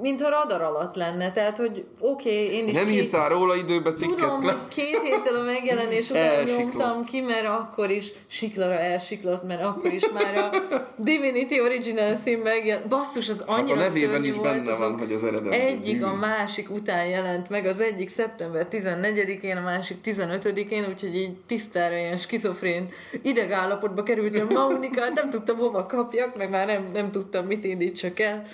mintha 0.00 0.28
radar 0.28 0.62
alatt 0.62 0.94
lenne, 0.94 1.32
tehát, 1.32 1.58
hogy 1.58 1.84
oké, 2.00 2.28
okay, 2.28 2.56
én 2.56 2.68
is 2.68 2.74
Nem 2.74 2.86
két, 2.86 2.94
írtál 2.94 3.28
róla 3.28 3.56
időbe 3.56 3.92
cikket, 3.92 4.16
Tudom, 4.16 4.44
le? 4.44 4.52
hogy 4.52 4.68
két 4.68 5.02
héttel 5.02 5.34
a 5.34 5.42
megjelenés 5.42 6.10
után 6.10 6.44
nyomtam 6.44 7.04
ki, 7.04 7.20
mert 7.20 7.46
akkor 7.46 7.90
is 7.90 8.12
siklara 8.26 8.74
elsiklott, 8.74 9.46
mert 9.46 9.62
akkor 9.62 9.92
is 9.92 10.08
már 10.10 10.36
a 10.36 10.50
Divinity 10.96 11.60
Original 11.60 12.14
Sin 12.24 12.38
megjelent. 12.38 12.88
Basszus, 12.88 13.28
az 13.28 13.44
Hát 13.48 13.58
annyira 13.58 13.76
a 13.76 13.78
nevében 13.78 14.24
is 14.24 14.34
volt, 14.34 14.64
benne 14.64 14.76
van, 14.76 14.98
hogy 14.98 15.12
az 15.12 15.24
eredeti. 15.24 15.56
Egyik 15.56 16.04
a 16.04 16.14
másik 16.14 16.70
után 16.70 17.06
jelent 17.06 17.48
meg, 17.48 17.66
az 17.66 17.80
egyik 17.80 18.08
szeptember 18.08 18.66
14-én, 18.70 19.56
a 19.56 19.60
másik 19.60 19.96
15-én, 20.04 20.84
úgyhogy 20.88 21.16
így 21.16 21.36
tisztára 21.46 21.96
ilyen 21.96 22.16
skizofrén 22.16 22.88
idegállapotba 23.22 24.02
kerültem 24.02 24.46
Maunikát, 24.50 25.14
nem 25.14 25.30
tudtam 25.30 25.56
hova 25.56 25.82
kapjak, 25.82 26.36
meg 26.36 26.50
már 26.50 26.66
nem, 26.66 26.86
nem 26.92 27.10
tudtam 27.10 27.46
mit 27.46 27.64
indítsak 27.64 28.20
el. 28.20 28.44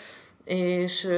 És 0.45 1.09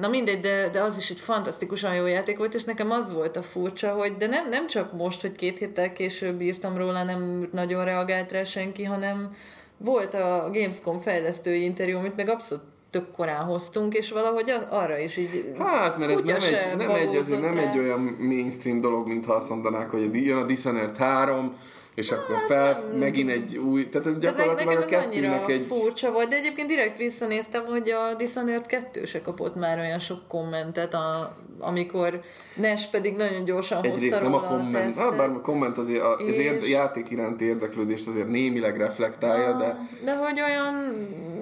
na 0.00 0.08
mindegy, 0.08 0.40
de, 0.40 0.68
de 0.72 0.82
az 0.82 0.98
is 0.98 1.10
egy 1.10 1.20
fantasztikusan 1.20 1.94
jó 1.94 2.06
játék 2.06 2.38
volt, 2.38 2.54
és 2.54 2.64
nekem 2.64 2.90
az 2.90 3.12
volt 3.12 3.36
a 3.36 3.42
furcsa, 3.42 3.92
hogy 3.92 4.16
de 4.16 4.26
nem, 4.26 4.48
nem 4.48 4.66
csak 4.66 4.92
most, 4.92 5.20
hogy 5.20 5.32
két 5.32 5.58
héttel 5.58 5.92
később 5.92 6.40
írtam 6.40 6.76
róla, 6.76 7.04
nem 7.04 7.48
nagyon 7.52 7.84
reagált 7.84 8.32
rá 8.32 8.44
senki, 8.44 8.84
hanem 8.84 9.30
volt 9.76 10.14
a 10.14 10.50
Gamescom 10.52 11.00
fejlesztői 11.00 11.62
interjú, 11.62 11.98
amit 11.98 12.16
meg 12.16 12.28
abszolút 12.28 12.64
tök 12.90 13.10
korán 13.10 13.44
hoztunk, 13.44 13.94
és 13.94 14.10
valahogy 14.10 14.54
arra 14.70 14.98
is 14.98 15.16
így 15.16 15.52
Hát, 15.58 15.98
mert 15.98 16.10
ez 16.10 16.22
nem 16.22 16.36
egy, 16.36 16.76
nem, 16.76 16.90
egy, 16.90 17.16
azért 17.16 17.40
nem 17.40 17.58
egy 17.58 17.78
olyan 17.78 18.00
mainstream 18.18 18.80
dolog, 18.80 19.08
mint 19.08 19.26
ha 19.26 19.32
azt 19.32 19.50
mondanák, 19.50 19.90
hogy 19.90 20.26
jön 20.26 20.36
a 20.36 20.44
Dishonored 20.44 20.96
3, 20.96 21.56
és 21.94 22.10
akkor 22.10 22.36
fel, 22.48 22.84
megint 22.98 23.30
egy 23.30 23.56
új, 23.56 23.88
tehát 23.88 24.06
ez 24.06 24.18
gyakorlatilag 24.18 24.76
a 24.76 24.80
nekem 24.80 25.00
ez 25.00 25.06
annyira 25.06 25.28
kettőnek 25.30 25.48
egy... 25.48 25.66
furcsa 25.66 26.12
volt, 26.12 26.28
de 26.28 26.36
egyébként 26.36 26.68
direkt 26.68 26.98
visszanéztem, 26.98 27.64
hogy 27.64 27.90
a 27.90 28.14
Dishonored 28.14 28.66
2 28.66 29.04
se 29.04 29.20
kapott 29.20 29.54
már 29.54 29.78
olyan 29.78 29.98
sok 29.98 30.18
kommentet, 30.28 30.94
a, 30.94 31.36
amikor 31.58 32.20
Nes 32.56 32.86
pedig 32.86 33.16
nagyon 33.16 33.44
gyorsan 33.44 33.76
hozta 33.78 33.94
Egyrészt 33.96 34.22
nem 34.22 34.34
a 34.34 34.40
komment, 34.40 34.94
hát 34.94 35.16
bár 35.16 35.28
a 35.28 35.40
komment 35.40 35.78
azért 35.78 36.02
a, 36.02 36.16
az 36.16 36.26
És- 36.26 36.36
érd, 36.38 36.68
játék 36.68 37.10
iránti 37.10 37.44
érdeklődést 37.44 38.08
azért 38.08 38.28
némileg 38.28 38.76
reflektálja, 38.76 39.52
de 39.52 39.76
De 40.04 40.16
hogy 40.16 40.40
olyan, 40.40 40.74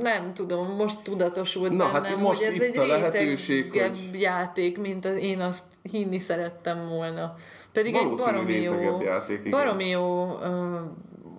nem 0.01 0.35
tudom, 0.35 0.75
most 0.77 0.99
tudatosult 1.03 1.71
Na, 1.77 1.77
bennem, 1.93 2.03
hát 2.03 2.17
most 2.17 2.39
hogy 2.39 2.49
ez 2.49 2.55
itt 2.55 2.63
egy 2.63 2.79
a 2.79 2.87
lehetőség, 2.87 3.73
hogy- 3.73 4.21
játék, 4.21 4.79
mint 4.79 5.05
az, 5.05 5.17
én 5.17 5.41
azt 5.41 5.63
hinni 5.83 6.19
szerettem 6.19 6.89
volna. 6.89 7.35
Pedig 7.73 7.95
egy 7.95 8.13
baromi 8.17 8.61
jó, 8.61 9.01
játék, 9.01 9.39
igen. 9.39 9.51
baromi 9.51 9.89
jó 9.89 10.39
ö, 10.43 10.79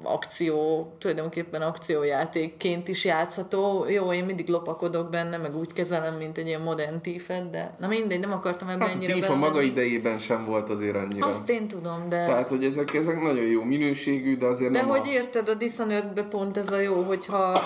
akció, 0.03 0.87
tulajdonképpen 0.99 1.61
akciójátékként 1.61 2.87
is 2.87 3.05
játszható. 3.05 3.85
Jó, 3.89 4.13
én 4.13 4.25
mindig 4.25 4.47
lopakodok 4.47 5.09
benne, 5.09 5.37
meg 5.37 5.55
úgy 5.57 5.73
kezelem, 5.73 6.15
mint 6.15 6.37
egy 6.37 6.47
ilyen 6.47 6.61
modern 6.61 7.01
tífed, 7.01 7.49
de 7.51 7.75
na 7.79 7.87
mindegy, 7.87 8.19
nem 8.19 8.31
akartam 8.31 8.67
ebben 8.69 8.81
hát 8.81 8.89
a 8.89 8.93
ennyire 8.93 9.13
belemenni. 9.13 9.39
maga 9.39 9.61
idejében 9.61 10.17
sem 10.17 10.45
volt 10.45 10.69
azért 10.69 10.95
annyira. 10.95 11.27
Azt 11.27 11.49
én 11.49 11.67
tudom, 11.67 12.09
de... 12.09 12.25
Tehát, 12.25 12.49
hogy 12.49 12.65
ezek, 12.65 12.93
ezek 12.93 13.21
nagyon 13.21 13.45
jó 13.45 13.63
minőségű, 13.63 14.37
de 14.37 14.45
azért 14.45 14.71
De 14.71 14.79
nem 14.79 14.89
hogy 14.89 15.07
a... 15.07 15.11
érted, 15.11 15.49
a 15.49 15.53
Dishonored-be 15.53 16.23
pont 16.23 16.57
ez 16.57 16.71
a 16.71 16.79
jó, 16.79 17.01
hogyha 17.01 17.61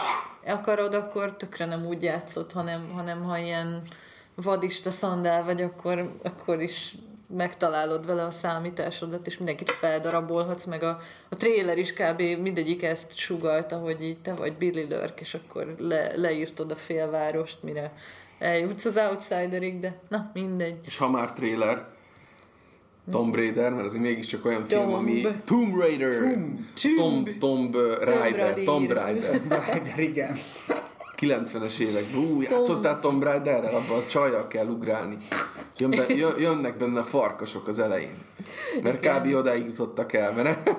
akarod, 0.45 0.93
akkor 0.93 1.35
tökre 1.37 1.65
nem 1.65 1.85
úgy 1.85 2.03
játszott, 2.03 2.51
hanem, 2.51 2.91
hanem 2.95 3.23
ha 3.23 3.37
ilyen 3.37 3.81
vadista 4.35 4.91
szandál 4.91 5.43
vagy, 5.43 5.61
akkor, 5.61 6.11
akkor 6.23 6.61
is 6.61 6.95
megtalálod 7.27 8.05
vele 8.05 8.23
a 8.23 8.31
számításodat, 8.31 9.27
és 9.27 9.37
mindenkit 9.37 9.71
feldarabolhatsz, 9.71 10.65
meg 10.65 10.83
a, 10.83 10.99
a 11.29 11.35
trailer 11.35 11.77
is 11.77 11.93
kb. 11.93 12.21
mindegyik 12.21 12.83
ezt 12.83 13.17
sugalta, 13.17 13.77
hogy 13.77 14.03
így 14.03 14.21
te 14.21 14.33
vagy 14.33 14.53
Billy 14.53 14.87
Lurk, 14.89 15.19
és 15.19 15.33
akkor 15.33 15.75
le, 15.77 16.11
leírtod 16.15 16.71
a 16.71 16.75
félvárost, 16.75 17.63
mire 17.63 17.93
eljutsz 18.39 18.85
az 18.85 18.97
Outsiderig, 18.97 19.79
de 19.79 19.99
na, 20.09 20.31
mindegy. 20.33 20.79
És 20.85 20.97
ha 20.97 21.09
már 21.09 21.33
trailer, 21.33 21.85
Tomb 23.11 23.35
Raider, 23.35 23.71
mert 23.71 23.85
azért 23.85 24.03
mégiscsak 24.03 24.45
olyan 24.45 24.65
film, 24.65 24.81
Tomb. 24.81 24.93
ami... 24.93 25.25
Tomb 25.45 25.75
Raider! 25.75 26.37
Tomb, 26.97 27.37
Tomb, 27.37 27.75
uh, 27.75 28.03
Raider, 28.03 28.39
Raider. 28.39 28.63
Tomb 28.63 28.91
Raider. 28.91 29.41
Rider, 29.41 29.99
igen. 29.99 30.37
90-es 31.21 31.79
években. 31.79 32.19
Ú, 32.19 32.41
játszottál 32.41 32.99
Tomb 32.99 33.23
Raiderrel? 33.23 33.75
Abban 33.75 33.97
a 33.97 34.05
csajjal 34.09 34.47
kell 34.47 34.67
ugrálni. 34.67 35.17
Jön 35.77 35.89
be, 35.89 36.05
jön, 36.07 36.39
jönnek 36.39 36.77
benne 36.77 37.03
farkasok 37.03 37.67
az 37.67 37.79
elején. 37.79 38.17
Mert 38.83 39.07
kb. 39.07 39.35
odáig 39.35 39.65
jutottak 39.65 40.13
el, 40.13 40.31
mert 40.31 40.69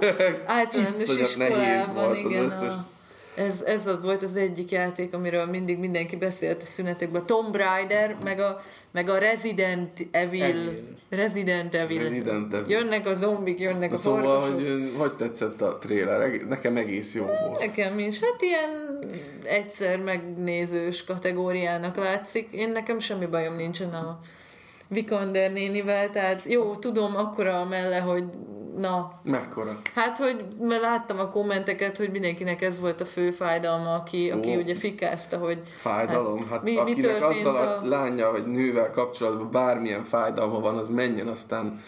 Általános 0.47 0.99
iszonyat 1.01 1.37
nehéz 1.37 1.81
iskolában, 1.81 1.95
volt 1.95 2.25
az 2.25 2.31
igen. 2.31 2.45
összes... 2.45 2.75
A, 2.75 2.97
ez, 3.39 3.63
ez 3.67 3.87
az 3.87 4.03
volt 4.03 4.23
az 4.23 4.37
egyik 4.37 4.71
játék, 4.71 5.15
amiről 5.15 5.47
mindig 5.47 5.79
mindenki 5.79 6.17
beszélt 6.17 6.63
a 6.63 6.65
szünetekben. 6.65 7.27
Tomb 7.27 7.57
Raider, 7.57 8.17
meg 8.25 8.41
a, 8.41 8.57
meg 8.91 9.09
a 9.09 9.19
Resident 9.19 10.09
Evil. 10.11 10.43
Evil. 10.45 10.73
Resident 11.11 11.75
Evil. 11.75 11.99
Resident 11.99 12.55
Evil. 12.55 12.65
Jönnek 12.69 13.07
a 13.07 13.15
zombik, 13.15 13.59
jönnek 13.59 13.89
Na 13.89 13.95
a 13.95 13.99
szóval, 13.99 14.41
farkasok. 14.41 14.55
hogy 14.55 14.93
hogy 14.97 15.13
tetszett 15.13 15.61
a 15.63 15.79
trailer? 15.79 16.21
Eg- 16.21 16.49
Nekem 16.49 16.77
egész 16.77 17.15
jó 17.15 17.25
volt. 17.25 17.59
Nekem 17.59 17.99
is. 17.99 18.21
Hát 18.21 18.43
ilyen 18.43 18.99
egyszer 19.45 19.99
megnézős 20.03 21.05
kategóriának 21.05 21.97
látszik. 21.97 22.49
Én 22.53 22.71
nekem 22.71 22.99
semmi 22.99 23.27
bajom 23.27 23.57
nincsen 23.57 23.91
a 23.95 24.19
Vikander 24.91 25.53
nénivel, 25.53 26.11
tehát 26.11 26.43
jó, 26.47 26.75
tudom, 26.77 27.17
akkora 27.17 27.65
melle, 27.65 27.99
hogy 27.99 28.25
na, 28.79 29.13
Mekkora? 29.23 29.81
Hát, 29.95 30.19
hogy 30.19 30.45
mert 30.61 30.81
láttam 30.81 31.19
a 31.19 31.29
kommenteket, 31.29 31.97
hogy 31.97 32.11
mindenkinek 32.11 32.63
ez 32.63 32.81
volt 32.81 33.01
a 33.01 33.05
fő 33.05 33.31
fájdalma, 33.31 33.95
aki, 33.95 34.31
aki 34.31 34.57
Ó. 34.57 34.61
ugye 34.61 34.75
fikázta, 34.75 35.39
hogy... 35.39 35.61
Fájdalom? 35.77 36.47
Hát, 36.51 36.63
mi- 36.63 36.71
mi 36.73 36.79
akinek 36.79 37.01
történt 37.05 37.25
azzal 37.25 37.57
a, 37.57 37.79
a- 37.79 37.89
lánya 37.89 38.31
vagy 38.31 38.47
nővel 38.47 38.91
kapcsolatban 38.91 39.51
bármilyen 39.51 40.05
fájdalma 40.05 40.61
van, 40.61 40.79
az 40.79 40.89
menjen 40.89 41.27
aztán 41.27 41.81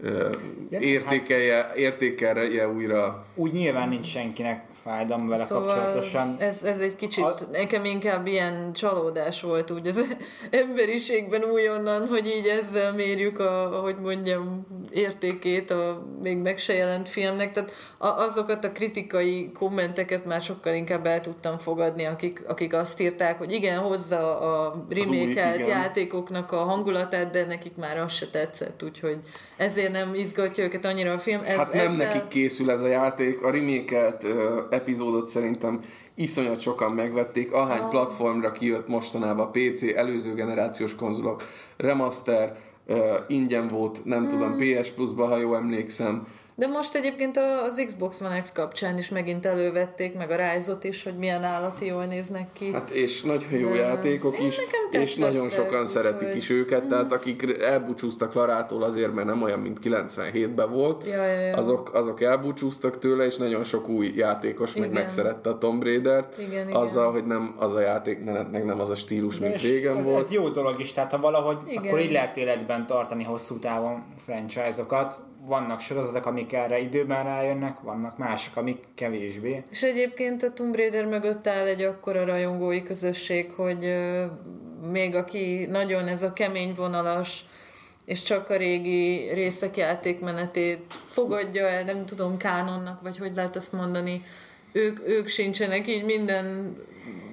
ö, 0.00 0.28
Ja, 0.70 0.78
értékelje, 0.78 1.72
értékelje 1.76 2.68
újra. 2.68 3.24
Úgy 3.34 3.52
nyilván 3.52 3.88
nincs 3.88 4.06
senkinek 4.06 4.64
fájdalma 4.82 5.28
vele 5.28 5.44
Szóval 5.44 5.66
kapcsolatosan. 5.66 6.36
ez, 6.38 6.62
ez 6.62 6.78
egy 6.80 6.96
kicsit, 6.96 7.24
A- 7.24 7.34
nekem 7.52 7.84
inkább 7.84 8.26
ilyen 8.26 8.72
csalódás 8.72 9.40
volt 9.42 9.70
úgy 9.70 9.86
az 9.86 10.04
emberiségben 10.50 11.44
újonnan, 11.44 12.06
hogy 12.06 12.26
így 12.26 12.46
ezzel 12.46 12.92
mérjük 12.92 13.38
a, 13.38 13.78
ahogy 13.78 13.96
mondjam, 14.02 14.66
értékét 14.92 15.70
a 15.70 16.06
még 16.22 16.36
meg 16.36 16.58
se 16.58 16.74
jelent 16.74 17.08
filmnek. 17.08 17.52
Tehát 17.52 17.70
azokat 17.98 18.64
a 18.64 18.72
kritikai 18.72 19.52
kommenteket 19.52 20.24
már 20.24 20.42
sokkal 20.42 20.74
inkább 20.74 21.06
el 21.06 21.20
tudtam 21.20 21.58
fogadni, 21.58 22.04
akik, 22.04 22.42
akik 22.48 22.74
azt 22.74 23.00
írták, 23.00 23.38
hogy 23.38 23.52
igen, 23.52 23.78
hozza 23.78 24.40
a 24.40 24.84
remékelt 24.90 25.66
játékoknak 25.66 26.52
a 26.52 26.56
hangulatát, 26.56 27.30
de 27.30 27.46
nekik 27.46 27.76
már 27.76 27.98
az 27.98 28.12
se 28.12 28.26
tetszett, 28.26 28.82
úgyhogy 28.82 29.18
ezért 29.56 29.92
nem 29.92 30.14
izgatja 30.14 30.64
őket 30.64 30.84
annyira 30.84 31.12
a 31.12 31.18
film. 31.18 31.40
Ez, 31.44 31.56
Hát 31.56 31.72
nem 31.72 31.80
ezzel- 31.92 31.96
nekik 32.06 32.26
készül 32.28 32.70
ez 32.70 32.80
a 32.80 32.86
játék. 32.88 33.42
A 33.42 33.50
remékelt 33.50 34.26
epizódot 34.72 35.28
szerintem 35.28 35.80
iszonyat 36.14 36.60
sokan 36.60 36.92
megvették. 36.92 37.52
Ahány 37.52 37.88
platformra 37.88 38.52
kijött 38.52 38.88
mostanában 38.88 39.52
PC, 39.52 39.82
előző 39.82 40.34
generációs 40.34 40.94
konzolok, 40.94 41.42
remaster, 41.76 42.56
ö, 42.86 43.16
ingyen 43.28 43.68
volt, 43.68 44.04
nem 44.04 44.28
tudom, 44.28 44.56
PS 44.56 44.90
Plus-ba, 44.90 45.26
ha 45.26 45.36
jól 45.36 45.56
emlékszem. 45.56 46.26
De 46.54 46.66
most 46.66 46.94
egyébként 46.94 47.36
a- 47.36 47.64
az 47.64 47.82
Xbox 47.86 48.20
One 48.20 48.40
X 48.40 48.52
kapcsán 48.52 48.98
is 48.98 49.08
megint 49.08 49.46
elővették, 49.46 50.14
meg 50.14 50.30
a 50.30 50.36
Rise-ot 50.36 50.84
is, 50.84 51.02
hogy 51.04 51.14
milyen 51.16 51.42
állati 51.44 51.86
jól 51.86 52.04
néznek 52.04 52.48
ki. 52.52 52.72
Hát 52.72 52.90
és 52.90 53.22
nagyon 53.22 53.52
jó 53.52 53.68
De 53.70 53.76
játékok 53.76 54.38
is, 54.40 54.56
nekem 54.56 55.02
és 55.02 55.16
nagyon 55.16 55.48
sokan 55.48 55.70
úgyhogy- 55.70 55.86
szeretik 55.86 56.34
is 56.34 56.50
őket, 56.50 56.88
tehát 56.88 57.12
akik 57.12 57.58
elbúcsúztak 57.62 58.32
Larától 58.34 58.82
azért, 58.82 59.12
mert 59.14 59.26
nem 59.26 59.42
olyan, 59.42 59.58
mint 59.58 59.78
97-ben 59.82 60.70
volt, 60.72 61.04
Ja, 61.06 61.24
ja, 61.26 61.40
ja. 61.40 61.56
azok, 61.56 61.94
azok 61.94 62.20
elbúcsúztak 62.22 62.98
tőle, 62.98 63.24
és 63.24 63.36
nagyon 63.36 63.64
sok 63.64 63.88
új 63.88 64.12
játékos 64.16 64.76
meg 64.76 64.92
megszerette 64.92 65.50
a 65.50 65.58
Tomb 65.58 65.82
Raider-t, 65.82 66.38
Igen, 66.38 66.68
igen. 66.68 66.80
azzal, 66.80 67.10
hogy 67.12 67.24
nem 67.24 67.54
az 67.58 67.74
a 67.74 67.80
játékmenet, 67.80 68.50
meg 68.50 68.64
nem 68.64 68.80
az 68.80 68.88
a 68.90 68.94
stílus, 68.94 69.38
mint 69.38 69.54
És 69.54 69.62
régen 69.62 69.96
ez, 69.96 70.04
volt. 70.04 70.18
ez 70.20 70.32
jó 70.32 70.48
dolog 70.48 70.80
is, 70.80 70.92
tehát 70.92 71.10
ha 71.12 71.18
valahogy, 71.18 71.56
Igen. 71.66 71.84
akkor 71.84 72.00
így 72.00 72.12
lehet 72.12 72.36
életben 72.36 72.86
tartani 72.86 73.24
hosszú 73.24 73.58
távon 73.58 74.02
franchise-okat. 74.18 75.20
Vannak 75.46 75.80
sorozatok, 75.80 76.26
amik 76.26 76.52
erre 76.52 76.78
időben 76.78 77.24
rájönnek, 77.24 77.80
vannak 77.80 78.18
mások, 78.18 78.56
amik 78.56 78.78
kevésbé. 78.94 79.62
És 79.70 79.82
egyébként 79.82 80.42
a 80.42 80.52
Tomb 80.52 80.76
Raider 80.76 81.06
mögött 81.06 81.46
áll 81.46 81.66
egy 81.66 81.82
akkora 81.82 82.24
rajongói 82.24 82.82
közösség, 82.82 83.52
hogy 83.52 83.94
még 84.90 85.14
aki 85.14 85.66
nagyon 85.70 86.06
ez 86.06 86.22
a 86.22 86.32
kemény 86.32 86.74
vonalas, 86.74 87.44
és 88.04 88.22
csak 88.22 88.50
a 88.50 88.56
régi 88.56 89.32
részek 89.32 89.76
játékmenetét 89.76 90.94
fogadja 91.04 91.68
el, 91.68 91.84
nem 91.84 92.06
tudom, 92.06 92.36
kánonnak, 92.36 93.02
vagy 93.02 93.18
hogy 93.18 93.32
lehet 93.34 93.56
azt 93.56 93.72
mondani, 93.72 94.22
ők, 94.72 95.08
ők 95.08 95.28
sincsenek 95.28 95.88
így 95.88 96.04
minden 96.04 96.76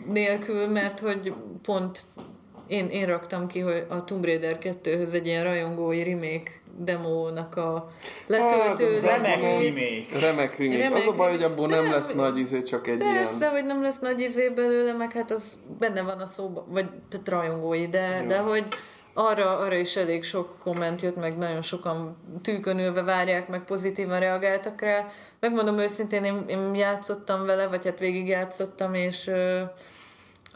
nélkül, 0.07 0.67
mert 0.67 0.99
hogy 0.99 1.33
pont 1.61 2.01
én, 2.67 2.87
én 2.87 3.05
raktam 3.05 3.47
ki 3.47 3.59
hogy 3.59 3.85
a 3.87 4.03
Tomb 4.03 4.25
Raider 4.25 4.57
2-höz 4.61 5.13
egy 5.13 5.27
ilyen 5.27 5.43
rajongói 5.43 6.03
remake 6.03 6.51
demónak 6.83 7.55
a 7.55 7.89
letöltő 8.27 8.93
Hát, 8.93 9.01
Remek 9.01 9.41
remake. 9.41 10.19
Remek 10.21 10.57
remake. 10.57 10.77
Remek 10.81 10.97
Az 10.97 11.07
a 11.07 11.15
baj, 11.15 11.31
hogy 11.31 11.43
abból 11.43 11.67
nem 11.67 11.77
remake. 11.83 11.95
lesz 11.95 12.13
nagy 12.13 12.37
izé, 12.37 12.61
csak 12.61 12.87
egy 12.87 12.97
Persze, 12.97 13.35
ilyen... 13.39 13.51
hogy 13.51 13.65
nem 13.65 13.81
lesz 13.81 13.99
nagy 13.99 14.19
izé 14.19 14.49
belőle, 14.49 14.93
meg 14.93 15.11
hát 15.11 15.31
az 15.31 15.57
benne 15.79 16.01
van 16.01 16.19
a 16.19 16.25
szóban, 16.25 16.65
vagy 16.67 16.85
tehát 17.09 17.29
rajongói, 17.29 17.87
de, 17.87 18.23
de 18.27 18.37
hogy 18.37 18.65
arra, 19.13 19.57
arra 19.57 19.75
is 19.75 19.95
elég 19.95 20.23
sok 20.23 20.57
komment 20.63 21.01
jött, 21.01 21.15
meg 21.15 21.37
nagyon 21.37 21.61
sokan 21.61 22.17
tűkönülve 22.43 23.01
várják, 23.01 23.47
meg 23.47 23.63
pozitívan 23.63 24.19
reagáltak 24.19 24.81
rá. 24.81 25.05
Megmondom 25.39 25.77
őszintén, 25.77 26.23
én, 26.23 26.43
én 26.47 26.75
játszottam 26.75 27.45
vele, 27.45 27.67
vagy 27.67 27.85
hát 27.85 27.99
végig 27.99 28.27
játszottam, 28.27 28.93
és 28.93 29.27
ö, 29.27 29.61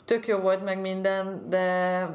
tök 0.06 0.28
jó 0.28 0.38
volt 0.38 0.64
meg 0.64 0.82
minden, 0.82 1.46
de 1.50 2.08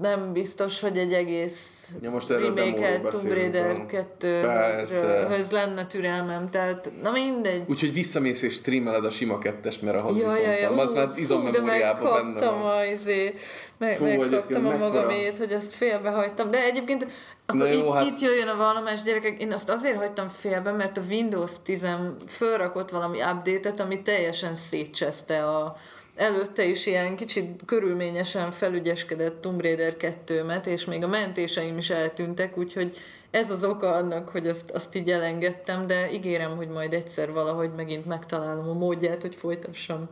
nem 0.00 0.32
biztos, 0.32 0.80
hogy 0.80 0.98
egy 0.98 1.12
egész 1.12 1.88
Ja, 2.00 2.10
most 2.10 2.28
remake 2.28 3.00
Tomb 3.10 3.32
Raider 3.32 3.66
van. 3.76 3.86
2 3.86 4.40
Persze. 4.42 5.26
höz 5.28 5.50
lenne 5.50 5.86
türelmem, 5.86 6.50
tehát 6.50 6.92
na 7.02 7.10
mindegy. 7.10 7.62
Úgyhogy 7.68 7.92
visszamész 7.92 8.42
és 8.42 8.54
streameled 8.54 9.04
a 9.04 9.10
sima 9.10 9.38
kettest, 9.38 9.82
mert 9.82 10.00
ahhoz 10.00 10.16
Ja, 10.16 10.24
viszont 10.24 10.44
ja, 10.44 10.52
ja, 10.52 10.68
van. 10.68 10.78
Az 10.78 10.92
már 10.92 11.08
izommemóriában 11.16 12.34
benne 12.34 12.50
van. 12.50 12.70
a, 12.70 12.84
izé, 12.84 13.34
meg, 13.78 13.96
Fú, 13.96 14.04
megkaptam 14.04 14.66
a 14.66 14.76
magamét, 14.76 15.38
hogy 15.38 15.52
azt 15.52 15.72
félbehagytam. 15.74 16.50
De 16.50 16.62
egyébként 16.64 17.06
akkor 17.46 17.60
Na 17.60 17.66
jó, 17.72 17.86
itt, 17.86 17.92
hát- 17.92 18.04
itt 18.04 18.20
jöjjön 18.20 18.48
a 18.48 18.56
vallomás 18.56 19.02
gyerekek, 19.02 19.42
én 19.42 19.52
azt 19.52 19.68
azért 19.68 19.96
hagytam 19.96 20.28
félbe, 20.28 20.72
mert 20.72 20.96
a 20.96 21.02
Windows 21.10 21.52
10 21.64 21.86
fölrakott 22.28 22.90
valami 22.90 23.18
update-et, 23.18 23.80
ami 23.80 24.02
teljesen 24.02 24.54
szétcseszte 24.54 25.44
a 25.44 25.76
előtte 26.16 26.64
is 26.64 26.86
ilyen 26.86 27.16
kicsit 27.16 27.60
körülményesen 27.66 28.50
felügyeskedett 28.50 29.40
Tomb 29.40 29.60
Raider 29.60 29.96
2-met, 29.98 30.66
és 30.66 30.84
még 30.84 31.04
a 31.04 31.08
mentéseim 31.08 31.78
is 31.78 31.90
eltűntek, 31.90 32.58
úgyhogy 32.58 32.96
ez 33.30 33.50
az 33.50 33.64
oka 33.64 33.94
annak, 33.94 34.28
hogy 34.28 34.48
azt, 34.48 34.70
azt 34.70 34.94
így 34.96 35.10
elengedtem, 35.10 35.86
de 35.86 36.12
ígérem, 36.12 36.56
hogy 36.56 36.68
majd 36.68 36.92
egyszer 36.92 37.32
valahogy 37.32 37.70
megint 37.76 38.06
megtalálom 38.06 38.68
a 38.68 38.72
módját, 38.72 39.22
hogy 39.22 39.34
folytassam. 39.34 40.08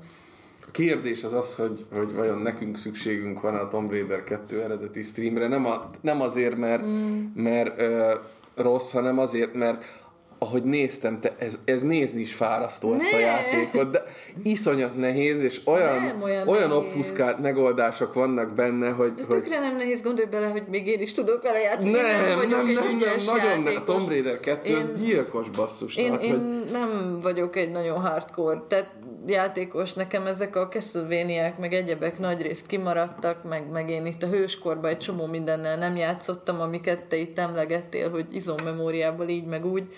A 0.66 0.70
kérdés 0.70 1.24
az 1.24 1.32
az, 1.32 1.56
hogy, 1.56 1.86
hogy 1.92 2.14
vajon 2.14 2.38
nekünk 2.38 2.78
szükségünk 2.78 3.40
van 3.40 3.54
a 3.54 3.68
Tomb 3.68 3.90
Raider 3.90 4.24
2 4.24 4.62
eredeti 4.62 5.02
streamre. 5.02 5.48
Nem, 5.48 5.66
a, 5.66 5.90
nem 6.00 6.20
azért, 6.20 6.56
mert, 6.56 6.82
mm. 6.82 7.24
mert 7.34 7.80
ö, 7.80 8.14
rossz, 8.54 8.92
hanem 8.92 9.18
azért, 9.18 9.54
mert 9.54 9.84
ahogy 10.42 10.62
néztem, 10.62 11.20
te, 11.20 11.34
ez, 11.38 11.58
ez 11.64 11.82
nézni 11.82 12.20
is 12.20 12.34
fárasztó 12.34 12.94
ezt 12.94 13.12
a 13.12 13.16
Ne! 13.16 13.22
játékot, 13.22 13.90
de 13.90 14.04
iszonyat 14.42 14.96
nehéz, 14.96 15.42
és 15.42 15.60
olyan, 15.64 16.02
Nem 16.02 16.22
olyan 16.22 16.48
olyan 16.48 16.72
obfuszkált 16.72 17.38
megoldások 17.38 18.14
vannak 18.14 18.54
benne, 18.54 18.90
hogy, 18.90 19.12
Ez 19.18 19.26
hogy 19.26 19.42
tökre 19.42 19.58
nem 19.58 19.76
nehéz, 19.76 20.02
gondolj 20.02 20.28
bele, 20.28 20.46
hogy 20.46 20.62
még 20.68 20.86
én 20.86 21.00
is 21.00 21.12
tudok 21.12 21.42
vele 21.42 21.60
játszani. 21.60 21.90
nem, 21.90 22.02
nem, 22.02 22.36
vagyok 22.36 22.50
nem, 22.50 22.66
egy 22.68 22.74
nem, 22.74 22.96
nem, 22.98 23.16
nagyon 23.26 23.62
nem. 23.62 23.76
A. 23.76 23.84
Tomb 23.84 24.08
Raider 24.08 24.40
2 24.40 24.76
az 24.76 24.88
Én- 24.88 24.94
gyilkos 25.04 25.50
basszus. 25.50 25.96
Én, 25.96 26.06
tehát, 26.06 26.24
én 26.24 26.30
hogy 26.30 26.70
nem 26.72 27.18
vagyok 27.22 27.56
egy 27.56 27.70
nagyon 27.70 28.00
hardcore, 28.00 28.62
tehát 28.68 28.90
játékos, 29.26 29.92
nekem 29.92 30.26
ezek 30.26 30.56
a 30.56 30.68
castlevania 30.68 31.54
meg 31.60 31.72
egyebek 31.72 32.18
nagyrészt 32.18 32.66
kimaradtak, 32.66 33.48
meg, 33.48 33.70
meg 33.72 33.90
én 33.90 34.06
itt 34.06 34.22
a 34.22 34.26
hőskorban 34.26 34.90
egy 34.90 34.98
csomó 34.98 35.26
mindennel 35.26 35.76
nem 35.76 35.96
játszottam, 35.96 36.60
amiket 36.60 37.02
te 37.02 37.16
itt 37.16 37.38
emlegettél, 37.38 38.10
hogy 38.10 38.26
izommemóriából 38.32 39.28
így, 39.28 39.46
meg 39.46 39.64
úgy. 39.64 39.88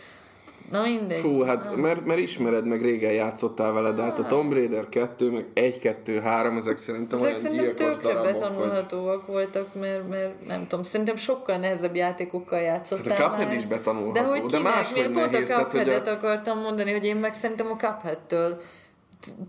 Na 0.73 0.83
mindegy. 0.83 1.19
Fú, 1.19 1.43
hát 1.43 1.77
mert, 1.77 2.05
mert 2.05 2.19
ismered, 2.21 2.67
meg 2.67 2.83
régen 2.83 3.13
játszottál 3.13 3.73
vele, 3.73 3.91
de 3.91 4.03
hát 4.03 4.19
a 4.19 4.23
Tomb 4.23 4.53
Raider 4.53 4.89
2, 4.89 5.31
meg 5.31 5.47
1, 5.55 5.79
2, 5.79 6.19
3, 6.19 6.57
ezek 6.57 6.77
szerintem 6.77 7.19
Ezek 7.19 7.31
olyan 7.31 7.41
szerintem 7.43 7.75
tökre 7.75 8.09
darabok, 8.09 8.25
hogy... 8.25 8.33
betanulhatóak 8.33 9.27
voltak, 9.27 9.67
mert, 9.81 10.09
mert 10.09 10.47
nem 10.47 10.67
tudom, 10.67 10.85
szerintem 10.85 11.17
sokkal 11.17 11.57
nehezebb 11.57 11.95
játékokkal 11.95 12.61
játszottál 12.61 13.17
Hát 13.17 13.27
a 13.27 13.31
Cuphead 13.31 13.53
is 13.53 13.67
betanulható, 13.67 14.13
de, 14.13 14.27
hogy 14.27 14.41
de 14.41 14.57
kinek? 14.57 14.75
máshogy 14.75 14.97
Miért 14.97 15.13
pont 15.13 15.31
nehéz, 15.31 15.51
a 15.51 15.55
tehát, 15.55 15.71
hogy 15.71 15.81
a- 15.81 15.85
Cupheadet 15.85 16.15
akartam 16.17 16.59
mondani, 16.59 16.93
hogy 16.93 17.05
én 17.05 17.17
meg 17.17 17.35
szerintem 17.35 17.67
a 17.71 17.77
Cuphead-től 17.77 18.61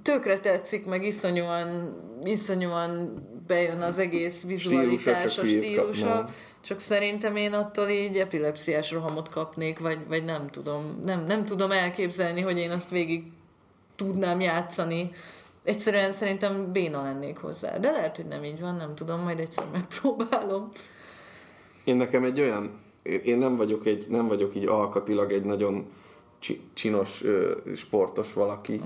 tökre 0.02 0.40
tetszik, 0.40 0.86
meg 0.86 1.04
iszonyúan, 1.04 1.96
iszonyúan 2.24 3.22
bejön 3.48 3.82
az 3.82 3.98
egész 3.98 4.44
vizualitása, 4.44 5.30
csak 5.30 5.46
hülyét 5.46 5.64
stílusa, 5.64 6.08
kapna. 6.08 6.34
csak 6.62 6.80
szerintem 6.80 7.36
én 7.36 7.54
attól 7.54 7.90
így 7.90 8.18
epilepsziás 8.18 8.92
rohamot 8.92 9.30
kapnék, 9.30 9.80
vagy, 9.80 10.00
vagy 10.08 10.26
nem 10.26 10.48
tudom, 10.48 11.00
nem, 11.04 11.24
nem 11.26 11.46
tudom 11.46 11.72
elképzelni, 11.72 12.42
hogy 12.42 12.58
én 12.58 12.72
azt 12.72 12.90
végig 12.90 13.24
tudnám 13.96 14.42
játszani. 14.42 15.12
Egyszerűen 15.64 16.12
szerintem 16.12 16.72
béna 16.72 17.04
lennék 17.04 17.38
hozzá. 17.38 17.78
De 17.78 17.92
lehet, 17.92 18.16
hogy 18.16 18.26
nem 18.26 18.44
így 18.44 18.60
van, 18.60 18.76
nem 18.76 18.96
tudom, 18.96 19.20
majd 19.20 19.40
egyszer 19.40 19.66
megpróbálom. 19.72 20.70
Én 21.84 21.96
nekem 21.96 22.24
egy 22.24 22.40
olyan, 22.40 22.80
én 23.24 23.38
nem 23.38 23.56
vagyok, 23.56 23.86
egy, 23.86 24.06
nem 24.10 24.28
vagyok 24.28 24.56
így 24.56 24.68
alkatilag 24.68 25.32
egy 25.32 25.44
nagyon 25.44 25.92
csinos 26.74 27.24
sportos 27.76 28.34
valaki. 28.34 28.82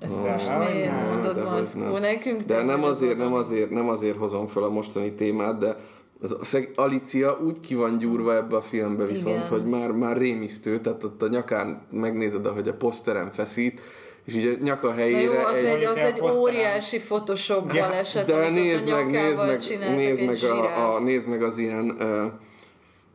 Ezt 0.00 0.24
Ó, 0.24 0.28
most 0.28 0.48
Ah, 0.48 0.72
miért 0.72 1.10
mondod, 1.10 1.34
de 1.34 1.42
nem. 1.74 2.00
Nekünk 2.00 2.42
De 2.42 2.62
nem 2.62 2.84
az 2.84 2.90
azért, 2.90 3.16
nem 3.16 3.32
azért, 3.32 3.70
nem 3.70 3.88
azért 3.88 4.16
hozom 4.16 4.46
fel 4.46 4.62
a 4.62 4.68
mostani 4.68 5.12
témát, 5.12 5.58
de 5.58 5.76
az, 6.20 6.68
Alicia 6.74 7.38
úgy 7.44 7.60
ki 7.60 7.74
van 7.74 7.98
gyúrva 7.98 8.36
ebbe 8.36 8.56
a 8.56 8.60
filmbe 8.60 9.04
viszont, 9.04 9.36
Igen. 9.36 9.48
hogy 9.48 9.64
már, 9.64 9.90
már 9.90 10.16
rémisztő, 10.16 10.80
tehát 10.80 11.04
ott 11.04 11.22
a 11.22 11.28
nyakán 11.28 11.82
megnézed, 11.90 12.46
ahogy 12.46 12.68
a 12.68 12.74
poszteren 12.74 13.30
feszít, 13.30 13.80
és 14.24 14.34
így 14.34 14.46
a 14.46 14.62
nyaka 14.62 14.86
Na 14.86 14.94
helyére 14.94 15.20
jó, 15.20 15.44
az 15.44 15.56
egy, 15.56 15.84
az 15.84 15.94
Hiszen 15.94 16.14
egy 16.14 16.20
óriási 16.20 16.98
Photoshop 16.98 17.72
Ja, 17.72 17.86
baleset, 17.86 18.26
de 18.26 18.34
amit 18.34 18.52
nézd 18.52 18.88
ott 18.88 18.92
a 18.92 18.96
meg, 18.96 19.10
nézd 19.10 19.38
meg, 19.38 19.96
nézd 19.96 20.20
egy 20.20 20.26
meg, 20.26 20.50
a, 20.50 20.94
a, 20.94 21.00
nézd 21.00 21.28
meg 21.28 21.42
az 21.42 21.58
ilyen 21.58 21.90
uh, 21.90 22.32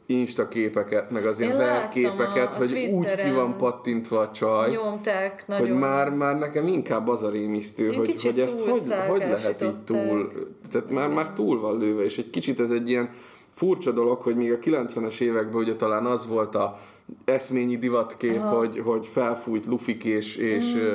Insta 0.07 0.47
képeket, 0.47 1.11
meg 1.11 1.25
az 1.25 1.39
ilyen 1.39 1.51
Én 1.51 1.57
vert 1.57 1.71
láttam 1.71 1.89
képeket, 1.89 2.51
a- 2.51 2.55
a 2.55 2.57
hogy 2.57 2.89
úgy 2.91 3.15
ki 3.15 3.31
van 3.31 3.57
pattintva 3.57 4.19
a 4.19 4.31
csaj, 4.31 4.71
Nyomták 4.71 5.43
hogy 5.47 5.59
nagyon. 5.59 5.77
már, 5.77 6.09
már 6.09 6.39
nekem 6.39 6.67
inkább 6.67 7.07
az 7.07 7.23
a 7.23 7.29
rémisztő, 7.29 7.89
Én 7.91 7.97
hogy, 7.97 8.21
hogy 8.21 8.39
ezt 8.39 8.61
hogy, 8.61 8.93
hogy 9.07 9.19
lehet 9.19 9.61
így 9.61 9.77
túl, 9.77 10.31
tehát 10.71 10.89
már, 10.89 11.09
már 11.09 11.33
túl 11.33 11.59
van 11.59 11.77
lőve, 11.77 12.03
és 12.03 12.17
egy 12.17 12.29
kicsit 12.29 12.59
ez 12.59 12.69
egy 12.69 12.89
ilyen 12.89 13.09
furcsa 13.51 13.91
dolog, 13.91 14.21
hogy 14.21 14.35
még 14.35 14.51
a 14.51 14.57
90-es 14.59 15.21
években 15.21 15.61
ugye 15.61 15.75
talán 15.75 16.05
az 16.05 16.27
volt 16.27 16.55
a 16.55 16.79
eszményi 17.25 17.77
divatkép, 17.77 18.39
hogy, 18.39 18.79
hogy 18.79 19.07
felfújt 19.07 19.65
lufik 19.65 20.03
és, 20.03 20.35
és 20.35 20.75
mm. 20.75 20.93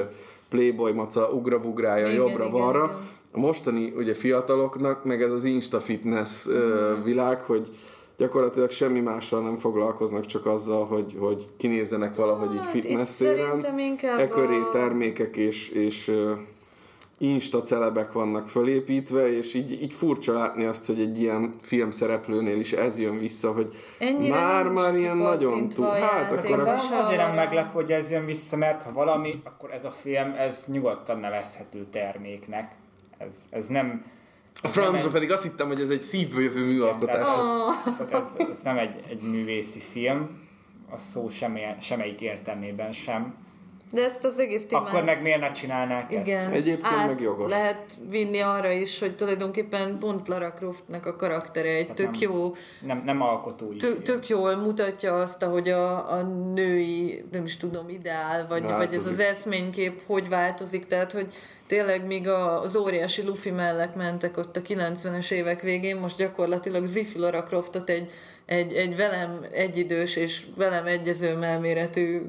Playboy 0.49 0.93
maca 0.93 1.29
ugrabugrája 1.29 2.09
jobbra-balra. 2.09 3.01
A 3.33 3.39
mostani 3.39 3.93
ugye 3.97 4.15
fiataloknak 4.15 5.05
meg 5.05 5.23
ez 5.23 5.33
az 5.33 5.45
Insta 5.45 5.81
fitness 5.81 6.49
mm. 6.49 7.03
világ, 7.03 7.41
hogy 7.41 7.69
gyakorlatilag 8.21 8.71
semmi 8.71 9.01
mással 9.01 9.43
nem 9.43 9.57
foglalkoznak, 9.59 10.27
csak 10.27 10.47
azzal, 10.47 10.87
hogy, 10.87 11.17
hogy 11.19 11.47
kinézzenek 11.57 12.15
valahogy 12.17 12.53
így 12.53 12.61
Hát, 12.61 12.71
fitness 12.71 13.21
itt 13.21 13.27
téren. 13.27 13.65
E 14.19 14.29
köré 14.29 14.57
a- 14.57 14.71
termékek 14.73 15.37
és, 15.37 15.69
és 15.69 16.13
insta 17.19 17.61
celebek 17.61 18.13
vannak 18.13 18.49
fölépítve, 18.49 19.37
és 19.37 19.55
így, 19.55 19.83
így 19.83 19.93
furcsa 19.93 20.33
látni 20.33 20.65
azt, 20.65 20.87
hogy 20.87 21.01
egy 21.01 21.21
ilyen 21.21 21.51
filmszereplőnél 21.61 22.59
is 22.59 22.73
ez 22.73 22.99
jön 22.99 23.19
vissza, 23.19 23.53
hogy 23.53 23.75
Ennyire 23.99 24.35
már, 24.35 24.69
már 24.69 24.95
ilyen 24.97 25.17
nagyon 25.17 25.69
túl. 25.69 25.85
a 25.85 25.91
Hát 25.93 26.33
akkor 26.33 26.61
a, 26.61 26.73
azért 26.93 27.21
nem 27.21 27.35
meglep, 27.35 27.73
hogy 27.73 27.93
ez 27.93 28.11
jön 28.11 28.25
vissza, 28.25 28.57
mert 28.57 28.83
ha 28.83 28.93
valami, 28.93 29.41
akkor 29.45 29.73
ez 29.73 29.85
a 29.85 29.91
film, 29.91 30.35
ez 30.39 30.65
nyugodtan 30.67 31.19
nevezhető 31.19 31.87
terméknek. 31.91 32.73
Ez, 33.19 33.35
ez 33.51 33.67
nem... 33.67 34.05
a 34.63 34.69
francba 34.69 34.97
egy- 35.07 35.13
pedig 35.13 35.31
azt 35.33 35.43
hittem, 35.43 35.67
hogy 35.67 35.81
ez 35.81 35.91
egy 35.91 36.03
szívből 36.03 36.43
jövő 36.43 36.65
műalkotás. 36.65 37.15
Tehát, 37.27 37.39
Ez, 38.01 38.07
tehát 38.09 38.13
ez, 38.13 38.47
ez 38.49 38.61
nem 38.63 38.79
egy, 38.79 39.01
egy 39.09 39.21
művészi 39.23 39.79
film, 39.93 40.29
a 40.91 40.99
szó 40.99 41.29
semmilyen, 41.29 41.79
semmelyik 41.79 42.21
értelmében 42.21 42.93
sem. 42.93 43.35
De 43.93 44.05
ezt 44.05 44.25
az 44.25 44.39
egész 44.39 44.67
témát... 44.67 44.89
Akkor 44.89 45.05
meg 45.05 45.23
miért 45.23 45.41
ne 45.41 45.51
csinálnák 45.51 46.13
ezt? 46.13 46.27
Igen, 46.27 46.51
Egyébként 46.51 46.95
át 46.95 47.07
meg 47.07 47.21
jogos. 47.21 47.51
lehet 47.51 47.85
vinni 48.11 48.41
arra 48.41 48.71
is, 48.71 48.99
hogy 48.99 49.17
tulajdonképpen 49.17 49.99
pont 49.99 50.29
Lara 50.29 50.53
Croftnak 50.53 51.07
a 51.07 51.17
karaktere 51.17 51.69
egy 51.69 51.83
Tehát 51.83 51.97
tök 51.97 52.11
nem- 52.11 52.21
jó, 52.21 52.55
Nem, 52.87 53.03
nem 53.05 53.23
alkotói 53.23 53.77
tök, 53.77 54.03
tök 54.03 54.29
jól 54.29 54.57
mutatja 54.57 55.19
azt, 55.21 55.43
ahogy 55.43 55.69
a, 55.69 56.13
a 56.13 56.23
női, 56.55 57.25
nem 57.33 57.45
is 57.45 57.57
tudom, 57.57 57.89
ideál, 57.89 58.47
vagy, 58.47 58.63
vagy 58.63 58.95
ez 58.95 59.07
az 59.07 59.19
eszménykép 59.19 60.03
hogy 60.07 60.29
változik, 60.29 60.87
tehát 60.87 61.13
hogy 61.13 61.35
tényleg 61.67 62.07
míg 62.07 62.29
a- 62.29 62.61
az 62.63 62.77
óriási 62.77 63.23
Luffy 63.23 63.51
mellett 63.51 63.95
mentek 63.95 64.37
ott 64.37 64.57
a 64.57 64.63
90-es 64.63 65.31
évek 65.31 65.61
végén, 65.63 65.97
most 65.97 66.17
gyakorlatilag 66.17 66.87
Ziffy 66.87 67.19
Lara 67.19 67.43
Croftot 67.43 67.89
egy, 67.91 68.11
egy, 68.47 68.73
egy 68.75 68.97
velem 68.97 69.47
egyidős 69.53 70.17
és 70.17 70.47
velem 70.57 70.87
egyező 70.87 71.37
melméretű 71.37 72.23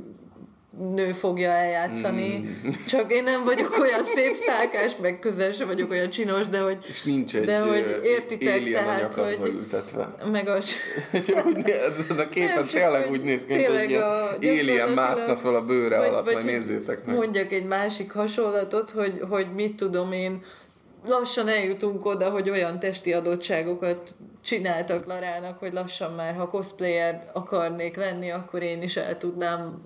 nő 0.78 1.12
fogja 1.12 1.50
eljátszani. 1.50 2.38
Mm. 2.68 2.70
Csak 2.88 3.12
én 3.14 3.24
nem 3.24 3.44
vagyok 3.44 3.78
olyan 3.80 4.04
szép 4.16 4.36
szálkás, 4.36 4.96
meg 5.02 5.20
közel 5.20 5.52
sem 5.52 5.68
vagyok 5.68 5.92
olyan 5.92 6.10
csinos, 6.10 6.48
de 6.48 6.60
hogy 6.60 6.78
és 6.88 7.04
nincs 7.04 7.36
egy 7.36 7.46
De 7.46 7.60
hogy 7.60 8.00
értitek, 8.04 8.72
tehát, 8.72 9.14
hogy- 9.14 9.40
ültetve. 9.42 10.16
meg 10.32 10.48
az... 10.48 10.76
Úgy 11.46 11.70
ez, 11.70 12.06
ez 12.10 12.18
a 12.18 12.28
képet 12.28 12.56
Nem, 12.56 12.66
tényleg 12.66 13.10
úgy 13.12 13.22
néz 13.22 13.46
ki, 13.46 13.56
mint 13.56 13.68
egy 13.68 13.90
ilyen 13.90 14.60
alien 14.60 14.90
mászna 14.90 15.36
fel 15.38 15.56
a 15.56 15.66
bőre 15.66 15.98
alatt, 15.98 16.24
majd 16.24 16.36
hogy 16.36 16.46
nézzétek 16.46 17.06
meg. 17.06 17.16
Mondjak 17.16 17.52
egy 17.52 17.66
másik 17.66 18.12
hasonlatot, 18.12 18.90
hogy, 18.90 19.22
hogy 19.30 19.48
mit 19.56 19.76
tudom 19.76 20.12
én, 20.12 20.40
lassan 21.06 21.48
eljutunk 21.48 22.06
oda, 22.06 22.30
hogy 22.30 22.50
olyan 22.50 22.80
testi 22.80 23.14
adottságokat 23.14 24.16
csináltak 24.44 25.06
Larának, 25.06 25.60
hogy 25.60 25.74
lassan 25.74 26.14
már, 26.14 26.36
ha 26.36 26.48
cosplayer 26.48 27.30
akarnék 27.34 27.96
lenni, 27.96 28.30
akkor 28.32 28.62
én 28.62 28.82
is 28.82 28.98
el 28.98 29.18
tudnám, 29.18 29.82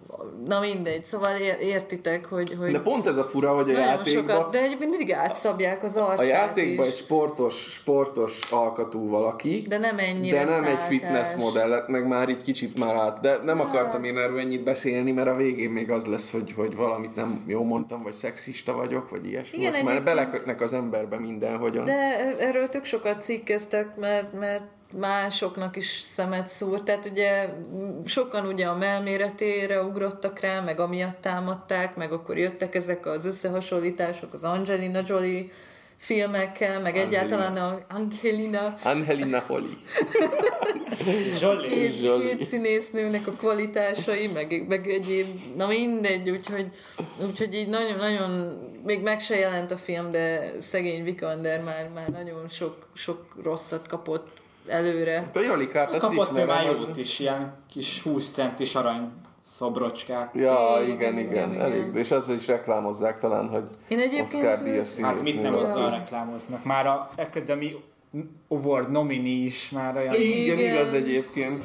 na 0.45 0.59
mindegy, 0.59 1.03
szóval 1.03 1.35
ér, 1.35 1.57
értitek, 1.61 2.25
hogy, 2.25 2.55
hogy 2.59 2.71
De 2.71 2.79
pont 2.79 3.07
ez 3.07 3.17
a 3.17 3.23
fura, 3.23 3.55
hogy 3.55 3.69
a 3.69 3.77
játékban 3.77 4.35
sokat, 4.35 4.51
de 4.51 4.61
egyébként 4.61 4.89
mindig 4.89 5.13
átszabják 5.13 5.83
az 5.83 5.95
arcát 5.95 6.19
a 6.19 6.23
játékban 6.23 6.85
is. 6.85 6.91
egy 6.91 6.97
sportos, 6.97 7.53
sportos 7.71 8.51
alkatú 8.51 9.09
valaki, 9.09 9.65
De 9.67 9.77
nem 9.77 9.97
ennyire 9.97 10.43
de 10.43 10.49
nem 10.51 10.63
egy 10.63 10.65
szálkás. 10.69 10.87
fitness 10.87 11.33
modell, 11.35 11.83
meg 11.87 12.07
már 12.07 12.29
így 12.29 12.41
kicsit 12.41 12.79
már 12.79 12.95
át. 12.95 13.19
De 13.19 13.37
nem 13.43 13.59
akartam 13.59 14.03
én 14.03 14.17
erről 14.17 14.39
ennyit 14.39 14.63
beszélni, 14.63 15.11
mert 15.11 15.27
a 15.27 15.35
végén 15.35 15.69
még 15.69 15.91
az 15.91 16.05
lesz, 16.05 16.31
hogy, 16.31 16.53
hogy 16.55 16.75
valamit 16.75 17.15
nem 17.15 17.43
jó 17.47 17.63
mondtam, 17.63 18.03
vagy 18.03 18.13
szexista 18.13 18.73
vagyok, 18.73 19.09
vagy 19.09 19.27
ilyesmi. 19.27 19.57
Igen, 19.57 19.71
Most 19.71 19.83
már 19.83 20.03
belekötnek 20.03 20.61
az 20.61 20.73
emberbe 20.73 21.19
mindenhogyan. 21.19 21.85
De 21.85 22.19
er- 22.19 22.41
erről 22.41 22.69
tök 22.69 22.85
sokat 22.85 23.21
cikkeztek, 23.21 23.95
mert, 23.95 24.33
mert 24.33 24.43
másoknak 24.91 25.75
is 25.75 25.89
szemet 25.89 26.47
szúr. 26.47 26.83
Tehát 26.83 27.05
ugye 27.05 27.49
sokan 28.05 28.45
ugye 28.45 28.67
a 28.67 28.75
melméretére 28.75 29.81
ugrottak 29.81 30.39
rá, 30.39 30.61
meg 30.61 30.79
amiatt 30.79 31.21
támadták, 31.21 31.95
meg 31.95 32.11
akkor 32.11 32.37
jöttek 32.37 32.75
ezek 32.75 33.05
az 33.05 33.25
összehasonlítások 33.25 34.33
az 34.33 34.43
Angelina 34.43 35.01
Jolie 35.05 35.45
filmekkel, 35.97 36.81
meg 36.81 36.95
Angelina. 36.95 37.07
egyáltalán 37.07 37.57
a 37.57 37.79
Angelina 37.95 38.75
Angelina 38.83 39.43
Holi. 39.47 39.77
Zsoli. 41.37 41.67
két, 41.73 41.95
Zsoli. 41.95 42.35
két 42.35 42.47
színésznőnek 42.47 43.27
a 43.27 43.31
kvalitásai, 43.31 44.27
meg, 44.27 44.65
meg 44.67 44.89
egyéb, 44.89 45.27
na 45.55 45.67
mindegy, 45.67 46.29
úgyhogy, 46.29 46.67
úgyhogy 47.25 47.53
így 47.53 47.67
nagyon-nagyon, 47.67 48.59
még 48.85 49.01
meg 49.01 49.19
se 49.19 49.35
jelent 49.35 49.71
a 49.71 49.77
film, 49.77 50.11
de 50.11 50.51
szegény 50.59 51.03
Vikander 51.03 51.63
már, 51.63 51.89
már 51.93 52.09
nagyon 52.09 52.49
sok, 52.49 52.87
sok 52.93 53.35
rosszat 53.43 53.87
kapott 53.87 54.27
előre. 54.67 55.29
A 55.33 55.39
Jolikát 55.39 55.89
azt 55.89 55.99
Kapott 55.99 56.37
ő 56.37 56.41
ismerem. 56.41 56.65
jót 56.65 56.97
is, 56.97 57.19
ilyen 57.19 57.53
kis 57.69 58.01
20 58.01 58.31
centis 58.31 58.75
arany 58.75 59.11
szobrocskát. 59.45 60.35
Ja, 60.35 60.77
Igen, 60.83 60.95
igen, 60.95 61.17
igen, 61.17 61.49
igen, 61.53 61.61
elég. 61.61 61.93
És 61.93 62.11
azzal 62.11 62.35
is 62.35 62.47
reklámozzák 62.47 63.19
talán, 63.19 63.47
hogy 63.47 63.63
Én 63.87 63.99
egyébként- 63.99 64.33
Oscar 64.33 64.63
díjas 64.63 64.99
Hát 64.99 65.23
mit 65.23 65.41
nem 65.41 65.53
színésznő 65.53 65.57
azzal 65.57 65.89
reklámoznak. 65.89 66.63
Már 66.63 66.87
a 66.87 67.09
Academy 67.17 67.75
Award 68.47 68.91
nomini 68.91 69.29
is 69.29 69.69
már 69.69 69.95
olyan. 69.95 70.13
Igen, 70.13 70.57
Igen. 70.59 70.73
igaz 70.75 70.93
egyébként. 70.93 71.63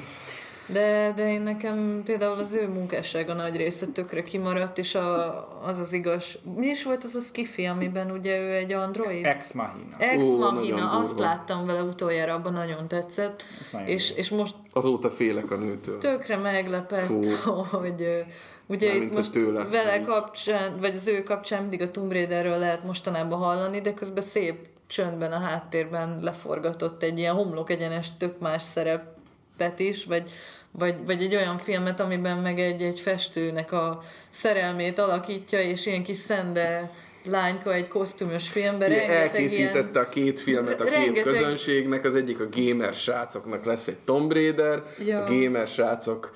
De, 0.73 1.12
de 1.16 1.33
én 1.33 1.41
nekem 1.41 2.03
például 2.05 2.39
az 2.39 2.53
ő 2.55 2.68
munkássága 2.68 3.35
nagy 3.35 3.57
része 3.57 3.87
tökre 3.87 4.23
kimaradt, 4.23 4.79
és 4.79 4.95
a, 4.95 5.49
az 5.66 5.79
az 5.79 5.93
igaz. 5.93 6.39
Mi 6.57 6.66
is 6.66 6.85
volt 6.85 7.05
az 7.05 7.14
a 7.14 7.21
skifi, 7.21 7.64
amiben 7.64 8.11
ugye 8.11 8.39
ő 8.41 8.53
egy 8.55 8.73
android? 8.73 9.25
Ex 9.25 9.53
Machina. 9.53 9.97
Ex 9.99 10.25
Machina, 10.25 10.91
azt 10.99 11.09
durva. 11.09 11.23
láttam 11.23 11.66
vele 11.66 11.83
utoljára, 11.83 12.35
abban 12.35 12.53
nagyon 12.53 12.89
tetszett. 12.89 13.43
Nagyon 13.73 13.89
És, 13.89 14.11
és 14.11 14.29
most 14.31 14.55
Azóta 14.73 15.11
félek 15.11 15.51
a 15.51 15.57
nőtől. 15.57 15.99
tökre 15.99 16.37
meglepett, 16.37 17.01
Fú. 17.05 17.21
hogy 17.71 18.25
ugye 18.66 18.89
Mármint, 18.89 19.11
itt 19.11 19.16
most 19.16 19.33
tőle. 19.33 19.64
vele 19.64 19.91
Nem 19.91 20.01
is. 20.01 20.07
kapcsán, 20.09 20.79
vagy 20.81 20.95
az 20.95 21.07
ő 21.09 21.23
kapcsán 21.23 21.61
mindig 21.61 21.81
a 21.83 21.91
Tomb 21.91 22.12
Raiderről 22.12 22.59
lehet 22.59 22.85
mostanában 22.85 23.39
hallani, 23.39 23.81
de 23.81 23.95
közben 23.95 24.23
szép 24.23 24.68
csöndben 24.87 25.33
a 25.33 25.39
háttérben 25.39 26.18
leforgatott 26.23 27.03
egy 27.03 27.18
ilyen 27.18 27.35
homlok 27.35 27.71
egyenes 27.71 28.07
tök 28.18 28.39
más 28.39 28.62
szerepet 28.62 29.79
is, 29.79 30.05
vagy, 30.05 30.31
vagy, 30.73 30.95
vagy 31.07 31.23
egy 31.23 31.35
olyan 31.35 31.59
filmet, 31.59 32.01
amiben 32.01 32.39
meg 32.39 32.59
egy, 32.59 32.83
egy 32.83 33.01
festőnek 33.01 33.73
a 33.73 34.03
szerelmét 34.29 34.99
alakítja, 34.99 35.61
és 35.61 35.87
ilyen 35.87 36.03
kis 36.03 36.16
szende 36.16 36.91
lányka 37.25 37.75
egy 37.75 37.89
kosztümös 37.89 38.49
filmben, 38.49 38.89
rengeteg 38.89 39.16
elkészítette 39.16 39.79
ilyen... 39.93 40.05
a 40.05 40.09
két 40.09 40.41
filmet 40.41 40.81
a 40.81 40.85
két 40.85 40.93
Rengeteg- 40.93 41.25
közönségnek, 41.25 42.05
az 42.05 42.14
egyik 42.14 42.41
a 42.41 42.49
gamer 42.57 42.95
srácoknak 42.95 43.64
lesz 43.64 43.87
egy 43.87 43.99
Tomb 44.05 44.33
Raider, 44.33 44.83
Ja. 45.07 45.23
a 45.23 45.25
gamer 45.25 45.66
srácok 45.66 46.33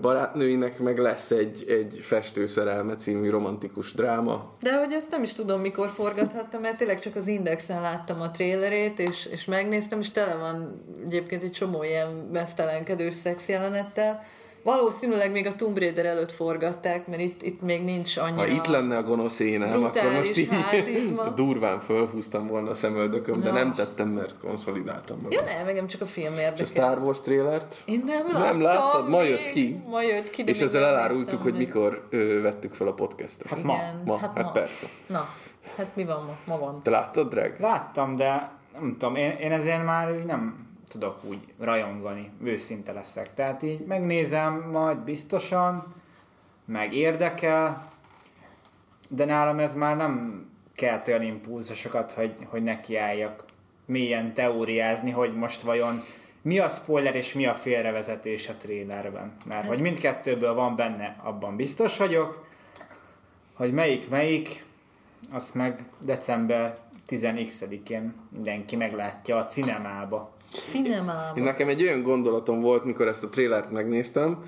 barátnőinek 0.00 0.78
meg 0.78 0.98
lesz 0.98 1.30
egy, 1.30 1.64
egy 1.68 1.98
Festőszerelme 2.02 2.94
című 2.94 3.30
romantikus 3.30 3.92
dráma. 3.92 4.54
De 4.60 4.78
hogy 4.78 4.92
ezt 4.92 5.10
nem 5.10 5.22
is 5.22 5.32
tudom, 5.32 5.60
mikor 5.60 5.88
forgathattam, 5.88 6.60
mert 6.60 6.76
tényleg 6.76 6.98
csak 6.98 7.16
az 7.16 7.28
Indexen 7.28 7.80
láttam 7.80 8.20
a 8.20 8.30
trélerét, 8.30 8.98
és, 8.98 9.26
és 9.26 9.44
megnéztem, 9.44 10.00
és 10.00 10.10
tele 10.10 10.34
van 10.34 10.82
egyébként 11.04 11.42
egy 11.42 11.52
csomó 11.52 11.82
ilyen 11.82 12.28
mesztelenkedős 12.32 13.14
szexjelenettel. 13.14 14.22
Valószínűleg 14.66 15.32
még 15.32 15.46
a 15.46 15.54
Tomb 15.54 15.78
Raider 15.78 16.06
előtt 16.06 16.32
forgatták, 16.32 17.06
mert 17.06 17.20
itt, 17.20 17.42
itt 17.42 17.60
még 17.60 17.84
nincs 17.84 18.16
annyira... 18.16 18.40
Ha 18.40 18.46
itt 18.46 18.66
lenne 18.66 18.96
a 18.96 19.02
gonosz 19.02 19.38
énem, 19.38 19.84
akkor 19.84 20.12
most 20.16 20.36
így 20.36 20.48
hátizma. 20.70 21.28
durván 21.42 21.80
fölhúztam 21.80 22.46
volna 22.46 22.70
a 22.70 22.74
szemöldököm, 22.74 23.40
de 23.40 23.50
nem 23.50 23.74
tettem, 23.74 24.08
mert 24.08 24.38
konszolidáltam 24.38 25.16
magam. 25.22 25.30
Ja, 25.30 25.56
nem, 25.56 25.68
engem 25.68 25.86
csak 25.86 26.00
a 26.00 26.06
film 26.06 26.32
És 26.32 26.38
a 26.38 26.42
érdekel. 26.42 26.64
Star 26.64 26.98
Wars 26.98 27.20
trélert? 27.20 27.76
Én 27.84 28.02
nem 28.06 28.26
Nem 28.26 28.60
láttam 28.60 28.62
láttad? 28.62 29.08
Ma 29.08 29.22
jött 29.22 29.50
ki. 29.50 29.82
Ma 29.88 30.02
jött 30.02 30.30
ki, 30.30 30.42
de 30.42 30.50
És 30.50 30.60
ezzel 30.60 30.80
nem 30.80 30.90
elárultuk, 30.90 31.42
hogy 31.42 31.52
meg. 31.52 31.60
mikor 31.60 32.06
ö, 32.10 32.40
vettük 32.40 32.74
fel 32.74 32.86
a 32.86 32.92
podcastot. 32.92 33.48
Hát 33.48 33.62
ma. 33.62 33.76
Ma, 34.04 34.16
hát, 34.16 34.30
hát 34.34 34.44
ma. 34.44 34.50
persze. 34.50 34.86
Na, 35.06 35.28
hát 35.76 35.86
mi 35.94 36.04
van 36.04 36.24
ma? 36.24 36.54
Ma 36.54 36.58
van. 36.58 36.82
Te 36.82 36.90
láttad, 36.90 37.28
Drag? 37.28 37.54
Láttam, 37.58 38.16
de 38.16 38.50
nem 38.80 38.92
tudom, 38.92 39.16
én, 39.16 39.30
én 39.30 39.52
ezért 39.52 39.84
már 39.84 40.08
nem 40.08 40.54
tudok 40.88 41.24
úgy 41.24 41.38
rajongani, 41.58 42.30
őszinte 42.44 42.92
leszek. 42.92 43.34
Tehát 43.34 43.62
így 43.62 43.80
megnézem 43.80 44.68
majd 44.72 44.98
biztosan, 44.98 45.94
meg 46.64 46.94
érdekel, 46.94 47.88
de 49.08 49.24
nálam 49.24 49.58
ez 49.58 49.74
már 49.74 49.96
nem 49.96 50.44
kelt 50.74 51.08
olyan 51.08 51.22
impulzusokat, 51.22 52.12
hogy, 52.12 52.32
hogy 52.48 52.62
nekiálljak 52.62 53.44
mélyen 53.86 54.34
teóriázni, 54.34 55.10
hogy 55.10 55.34
most 55.34 55.60
vajon 55.60 56.02
mi 56.42 56.58
a 56.58 56.68
spoiler 56.68 57.14
és 57.14 57.32
mi 57.32 57.46
a 57.46 57.54
félrevezetés 57.54 58.48
a 58.48 58.54
trélerben. 58.54 59.36
Mert 59.44 59.66
hogy 59.66 59.80
mindkettőből 59.80 60.54
van 60.54 60.76
benne, 60.76 61.16
abban 61.22 61.56
biztos 61.56 61.96
vagyok, 61.96 62.46
hogy 63.54 63.72
melyik 63.72 64.08
melyik, 64.08 64.64
azt 65.32 65.54
meg 65.54 65.84
december 66.04 66.78
10-én 67.08 68.14
mindenki 68.30 68.76
meglátja 68.76 69.36
a 69.36 69.46
cinemába. 69.46 70.35
Cinemában. 70.52 71.36
Én 71.36 71.42
nekem 71.44 71.68
egy 71.68 71.82
olyan 71.82 72.02
gondolatom 72.02 72.60
volt, 72.60 72.84
mikor 72.84 73.08
ezt 73.08 73.24
a 73.24 73.28
trélert 73.28 73.70
megnéztem, 73.70 74.44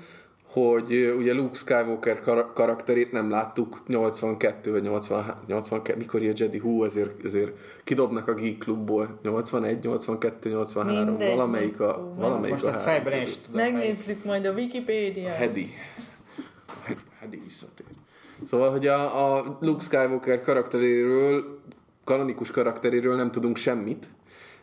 hogy 0.51 1.13
ugye 1.17 1.33
Luke 1.33 1.55
Skywalker 1.57 2.19
kar- 2.19 2.53
karakterét 2.53 3.11
nem 3.11 3.29
láttuk 3.29 3.81
82 3.87 4.71
vagy 4.71 4.81
80, 4.81 5.35
82, 5.47 5.97
mikor 5.97 6.21
jött 6.21 6.37
Jedi, 6.39 6.57
hú, 6.57 6.83
ezért, 6.83 7.25
ezért 7.25 7.51
kidobnak 7.83 8.27
a 8.27 8.33
Geek 8.33 8.57
Klubból 8.57 9.19
81, 9.23 9.83
82, 9.83 10.49
83, 10.49 11.05
Mindegy, 11.07 11.35
valamelyik 11.35 11.79
a, 11.81 11.85
most- 11.85 12.19
valamelyik 12.19 12.51
Most 12.51 12.65
a 12.65 12.69
ezt 12.69 12.83
fejben 12.83 13.21
is 13.21 13.37
tudom. 13.37 13.55
melyik. 13.61 13.73
Megnézzük 13.73 14.23
majd 14.25 14.45
a 14.45 14.51
Wikipédia. 14.51 15.29
Hedi. 15.31 15.73
Hedi 17.19 17.41
visszatér. 17.43 17.85
Szóval, 18.45 18.71
hogy 18.71 18.87
a, 18.87 19.35
a 19.35 19.57
Luke 19.59 19.83
Skywalker 19.83 20.41
karakteréről, 20.41 21.59
kanonikus 22.03 22.51
karakteréről 22.51 23.15
nem 23.15 23.31
tudunk 23.31 23.57
semmit, 23.57 24.05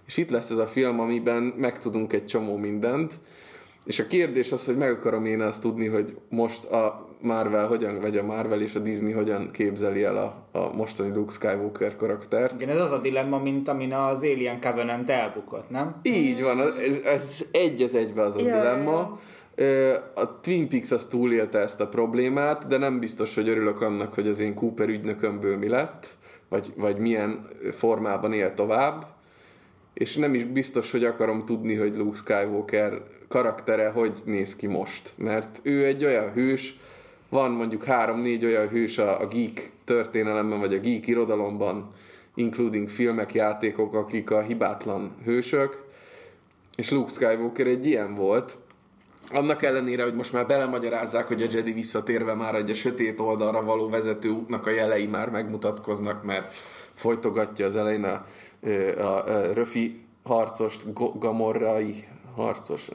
és 0.06 0.16
itt 0.16 0.30
lesz 0.30 0.50
ez 0.50 0.58
a 0.58 0.66
film, 0.66 1.00
amiben 1.00 1.42
megtudunk 1.42 2.12
egy 2.12 2.26
csomó 2.26 2.56
mindent, 2.56 3.14
és 3.84 3.98
a 3.98 4.06
kérdés 4.06 4.52
az, 4.52 4.66
hogy 4.66 4.76
meg 4.76 4.90
akarom 4.90 5.24
én 5.24 5.40
azt 5.40 5.62
tudni, 5.62 5.86
hogy 5.86 6.16
most 6.28 6.64
a 6.64 7.06
Marvel 7.20 7.66
hogyan, 7.66 8.00
vagy 8.00 8.16
a 8.16 8.22
Marvel 8.22 8.60
és 8.60 8.74
a 8.74 8.78
Disney 8.78 9.12
hogyan 9.12 9.50
képzeli 9.52 10.04
el 10.04 10.16
a, 10.16 10.58
a 10.58 10.74
mostani 10.74 11.14
Luke 11.14 11.32
Skywalker 11.32 11.96
karaktert. 11.96 12.62
Igen, 12.62 12.68
ez 12.76 12.80
az 12.80 12.92
a 12.92 12.98
dilemma, 12.98 13.38
mint 13.38 13.68
amin 13.68 13.92
az 13.92 14.22
Alien 14.22 14.60
Covenant 14.60 15.10
elbukott, 15.10 15.70
nem? 15.70 15.96
Így 16.02 16.42
van, 16.42 16.60
ez, 16.60 17.00
ez 17.04 17.46
egy 17.52 17.82
az 17.82 17.94
egybe 17.94 18.22
az 18.22 18.36
a 18.36 18.40
Ja, 18.40 18.44
dilemma. 18.44 19.18
A 20.14 20.40
Twin 20.40 20.68
Peaks 20.68 20.90
az 20.90 21.06
túlélte 21.06 21.58
ezt 21.58 21.80
a 21.80 21.88
problémát, 21.88 22.66
de 22.66 22.76
nem 22.76 22.98
biztos, 22.98 23.34
hogy 23.34 23.48
örülök 23.48 23.80
annak, 23.80 24.14
hogy 24.14 24.28
az 24.28 24.40
én 24.40 24.54
Cooper 24.54 24.88
ügynökömből 24.88 25.58
mi 25.58 25.68
lett, 25.68 26.08
vagy, 26.48 26.72
vagy 26.76 26.98
milyen 26.98 27.48
formában 27.70 28.32
él 28.32 28.54
tovább. 28.54 29.15
És 29.96 30.16
nem 30.16 30.34
is 30.34 30.44
biztos, 30.44 30.90
hogy 30.90 31.04
akarom 31.04 31.44
tudni, 31.44 31.74
hogy 31.74 31.96
Luke 31.96 32.16
Skywalker 32.16 33.02
karaktere 33.28 33.88
hogy 33.88 34.22
néz 34.24 34.56
ki 34.56 34.66
most. 34.66 35.12
Mert 35.16 35.60
ő 35.62 35.84
egy 35.84 36.04
olyan 36.04 36.32
hős, 36.32 36.78
van 37.28 37.50
mondjuk 37.50 37.84
három-négy 37.84 38.44
olyan 38.44 38.68
hős 38.68 38.98
a, 38.98 39.20
a 39.20 39.26
geek 39.26 39.70
történelemben, 39.84 40.58
vagy 40.58 40.74
a 40.74 40.78
geek 40.78 41.06
irodalomban, 41.06 41.92
including 42.34 42.88
filmek, 42.88 43.34
játékok, 43.34 43.94
akik 43.94 44.30
a 44.30 44.42
hibátlan 44.42 45.16
hősök, 45.24 45.84
és 46.76 46.90
Luke 46.90 47.10
Skywalker 47.10 47.66
egy 47.66 47.86
ilyen 47.86 48.14
volt, 48.14 48.56
annak 49.32 49.62
ellenére, 49.62 50.02
hogy 50.02 50.14
most 50.14 50.32
már 50.32 50.46
belemagyarázzák, 50.46 51.26
hogy 51.26 51.42
a 51.42 51.46
Jedi 51.50 51.72
visszatérve 51.72 52.34
már 52.34 52.54
egy 52.54 52.70
a 52.70 52.74
sötét 52.74 53.20
oldalra 53.20 53.62
való 53.62 53.88
vezető 53.88 54.28
útnak 54.28 54.66
a 54.66 54.70
jelei 54.70 55.06
már 55.06 55.30
megmutatkoznak, 55.30 56.24
mert 56.24 56.54
folytogatja 56.94 57.66
az 57.66 57.76
elején 57.76 58.04
a, 58.04 58.26
a, 58.98 59.24
Röfi 59.52 60.00
harcost, 60.24 60.92
Gamorrai 61.18 62.04
harcos. 62.36 62.88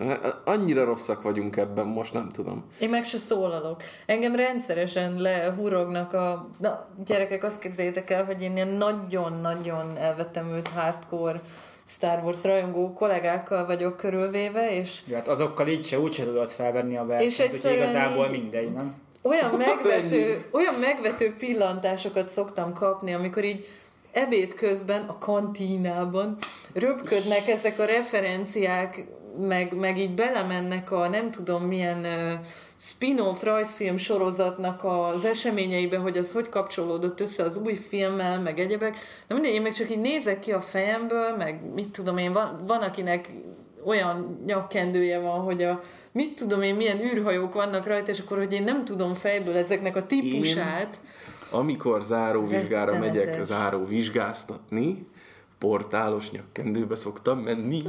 Annyira 0.45 0.83
rosszak 0.85 1.21
vagyunk 1.21 1.57
ebben, 1.57 1.87
most 1.87 2.13
nem 2.13 2.29
tudom. 2.31 2.65
Én 2.79 2.89
meg 2.89 3.03
se 3.03 3.17
szólalok. 3.17 3.81
Engem 4.05 4.35
rendszeresen 4.35 5.15
lehurognak 5.21 6.13
a... 6.13 6.49
Na, 6.59 6.87
gyerekek, 7.05 7.43
azt 7.43 7.59
képzeljétek 7.59 8.09
el, 8.09 8.25
hogy 8.25 8.41
én 8.41 8.55
ilyen 8.55 8.67
nagyon-nagyon 8.67 9.97
elvetemült 9.97 10.67
hardcore 10.67 11.41
Star 11.87 12.23
Wars 12.23 12.43
rajongó 12.43 12.93
kollégákkal 12.93 13.65
vagyok 13.65 13.97
körülvéve, 13.97 14.75
és 14.75 15.01
Ja, 15.07 15.15
hát 15.15 15.27
azokkal 15.27 15.67
így 15.67 15.85
se 15.85 15.99
úgy 15.99 16.13
se 16.13 16.23
tudod 16.23 16.49
felvenni 16.49 16.97
a 16.97 17.05
versenyt, 17.05 17.51
És 17.53 17.57
úgyhogy 17.57 17.71
igazából 17.73 18.25
így- 18.25 18.31
mindegy, 18.31 18.71
nem? 18.71 18.93
olyan 19.23 19.51
megvető, 19.57 20.45
olyan 20.51 20.73
megvető 20.79 21.35
pillantásokat 21.37 22.29
szoktam 22.29 22.73
kapni, 22.73 23.13
amikor 23.13 23.43
így 23.43 23.67
ebéd 24.11 24.53
közben 24.53 25.01
a 25.01 25.17
kantínában 25.17 26.37
röpködnek 26.73 27.47
ezek 27.47 27.79
a 27.79 27.85
referenciák, 27.85 29.05
meg, 29.39 29.73
meg 29.73 29.97
így 29.97 30.13
belemennek 30.13 30.91
a 30.91 31.07
nem 31.07 31.31
tudom 31.31 31.63
milyen 31.63 31.99
uh, 31.99 32.45
spin-off 32.77 33.43
rajzfilm 33.43 33.97
sorozatnak 33.97 34.83
az 34.83 35.25
eseményeibe, 35.25 35.97
hogy 35.97 36.17
az 36.17 36.31
hogy 36.31 36.49
kapcsolódott 36.49 37.19
össze 37.19 37.43
az 37.43 37.57
új 37.57 37.75
filmmel, 37.75 38.39
meg 38.39 38.59
egyebek. 38.59 38.97
De 39.27 39.33
mindegy, 39.33 39.53
én 39.53 39.61
meg 39.61 39.73
csak 39.73 39.91
így 39.91 39.99
nézek 39.99 40.39
ki 40.39 40.51
a 40.51 40.61
fejemből, 40.61 41.35
meg 41.35 41.73
mit 41.73 41.89
tudom 41.89 42.17
én, 42.17 42.33
van, 42.33 42.63
van 42.67 42.81
akinek 42.81 43.29
olyan 43.85 44.41
nyakkendője 44.45 45.19
van, 45.19 45.39
hogy 45.39 45.63
a 45.63 45.81
mit 46.11 46.35
tudom 46.35 46.61
én, 46.61 46.75
milyen 46.75 46.99
űrhajók 46.99 47.53
vannak 47.53 47.87
rajta, 47.87 48.11
és 48.11 48.19
akkor, 48.19 48.37
hogy 48.37 48.53
én 48.53 48.63
nem 48.63 48.85
tudom 48.85 49.13
fejből 49.13 49.57
ezeknek 49.57 49.95
a 49.95 50.05
típusát. 50.05 50.99
Amikor 51.51 52.01
záróvizsgára 52.03 52.91
Rettenetes. 52.91 53.25
megyek 53.25 53.43
záróvizsgáztatni, 53.43 55.05
portálos 55.59 56.31
nyakkendőbe 56.31 56.95
szoktam 56.95 57.39
menni, 57.39 57.81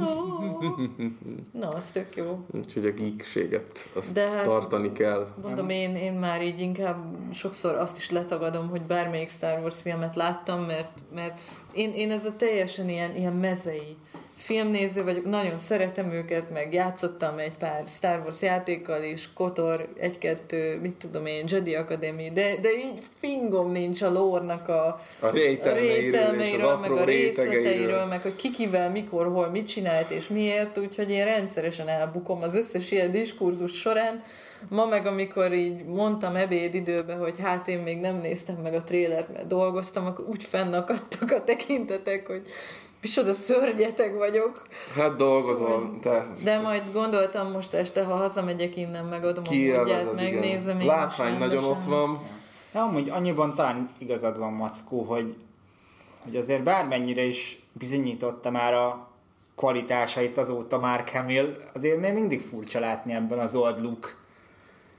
Na, 1.51 1.67
az 1.67 1.91
tök 1.91 2.15
jó. 2.15 2.45
úgyhogy 2.51 2.85
a 2.85 2.91
geekséget 2.91 3.89
azt 3.93 4.13
De 4.13 4.29
hát- 4.29 4.43
tartani 4.43 4.91
kell. 4.91 5.27
Mondom, 5.41 5.69
én, 5.69 5.95
én 5.95 6.13
már 6.13 6.41
így 6.43 6.59
inkább 6.59 7.15
sokszor 7.33 7.75
azt 7.75 7.97
is 7.97 8.09
letagadom, 8.09 8.69
hogy 8.69 8.81
bármelyik 8.81 9.29
Star 9.29 9.59
Wars 9.59 9.81
filmet 9.81 10.15
láttam, 10.15 10.61
mert, 10.61 10.91
mert 11.15 11.39
én, 11.73 11.93
én 11.93 12.11
ez 12.11 12.25
a 12.25 12.35
teljesen 12.35 12.89
ilyen, 12.89 13.15
ilyen 13.15 13.33
mezei 13.33 13.97
filmnéző 14.43 15.03
vagyok, 15.03 15.25
nagyon 15.25 15.57
szeretem 15.57 16.11
őket, 16.11 16.49
meg 16.49 16.73
játszottam 16.73 17.37
egy 17.37 17.53
pár 17.59 17.83
Star 17.87 18.19
Wars 18.19 18.41
játékkal 18.41 19.03
is, 19.03 19.29
Kotor, 19.33 19.87
egy-kettő, 19.97 20.79
mit 20.81 20.95
tudom 20.95 21.25
én, 21.25 21.45
Jedi 21.47 21.75
Academy, 21.75 22.31
de, 22.33 22.55
de 22.61 22.69
így 22.69 22.99
fingom 23.15 23.71
nincs 23.71 24.01
a 24.01 24.11
lórnak 24.11 24.67
a, 24.67 25.01
A 25.19 25.29
rételmeiről, 25.29 26.77
meg 26.77 26.91
a 26.91 27.03
részleteiről, 27.03 28.05
meg 28.05 28.21
hogy 28.21 28.35
ki 28.35 28.51
kivel, 28.51 28.89
mikor, 28.89 29.27
hol, 29.27 29.49
mit 29.49 29.67
csinált 29.67 30.11
és 30.11 30.27
miért, 30.27 30.77
úgyhogy 30.77 31.11
én 31.11 31.25
rendszeresen 31.25 31.87
elbukom 31.87 32.41
az 32.41 32.55
összes 32.55 32.91
ilyen 32.91 33.11
diskurzus 33.11 33.79
során. 33.79 34.23
Ma 34.69 34.85
meg, 34.85 35.05
amikor 35.05 35.53
így 35.53 35.85
mondtam 35.85 36.35
ebédidőben, 36.35 37.19
hogy 37.19 37.35
hát 37.41 37.67
én 37.67 37.79
még 37.79 37.99
nem 37.99 38.15
néztem 38.15 38.55
meg 38.55 38.73
a 38.73 38.83
trélert, 38.83 39.33
mert 39.33 39.47
dolgoztam, 39.47 40.05
akkor 40.05 40.25
úgy 40.27 40.43
fennakadtak 40.43 41.31
a 41.31 41.43
tekintetek, 41.43 42.27
hogy 42.27 42.41
micsoda 43.03 43.33
szörnyetek 43.33 44.17
vagyok. 44.17 44.61
Hát 44.95 45.15
dolgozol, 45.15 45.99
te. 46.01 46.27
De 46.43 46.59
majd 46.59 46.81
gondoltam 46.93 47.51
most 47.51 47.73
este, 47.73 48.03
ha 48.03 48.15
hazamegyek 48.15 48.77
innen, 48.77 49.05
megadom 49.05 49.43
a 49.49 49.53
módját, 49.53 50.13
megnézem. 50.13 50.79
igen. 50.79 50.95
Látvány 50.95 51.37
nagyon 51.37 51.63
ott 51.63 51.83
van. 51.83 52.19
De 52.71 52.79
amúgy 52.79 53.09
annyiban 53.09 53.55
talán 53.55 53.89
igazad 53.97 54.37
van, 54.37 54.53
Mackó, 54.53 55.01
hogy, 55.01 55.35
hogy 56.23 56.35
azért 56.35 56.63
bármennyire 56.63 57.23
is 57.23 57.61
bizonyította 57.71 58.51
már 58.51 58.73
a 58.73 59.07
kvalitásait 59.55 60.37
azóta 60.37 60.77
Mark 60.77 61.09
Hamill, 61.09 61.57
azért 61.73 61.99
még 61.99 62.13
mindig 62.13 62.41
furcsa 62.41 62.79
látni 62.79 63.13
ebben 63.13 63.39
az 63.39 63.55
old 63.55 63.81
look. 63.81 64.21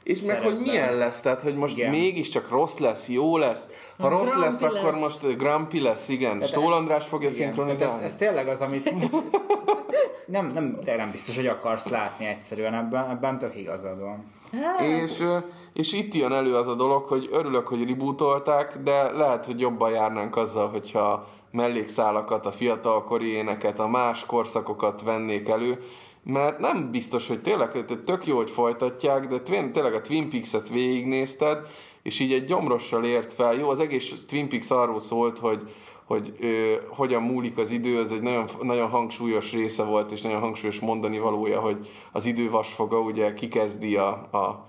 És 0.04 0.20
meg, 0.20 0.40
hogy 0.40 0.58
milyen 0.58 0.94
lesz, 0.96 1.20
tehát, 1.20 1.42
hogy 1.42 1.54
most 1.54 1.76
Igen. 1.76 1.90
mégiscsak 1.90 2.50
rossz 2.50 2.78
lesz, 2.78 3.08
jó 3.08 3.36
lesz. 3.38 3.70
Ha 3.98 4.06
A 4.06 4.08
rossz 4.08 4.22
Grumpy 4.30 4.40
lesz, 4.44 4.62
akkor 4.62 4.92
lesz. 4.92 5.00
most 5.00 5.36
Grumpy 5.36 5.80
lesz, 5.80 6.08
igen. 6.08 6.32
Tehát- 6.32 6.48
Stól 6.48 6.72
András 6.72 7.06
fogja 7.06 7.28
Igen, 7.28 7.40
szinkronizálni. 7.40 8.04
ez, 8.04 8.10
ez 8.10 8.16
tényleg 8.16 8.48
az, 8.48 8.60
amit 8.60 8.90
nem, 10.26 10.50
nem, 10.54 10.78
de 10.84 10.96
nem 10.96 11.10
biztos, 11.10 11.36
hogy 11.36 11.46
akarsz 11.46 11.88
látni 11.88 12.26
egyszerűen 12.26 12.74
ebben, 12.74 13.10
ebben 13.10 13.38
tök 13.38 13.56
igazad 13.56 14.00
van. 14.00 14.24
Hát, 14.62 14.80
És, 14.80 15.20
ö, 15.20 15.36
és 15.72 15.92
itt 15.92 16.14
jön 16.14 16.32
elő 16.32 16.56
az 16.56 16.68
a 16.68 16.74
dolog, 16.74 17.04
hogy 17.04 17.28
örülök, 17.32 17.66
hogy 17.68 17.88
rebootolták, 17.88 18.76
de 18.84 19.10
lehet, 19.12 19.46
hogy 19.46 19.60
jobban 19.60 19.90
járnánk 19.90 20.36
azzal, 20.36 20.68
hogyha 20.68 21.26
mellékszálakat, 21.50 22.46
a 22.46 22.52
fiatalkori 22.52 23.28
éneket, 23.32 23.78
a 23.80 23.88
más 23.88 24.26
korszakokat 24.26 25.02
vennék 25.02 25.48
elő, 25.48 25.82
mert 26.24 26.58
nem 26.58 26.90
biztos, 26.90 27.28
hogy 27.28 27.40
tényleg 27.40 27.84
tök 28.04 28.26
jó, 28.26 28.36
hogy 28.36 28.50
folytatják, 28.50 29.26
de 29.26 29.40
tényleg 29.40 29.94
a 29.94 30.00
Twin 30.00 30.30
Peaks-et 30.30 30.68
végignézted, 30.68 31.66
és 32.02 32.20
így 32.20 32.32
egy 32.32 32.44
gyomrossal 32.44 33.04
ért 33.04 33.32
fel. 33.32 33.54
Jó, 33.54 33.68
az 33.68 33.80
egész 33.80 34.24
Twin 34.28 34.48
Peaks 34.48 34.70
arról 34.70 35.00
szólt, 35.00 35.38
hogy, 35.38 35.62
hogy 36.04 36.34
ö, 36.40 36.74
hogyan 36.88 37.22
múlik 37.22 37.58
az 37.58 37.70
idő, 37.70 37.98
ez 37.98 38.10
egy 38.10 38.22
nagyon, 38.22 38.48
nagyon 38.62 38.88
hangsúlyos 38.88 39.52
része 39.52 39.82
volt, 39.82 40.12
és 40.12 40.22
nagyon 40.22 40.40
hangsúlyos 40.40 40.80
mondani 40.80 41.18
valója, 41.18 41.60
hogy 41.60 41.88
az 42.12 42.26
idő 42.26 42.50
vasfoga 42.50 43.00
ugye 43.00 43.34
kikezdi 43.34 43.96
a, 43.96 44.08
a 44.10 44.68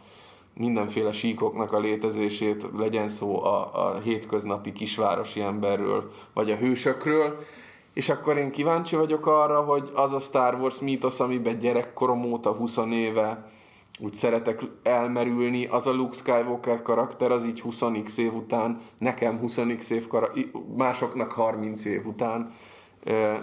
mindenféle 0.53 1.11
síkoknak 1.11 1.73
a 1.73 1.79
létezését, 1.79 2.67
legyen 2.77 3.09
szó 3.09 3.43
a, 3.43 3.69
a 3.73 3.99
hétköznapi 3.99 4.71
kisvárosi 4.71 5.41
emberről, 5.41 6.11
vagy 6.33 6.51
a 6.51 6.55
hősökről, 6.55 7.39
és 7.95 8.09
akkor 8.09 8.37
én 8.37 8.51
kíváncsi 8.51 8.95
vagyok 8.95 9.27
arra, 9.27 9.61
hogy 9.61 9.91
az 9.93 10.13
a 10.13 10.19
Star 10.19 10.55
Wars 10.55 10.79
mítosz, 10.79 11.19
amiben 11.19 11.59
gyerekkorom 11.59 12.23
óta 12.23 12.51
20 12.51 12.77
éve 12.91 13.49
úgy 13.99 14.13
szeretek 14.13 14.61
elmerülni, 14.83 15.65
az 15.65 15.87
a 15.87 15.93
Luke 15.93 16.15
Skywalker 16.15 16.81
karakter, 16.81 17.31
az 17.31 17.45
így 17.45 17.61
20x 17.65 18.17
év 18.17 18.33
után, 18.33 18.81
nekem 18.97 19.39
20x 19.43 19.89
év, 19.89 20.07
kara- 20.07 20.37
másoknak 20.77 21.31
30 21.31 21.85
év 21.85 22.05
után 22.05 22.53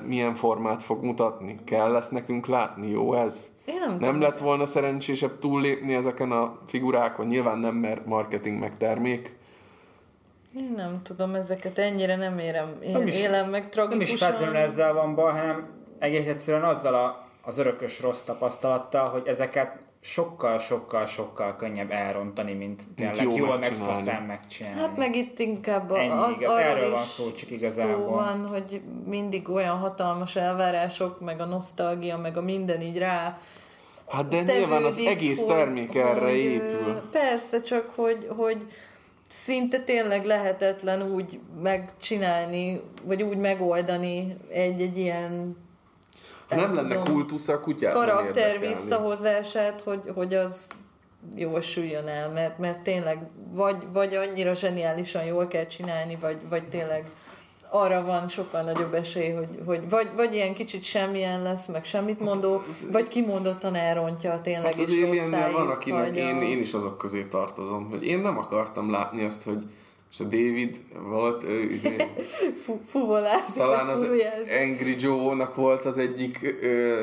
milyen 0.07 0.35
formát 0.35 0.83
fog 0.83 1.05
mutatni. 1.05 1.57
Kell 1.65 1.91
lesz 1.91 2.09
nekünk 2.09 2.47
látni, 2.47 2.91
jó 2.91 3.15
ez? 3.15 3.51
én 3.65 3.75
nem, 3.79 3.97
Nem 3.99 4.21
lett 4.21 4.39
volna 4.39 4.67
szerencsésebb 4.67 5.39
túllépni 5.39 5.95
ezeken 5.95 6.33
a 6.33 6.53
figurákon? 6.67 7.27
Nyilván 7.27 7.59
nem, 7.59 7.75
mert 7.75 8.07
marketing 8.07 8.59
meg 8.59 8.77
termék. 8.77 9.41
Én 10.57 10.73
nem 10.77 11.01
tudom, 11.03 11.35
ezeket 11.35 11.79
ennyire 11.79 12.17
nem 12.17 12.39
érem, 12.39 12.77
én 12.83 12.93
Nem 12.93 13.07
is- 13.07 13.21
élem 13.21 13.51
meg 13.51 13.61
Nem 13.61 13.63
is 13.65 13.69
tragikusan. 13.75 14.17
feltétlenül 14.19 14.57
ezzel 14.57 14.93
van 14.93 15.15
baj, 15.15 15.31
hanem 15.33 15.69
egész 15.99 16.27
egyszerűen 16.27 16.65
azzal 16.65 16.95
a, 16.95 17.27
az 17.43 17.59
örökös 17.59 18.01
rossz 18.01 18.21
tapasztalattal, 18.21 19.09
hogy 19.09 19.27
ezeket 19.27 19.79
sokkal-sokkal-sokkal 20.01 21.57
könnyebb 21.57 21.91
elrontani, 21.91 22.53
mint 22.53 22.83
tényleg 22.97 23.23
jól 23.23 23.35
jól 23.39 23.49
meg 23.49 23.59
megcsinálni. 23.59 23.95
faszán 23.95 24.23
megcsinálni. 24.23 24.81
Hát 24.81 24.97
meg 24.97 25.17
itt 25.17 25.39
inkább 25.39 25.91
a- 25.91 25.99
Ennyi, 25.99 26.11
az 26.11 26.41
igaz, 26.41 26.61
erről 26.61 26.91
van 26.91 27.03
szó 27.03 27.31
csak 27.31 27.51
igazából. 27.51 28.07
szó 28.07 28.15
van, 28.15 28.47
hogy 28.49 28.81
mindig 29.07 29.49
olyan 29.49 29.77
hatalmas 29.77 30.37
elvárások, 30.37 31.21
meg 31.21 31.41
a 31.41 31.45
nosztalgia, 31.45 32.19
meg 32.19 32.37
a 32.37 32.43
minden 32.43 32.81
így 32.81 32.99
rá 32.99 33.39
Hát 34.09 34.29
de 34.29 34.43
nyilván 34.43 34.85
az 34.85 34.95
tevődik, 34.95 35.17
egész 35.17 35.39
hogy- 35.45 35.55
termék 35.55 35.95
erre 35.95 36.21
hogy, 36.21 36.35
épül. 36.37 37.01
Persze, 37.11 37.61
csak 37.61 37.91
hogy, 37.95 38.27
hogy 38.37 38.67
szinte 39.33 39.79
tényleg 39.79 40.25
lehetetlen 40.25 41.03
úgy 41.13 41.41
megcsinálni, 41.63 42.81
vagy 43.03 43.23
úgy 43.23 43.37
megoldani 43.37 44.37
egy-egy 44.49 44.99
ilyen 44.99 45.57
Ha 46.49 46.57
nem 46.57 46.75
lenne 46.75 46.95
kultusz, 46.95 47.49
a 47.49 47.61
kutyát 47.61 47.93
karakter 47.93 48.61
visszahozását, 48.61 49.81
hogy, 49.81 50.01
hogy 50.15 50.35
az 50.35 50.71
jól 51.35 51.61
süljön 51.61 52.07
el, 52.07 52.31
mert, 52.31 52.59
mert 52.59 52.81
tényleg 52.81 53.19
vagy, 53.51 53.77
vagy 53.93 54.15
annyira 54.15 54.55
zseniálisan 54.55 55.25
jól 55.25 55.49
kell 55.49 55.67
csinálni, 55.67 56.17
vagy, 56.17 56.39
vagy 56.49 56.69
tényleg 56.69 57.11
arra 57.73 58.05
van 58.05 58.29
sokkal 58.29 58.63
nagyobb 58.63 58.95
esély, 58.95 59.31
hogy, 59.31 59.49
hogy 59.67 59.89
vagy, 59.89 60.09
vagy 60.17 60.35
ilyen 60.35 60.55
kicsit 60.55 60.83
semmilyen 60.83 61.43
lesz, 61.43 61.67
meg 61.67 61.85
semmit 61.85 62.21
mondó, 62.21 62.63
vagy 62.93 63.09
kimondottan 63.09 63.75
elrontja 63.75 64.41
tényleg, 64.41 64.75
Hát 64.75 64.89
Aliennél 64.89 65.31
rossz 65.31 65.53
van, 65.53 65.69
akinek 65.69 66.17
én, 66.17 66.43
én 66.43 66.59
is 66.59 66.73
azok 66.73 66.99
közé 66.99 67.25
tartozom, 67.25 67.91
hogy 67.91 68.05
én 68.05 68.19
nem 68.19 68.39
akartam 68.39 68.91
látni 68.91 69.25
azt, 69.25 69.43
hogy 69.43 69.65
és 70.11 70.21
a 70.21 70.25
David 70.25 70.77
volt, 71.09 71.43
ő 71.43 71.71
Fu, 72.65 72.79
fuvolázik, 72.87 73.55
talán 73.57 73.89
az. 73.89 74.03
Angry 74.61 74.97
Joe-nak 74.99 75.55
volt 75.55 75.85
az 75.85 75.99
egyik, 75.99 76.57
ö, 76.63 77.01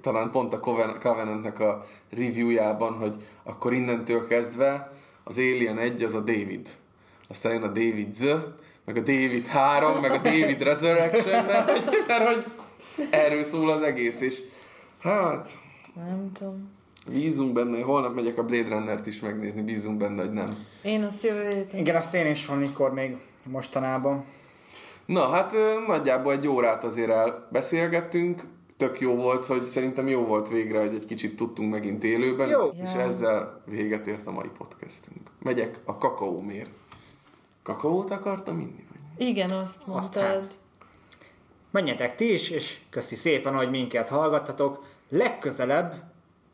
talán 0.00 0.30
pont 0.30 0.52
a 0.52 0.60
Coven- 0.60 0.98
Covenant-nek 1.02 1.60
a 1.60 1.86
reviewjában, 2.10 2.92
hogy 2.92 3.16
akkor 3.42 3.72
innentől 3.72 4.26
kezdve 4.26 4.92
az 5.24 5.38
Alien 5.38 5.78
1 5.78 6.02
az 6.02 6.14
a 6.14 6.20
David. 6.20 6.68
Aztán 7.28 7.52
jön 7.52 7.62
a 7.62 7.66
David 7.66 8.14
Z, 8.14 8.24
meg 8.84 8.96
a 8.96 9.00
David 9.00 9.46
3, 9.46 10.00
meg 10.00 10.10
a 10.10 10.16
David 10.16 10.62
Resurrection, 10.62 11.44
mert 11.44 11.70
hogy, 11.70 11.84
mert 12.06 12.34
hogy 12.34 12.44
erről 13.10 13.44
szól 13.44 13.70
az 13.70 13.82
egész, 13.82 14.20
és 14.20 14.42
hát 15.00 15.48
Nem 15.94 16.30
tudom. 16.32 16.72
bízunk 17.10 17.52
benne, 17.52 17.82
holnap 17.82 18.14
megyek 18.14 18.38
a 18.38 18.42
Blade 18.44 18.68
Runner-t 18.68 19.06
is 19.06 19.20
megnézni, 19.20 19.62
bízunk 19.62 19.98
benne, 19.98 20.22
hogy 20.22 20.32
nem. 20.32 20.56
Én 20.82 21.02
azt 21.02 21.22
jövő 21.22 21.48
héten. 21.48 21.80
Igen, 21.80 21.96
azt 21.96 22.14
én 22.14 22.26
is 22.26 22.46
valamikor 22.46 22.92
még 22.92 23.16
mostanában. 23.44 24.24
Na, 25.06 25.28
hát 25.28 25.52
nagyjából 25.86 26.32
egy 26.32 26.46
órát 26.46 26.84
azért 26.84 27.10
elbeszélgettünk, 27.10 28.42
tök 28.76 29.00
jó 29.00 29.14
volt, 29.14 29.46
hogy 29.46 29.62
szerintem 29.62 30.08
jó 30.08 30.24
volt 30.24 30.48
végre, 30.48 30.80
hogy 30.80 30.94
egy 30.94 31.04
kicsit 31.04 31.36
tudtunk 31.36 31.70
megint 31.70 32.04
élőben, 32.04 32.48
Jó. 32.48 32.66
és 32.82 32.92
ezzel 32.92 33.62
véget 33.66 34.06
ért 34.06 34.26
a 34.26 34.30
mai 34.30 34.50
podcastünk. 34.58 35.30
Megyek 35.42 35.80
a 35.84 35.98
kakaómért. 35.98 36.70
Kakaót 37.64 38.10
akartam 38.10 38.60
inni? 38.60 38.84
Vagy? 38.88 39.28
Igen, 39.28 39.50
azt 39.50 39.86
mondtad. 39.86 40.22
hát. 40.22 40.58
menjetek 41.70 42.14
ti 42.14 42.32
is, 42.32 42.50
és 42.50 42.78
köszi 42.90 43.14
szépen, 43.14 43.54
hogy 43.54 43.70
minket 43.70 44.08
hallgattatok. 44.08 44.84
Legközelebb 45.08 45.94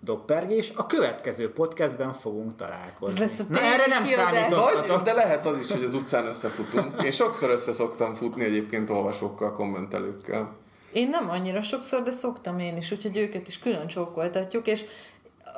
doppergés, 0.00 0.72
a 0.74 0.86
következő 0.86 1.52
podcastben 1.52 2.12
fogunk 2.12 2.56
találkozni. 2.56 3.22
Ez 3.22 3.30
lesz 3.30 3.38
a 3.38 3.44
Na 3.48 3.60
erre 3.60 3.86
nem 3.86 4.04
számítottatok. 4.04 5.02
De 5.02 5.12
lehet 5.12 5.46
az 5.46 5.58
is, 5.58 5.72
hogy 5.72 5.84
az 5.84 5.94
utcán 5.94 6.26
összefutunk. 6.26 7.02
Én 7.02 7.10
sokszor 7.10 7.50
össze 7.50 7.72
szoktam 7.72 8.14
futni 8.14 8.44
egyébként 8.44 8.90
olvasókkal, 8.90 9.52
kommentelőkkel. 9.52 10.56
Én 10.92 11.08
nem 11.08 11.30
annyira 11.30 11.60
sokszor, 11.60 12.02
de 12.02 12.10
szoktam 12.10 12.58
én 12.58 12.76
is, 12.76 12.92
úgyhogy 12.92 13.16
őket 13.16 13.48
is 13.48 13.58
külön 13.58 13.86
csókoltatjuk, 13.86 14.66
és 14.66 14.84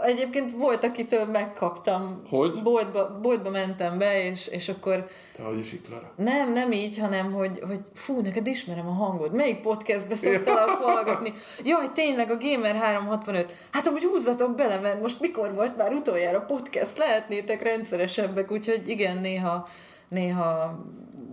egyébként 0.05 0.53
volt, 0.53 0.85
akitől 0.85 1.25
megkaptam. 1.25 2.23
Hogy? 2.29 2.59
Boltba, 2.63 3.19
boltba 3.23 3.51
mentem 3.51 3.99
be, 3.99 4.25
és, 4.25 4.47
és 4.47 4.69
akkor 4.69 5.09
Te 5.37 5.43
vagy 5.43 5.65
siklara. 5.65 6.13
nem, 6.17 6.53
nem 6.53 6.73
így, 6.73 6.99
hanem 6.99 7.33
hogy, 7.33 7.61
hogy 7.67 7.81
fú, 7.95 8.21
neked 8.21 8.47
ismerem 8.47 8.87
a 8.87 8.93
hangod. 8.93 9.35
Melyik 9.35 9.61
podcastbe 9.61 10.15
szoktalak 10.15 10.69
hallgatni? 10.69 11.33
Jaj, 11.65 11.93
tényleg 11.95 12.31
a 12.31 12.37
Gamer 12.37 12.75
365. 12.75 13.57
Hát 13.73 13.87
amúgy 13.87 14.05
húzzatok 14.05 14.55
bele, 14.55 14.79
mert 14.81 15.01
most 15.01 15.21
mikor 15.21 15.55
volt 15.55 15.77
már 15.77 15.93
utoljára 15.93 16.41
podcast? 16.41 16.99
Lehetnétek 16.99 17.63
rendszeresebbek, 17.63 18.51
úgyhogy 18.51 18.89
igen, 18.89 19.17
néha, 19.17 19.69
néha 20.09 20.79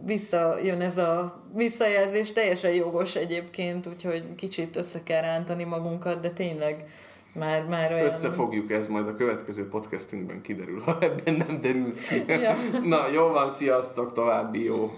visszajön 0.05 0.81
ez 0.81 0.97
a 0.97 1.41
visszajelzés, 1.53 2.31
teljesen 2.31 2.73
jogos 2.73 3.15
egyébként, 3.15 3.87
úgyhogy 3.87 4.35
kicsit 4.35 4.75
össze 4.75 5.03
kell 5.03 5.21
rántani 5.21 5.63
magunkat, 5.63 6.19
de 6.19 6.29
tényleg 6.29 6.85
már, 7.33 7.65
már 7.65 7.91
olyan... 7.91 8.05
Összefogjuk, 8.05 8.71
ez 8.71 8.87
majd 8.87 9.07
a 9.07 9.15
következő 9.15 9.67
podcastünkben 9.67 10.41
kiderül, 10.41 10.81
ha 10.81 10.97
ebben 10.99 11.33
nem 11.33 11.59
derül 11.61 11.93
ki. 11.93 12.23
Ja. 12.27 12.55
Na, 12.83 13.07
jó 13.07 13.27
van, 13.27 13.49
sziasztok, 13.49 14.13
további 14.13 14.63
jó 14.63 14.91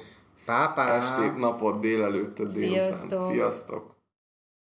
Pá, 0.45 0.67
pá. 0.75 0.95
estét, 0.95 1.37
napot, 1.37 1.79
délelőttet, 1.79 2.53
délután. 2.53 2.93
Sziasztok. 2.93 3.31
Sziasztok! 3.31 3.95